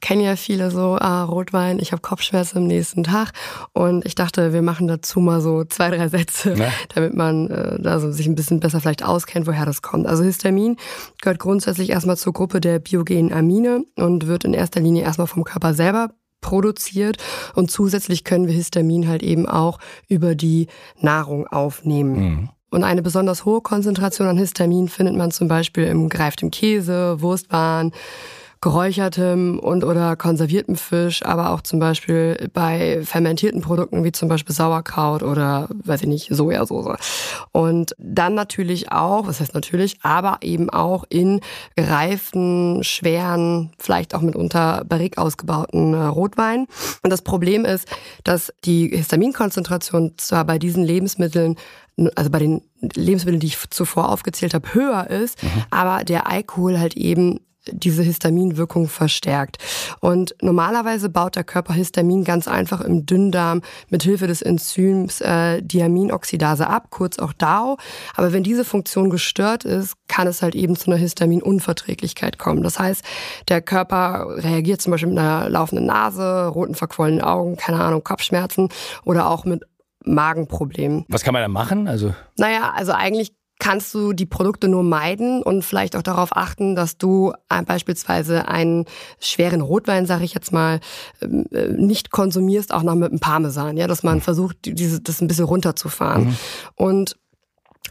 Kennen 0.00 0.22
ja 0.22 0.36
viele 0.36 0.70
so, 0.70 0.96
ah, 0.98 1.24
Rotwein, 1.24 1.78
ich 1.78 1.92
habe 1.92 2.00
Kopfschmerzen 2.00 2.58
am 2.58 2.66
nächsten 2.66 3.04
Tag. 3.04 3.32
Und 3.74 4.06
ich 4.06 4.14
dachte, 4.14 4.54
wir 4.54 4.62
machen 4.62 4.88
dazu 4.88 5.20
mal 5.20 5.42
so 5.42 5.64
zwei, 5.64 5.90
drei 5.90 6.08
Sätze, 6.08 6.54
ja. 6.54 6.72
damit 6.94 7.14
man 7.14 7.50
äh, 7.50 7.78
da 7.78 8.00
so 8.00 8.10
sich 8.10 8.26
ein 8.26 8.36
bisschen 8.36 8.58
besser 8.60 8.80
vielleicht 8.80 9.04
auskennt, 9.04 9.46
woher 9.46 9.66
das 9.66 9.82
kommt. 9.82 10.06
Also 10.06 10.24
Histamin 10.24 10.78
gehört 11.20 11.40
grundsätzlich 11.40 11.90
erstmal 11.90 12.16
zur 12.16 12.32
Gruppe 12.32 12.58
der 12.58 12.78
biogenen 12.78 13.34
Amine 13.34 13.84
und 13.96 14.26
wird 14.26 14.44
in 14.44 14.54
erster 14.54 14.80
Linie 14.80 15.02
erstmal 15.02 15.26
vom 15.26 15.44
Körper 15.44 15.74
selber 15.74 16.14
produziert 16.40 17.18
und 17.54 17.70
zusätzlich 17.70 18.24
können 18.24 18.46
wir 18.46 18.54
Histamin 18.54 19.08
halt 19.08 19.22
eben 19.22 19.46
auch 19.46 19.78
über 20.08 20.34
die 20.34 20.68
Nahrung 20.98 21.46
aufnehmen. 21.46 22.14
Mhm. 22.14 22.48
Und 22.72 22.84
eine 22.84 23.02
besonders 23.02 23.44
hohe 23.44 23.60
Konzentration 23.60 24.26
an 24.26 24.38
Histamin 24.38 24.88
findet 24.88 25.14
man 25.14 25.30
zum 25.30 25.46
Beispiel 25.46 25.84
im 25.84 26.08
gereiftem 26.08 26.50
Käse, 26.50 27.20
Wurstwaren, 27.20 27.92
geräuchertem 28.62 29.58
und 29.58 29.84
oder 29.84 30.14
konserviertem 30.16 30.76
Fisch, 30.76 31.24
aber 31.26 31.50
auch 31.50 31.62
zum 31.62 31.80
Beispiel 31.80 32.48
bei 32.54 33.02
fermentierten 33.04 33.60
Produkten 33.60 34.04
wie 34.04 34.12
zum 34.12 34.28
Beispiel 34.28 34.54
Sauerkraut 34.54 35.24
oder, 35.24 35.68
weiß 35.84 36.02
ich 36.02 36.06
nicht, 36.06 36.28
Sojasauce. 36.30 36.96
Und 37.50 37.94
dann 37.98 38.34
natürlich 38.34 38.92
auch, 38.92 39.26
was 39.26 39.40
heißt 39.40 39.52
natürlich, 39.52 39.96
aber 40.02 40.38
eben 40.42 40.70
auch 40.70 41.04
in 41.08 41.40
gereiften, 41.74 42.84
schweren, 42.84 43.72
vielleicht 43.78 44.14
auch 44.14 44.20
mitunter 44.20 44.84
barrik 44.88 45.18
ausgebauten 45.18 45.92
äh, 45.94 46.04
Rotwein. 46.04 46.66
Und 47.02 47.10
das 47.10 47.22
Problem 47.22 47.64
ist, 47.64 47.88
dass 48.22 48.52
die 48.64 48.96
Histaminkonzentration 48.96 50.14
zwar 50.18 50.44
bei 50.44 50.60
diesen 50.60 50.84
Lebensmitteln 50.84 51.56
also 52.14 52.30
bei 52.30 52.38
den 52.38 52.62
Lebensmitteln, 52.80 53.40
die 53.40 53.48
ich 53.48 53.70
zuvor 53.70 54.08
aufgezählt 54.08 54.54
habe, 54.54 54.74
höher 54.74 55.08
ist, 55.08 55.42
mhm. 55.42 55.64
aber 55.70 56.04
der 56.04 56.26
Alkohol 56.26 56.78
halt 56.78 56.96
eben 56.96 57.40
diese 57.70 58.02
Histaminwirkung 58.02 58.88
verstärkt. 58.88 59.58
Und 60.00 60.34
normalerweise 60.42 61.08
baut 61.08 61.36
der 61.36 61.44
Körper 61.44 61.74
Histamin 61.74 62.24
ganz 62.24 62.48
einfach 62.48 62.80
im 62.80 63.06
Dünndarm 63.06 63.62
mit 63.88 64.02
Hilfe 64.02 64.26
des 64.26 64.42
Enzyms 64.42 65.20
äh, 65.20 65.62
Diaminoxidase 65.62 66.66
ab, 66.66 66.88
kurz 66.90 67.18
auch 67.18 67.32
DAO. 67.32 67.76
Aber 68.14 68.32
wenn 68.32 68.42
diese 68.42 68.64
Funktion 68.64 69.10
gestört 69.10 69.64
ist, 69.64 69.94
kann 70.08 70.26
es 70.26 70.42
halt 70.42 70.54
eben 70.54 70.76
zu 70.76 70.90
einer 70.90 70.98
Histaminunverträglichkeit 70.98 72.38
kommen. 72.38 72.62
Das 72.62 72.78
heißt, 72.78 73.04
der 73.48 73.62
Körper 73.62 74.26
reagiert 74.38 74.82
zum 74.82 74.90
Beispiel 74.90 75.10
mit 75.10 75.18
einer 75.18 75.48
laufenden 75.48 75.86
Nase, 75.86 76.48
roten 76.48 76.74
verquollenen 76.74 77.22
Augen, 77.22 77.56
keine 77.56 77.80
Ahnung, 77.80 78.02
Kopfschmerzen 78.02 78.68
oder 79.04 79.30
auch 79.30 79.44
mit 79.44 79.62
Magenproblemen. 80.04 81.04
Was 81.08 81.22
kann 81.22 81.32
man 81.32 81.42
da 81.42 81.48
machen? 81.48 81.88
Also 81.88 82.14
naja, 82.36 82.72
also 82.74 82.92
eigentlich 82.92 83.32
kannst 83.62 83.94
du 83.94 84.12
die 84.12 84.26
Produkte 84.26 84.66
nur 84.66 84.82
meiden 84.82 85.40
und 85.40 85.62
vielleicht 85.62 85.94
auch 85.94 86.02
darauf 86.02 86.36
achten, 86.36 86.74
dass 86.74 86.98
du 86.98 87.32
beispielsweise 87.64 88.48
einen 88.48 88.86
schweren 89.20 89.60
Rotwein, 89.60 90.04
sage 90.04 90.24
ich 90.24 90.34
jetzt 90.34 90.52
mal, 90.52 90.80
ähm, 91.20 91.46
äh, 91.52 91.68
nicht 91.68 92.10
konsumierst, 92.10 92.74
auch 92.74 92.82
noch 92.82 92.96
mit 92.96 93.10
einem 93.10 93.20
Parmesan, 93.20 93.76
ja, 93.76 93.86
dass 93.86 94.02
man 94.02 94.16
mhm. 94.16 94.22
versucht, 94.22 94.56
diese, 94.64 95.00
das 95.00 95.20
ein 95.20 95.28
bisschen 95.28 95.44
runterzufahren. 95.44 96.24
Mhm. 96.24 96.36
Und 96.74 97.16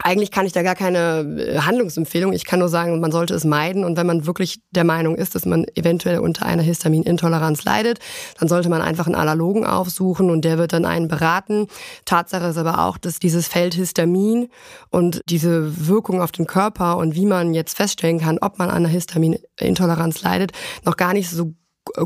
eigentlich 0.00 0.30
kann 0.30 0.46
ich 0.46 0.52
da 0.52 0.62
gar 0.62 0.74
keine 0.74 1.20
äh, 1.38 1.58
Handlungsempfehlung. 1.60 2.32
Ich 2.32 2.46
kann 2.46 2.60
nur 2.60 2.68
sagen, 2.68 2.98
man 3.00 3.12
sollte 3.12 3.34
es 3.34 3.44
meiden. 3.44 3.84
Und 3.84 3.96
wenn 3.96 4.06
man 4.06 4.26
wirklich 4.26 4.60
der 4.70 4.84
Meinung 4.84 5.16
ist, 5.16 5.34
dass 5.34 5.44
man 5.44 5.66
eventuell 5.74 6.18
unter 6.18 6.46
einer 6.46 6.62
Histaminintoleranz 6.62 7.64
leidet, 7.64 7.98
dann 8.38 8.48
sollte 8.48 8.70
man 8.70 8.80
einfach 8.80 9.06
einen 9.06 9.14
Allerlogen 9.14 9.66
aufsuchen 9.66 10.30
und 10.30 10.44
der 10.44 10.56
wird 10.56 10.72
dann 10.72 10.86
einen 10.86 11.08
beraten. 11.08 11.66
Tatsache 12.06 12.46
ist 12.46 12.56
aber 12.56 12.86
auch, 12.86 12.96
dass 12.96 13.18
dieses 13.18 13.48
Feld 13.48 13.74
Histamin 13.74 14.48
und 14.90 15.20
diese 15.28 15.86
Wirkung 15.86 16.22
auf 16.22 16.32
den 16.32 16.46
Körper 16.46 16.96
und 16.96 17.14
wie 17.14 17.26
man 17.26 17.52
jetzt 17.52 17.76
feststellen 17.76 18.18
kann, 18.18 18.38
ob 18.40 18.58
man 18.58 18.70
an 18.70 18.76
einer 18.76 18.88
Histaminintoleranz 18.88 20.22
leidet, 20.22 20.52
noch 20.84 20.96
gar 20.96 21.12
nicht 21.12 21.28
so 21.28 21.54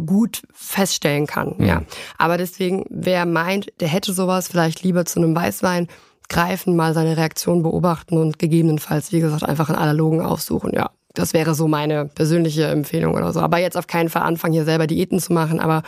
gut 0.07 0.43
feststellen 0.53 1.27
kann. 1.27 1.55
Mhm. 1.59 1.67
Ja. 1.67 1.83
Aber 2.19 2.39
deswegen, 2.39 2.85
wer 2.91 3.27
meint, 3.27 3.73
der 3.81 3.89
hätte 3.89 4.13
sowas, 4.13 4.49
vielleicht 4.49 4.83
lieber 4.83 5.05
zu 5.05 5.21
einem 5.21 5.37
Weißwein 5.37 5.89
greifen, 6.29 6.77
mal 6.77 6.95
seine 6.95 7.17
Reaktion 7.17 7.63
beobachten 7.63 8.19
und 8.19 8.39
gegebenenfalls, 8.39 9.13
wie 9.13 9.21
gesagt, 9.21 9.45
einfach 9.45 9.69
einen 9.69 9.79
Analogen 9.79 10.21
aufsuchen. 10.21 10.73
Ja, 10.73 10.91
das 11.15 11.33
wäre 11.33 11.55
so 11.55 11.69
meine 11.69 12.07
persönliche 12.07 12.65
Empfehlung 12.67 13.15
oder 13.15 13.33
so. 13.33 13.41
Aber 13.41 13.59
jetzt 13.59 13.77
auf 13.77 13.87
keinen 13.87 14.09
Fall 14.09 14.23
anfangen, 14.23 14.55
hier 14.55 14.65
selber 14.65 14.87
Diäten 14.87 15.19
zu 15.19 15.33
machen. 15.33 15.61
Aber 15.61 15.83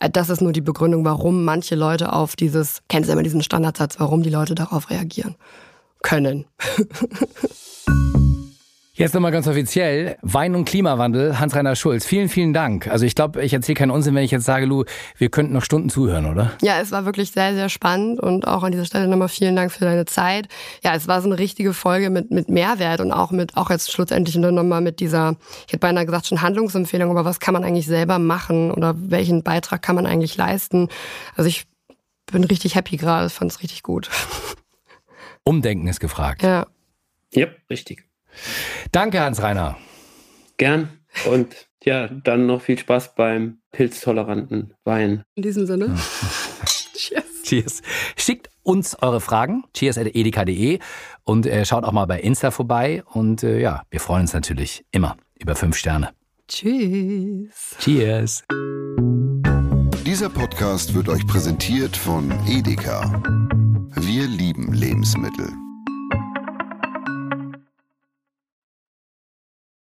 äh, 0.00 0.10
das 0.10 0.30
ist 0.30 0.40
nur 0.40 0.52
die 0.52 0.60
Begründung, 0.60 1.04
warum 1.04 1.44
manche 1.44 1.74
Leute 1.74 2.12
auf 2.12 2.36
dieses, 2.36 2.82
kennst 2.88 3.08
du 3.08 3.12
immer 3.12 3.22
diesen 3.22 3.42
Standardsatz, 3.42 3.98
warum 3.98 4.22
die 4.22 4.30
Leute 4.30 4.54
darauf 4.54 4.90
reagieren 4.90 5.36
können. 6.02 6.46
Jetzt 8.98 9.14
nochmal 9.14 9.30
ganz 9.30 9.46
offiziell, 9.46 10.16
Wein 10.22 10.56
und 10.56 10.64
Klimawandel, 10.64 11.38
Hans-Reiner 11.38 11.76
Schulz. 11.76 12.04
Vielen, 12.04 12.28
vielen 12.28 12.52
Dank. 12.52 12.88
Also 12.88 13.06
ich 13.06 13.14
glaube, 13.14 13.44
ich 13.44 13.52
erzähle 13.52 13.76
keinen 13.76 13.92
Unsinn, 13.92 14.16
wenn 14.16 14.24
ich 14.24 14.32
jetzt 14.32 14.44
sage, 14.44 14.66
Lu, 14.66 14.82
wir 15.16 15.28
könnten 15.28 15.52
noch 15.52 15.62
Stunden 15.62 15.88
zuhören, 15.88 16.26
oder? 16.26 16.50
Ja, 16.62 16.80
es 16.80 16.90
war 16.90 17.04
wirklich 17.04 17.30
sehr, 17.30 17.54
sehr 17.54 17.68
spannend 17.68 18.18
und 18.18 18.48
auch 18.48 18.64
an 18.64 18.72
dieser 18.72 18.84
Stelle 18.84 19.06
nochmal 19.06 19.28
vielen 19.28 19.54
Dank 19.54 19.70
für 19.70 19.84
deine 19.84 20.04
Zeit. 20.04 20.48
Ja, 20.82 20.96
es 20.96 21.06
war 21.06 21.22
so 21.22 21.28
eine 21.28 21.38
richtige 21.38 21.74
Folge 21.74 22.10
mit, 22.10 22.32
mit 22.32 22.48
Mehrwert 22.48 23.00
und 23.00 23.12
auch 23.12 23.30
mit, 23.30 23.56
auch 23.56 23.70
jetzt 23.70 23.92
schlussendlich 23.92 24.34
nochmal 24.34 24.80
mit 24.80 24.98
dieser, 24.98 25.36
ich 25.68 25.74
hätte 25.74 25.78
beinahe 25.78 26.04
gesagt 26.04 26.26
schon 26.26 26.42
Handlungsempfehlung, 26.42 27.08
aber 27.08 27.24
was 27.24 27.38
kann 27.38 27.54
man 27.54 27.62
eigentlich 27.62 27.86
selber 27.86 28.18
machen 28.18 28.72
oder 28.72 28.96
welchen 28.96 29.44
Beitrag 29.44 29.80
kann 29.80 29.94
man 29.94 30.06
eigentlich 30.06 30.36
leisten? 30.36 30.88
Also 31.36 31.46
ich 31.46 31.66
bin 32.32 32.42
richtig 32.42 32.74
happy 32.74 32.96
gerade, 32.96 33.30
fand 33.30 33.52
es 33.52 33.62
richtig 33.62 33.84
gut. 33.84 34.10
Umdenken 35.44 35.86
ist 35.86 36.00
gefragt. 36.00 36.42
Ja. 36.42 36.66
Ja, 37.32 37.46
richtig. 37.70 38.07
Danke, 38.92 39.20
Hans-Reiner. 39.20 39.76
Gern. 40.56 40.90
Und 41.30 41.68
ja, 41.84 42.08
dann 42.08 42.46
noch 42.46 42.62
viel 42.62 42.78
Spaß 42.78 43.14
beim 43.14 43.58
pilztoleranten 43.72 44.74
Wein. 44.84 45.22
In 45.34 45.42
diesem 45.42 45.66
Sinne. 45.66 45.96
Cheers. 46.94 47.24
Cheers. 47.44 47.82
Schickt 48.16 48.50
uns 48.62 48.96
eure 49.00 49.20
Fragen, 49.20 49.64
cheers.edeka.de 49.74 50.78
und 51.24 51.46
äh, 51.46 51.64
schaut 51.64 51.84
auch 51.84 51.92
mal 51.92 52.06
bei 52.06 52.20
Insta 52.20 52.50
vorbei. 52.50 53.02
Und 53.06 53.42
äh, 53.42 53.60
ja, 53.60 53.82
wir 53.90 54.00
freuen 54.00 54.22
uns 54.22 54.34
natürlich 54.34 54.84
immer 54.90 55.16
über 55.38 55.54
fünf 55.54 55.76
Sterne. 55.76 56.10
Tschüss. 56.48 57.76
Cheers. 57.78 58.44
Dieser 60.04 60.30
Podcast 60.30 60.94
wird 60.94 61.08
euch 61.08 61.26
präsentiert 61.26 61.96
von 61.96 62.32
Edeka. 62.46 63.22
Wir 63.94 64.26
lieben 64.26 64.72
Lebensmittel. 64.72 65.67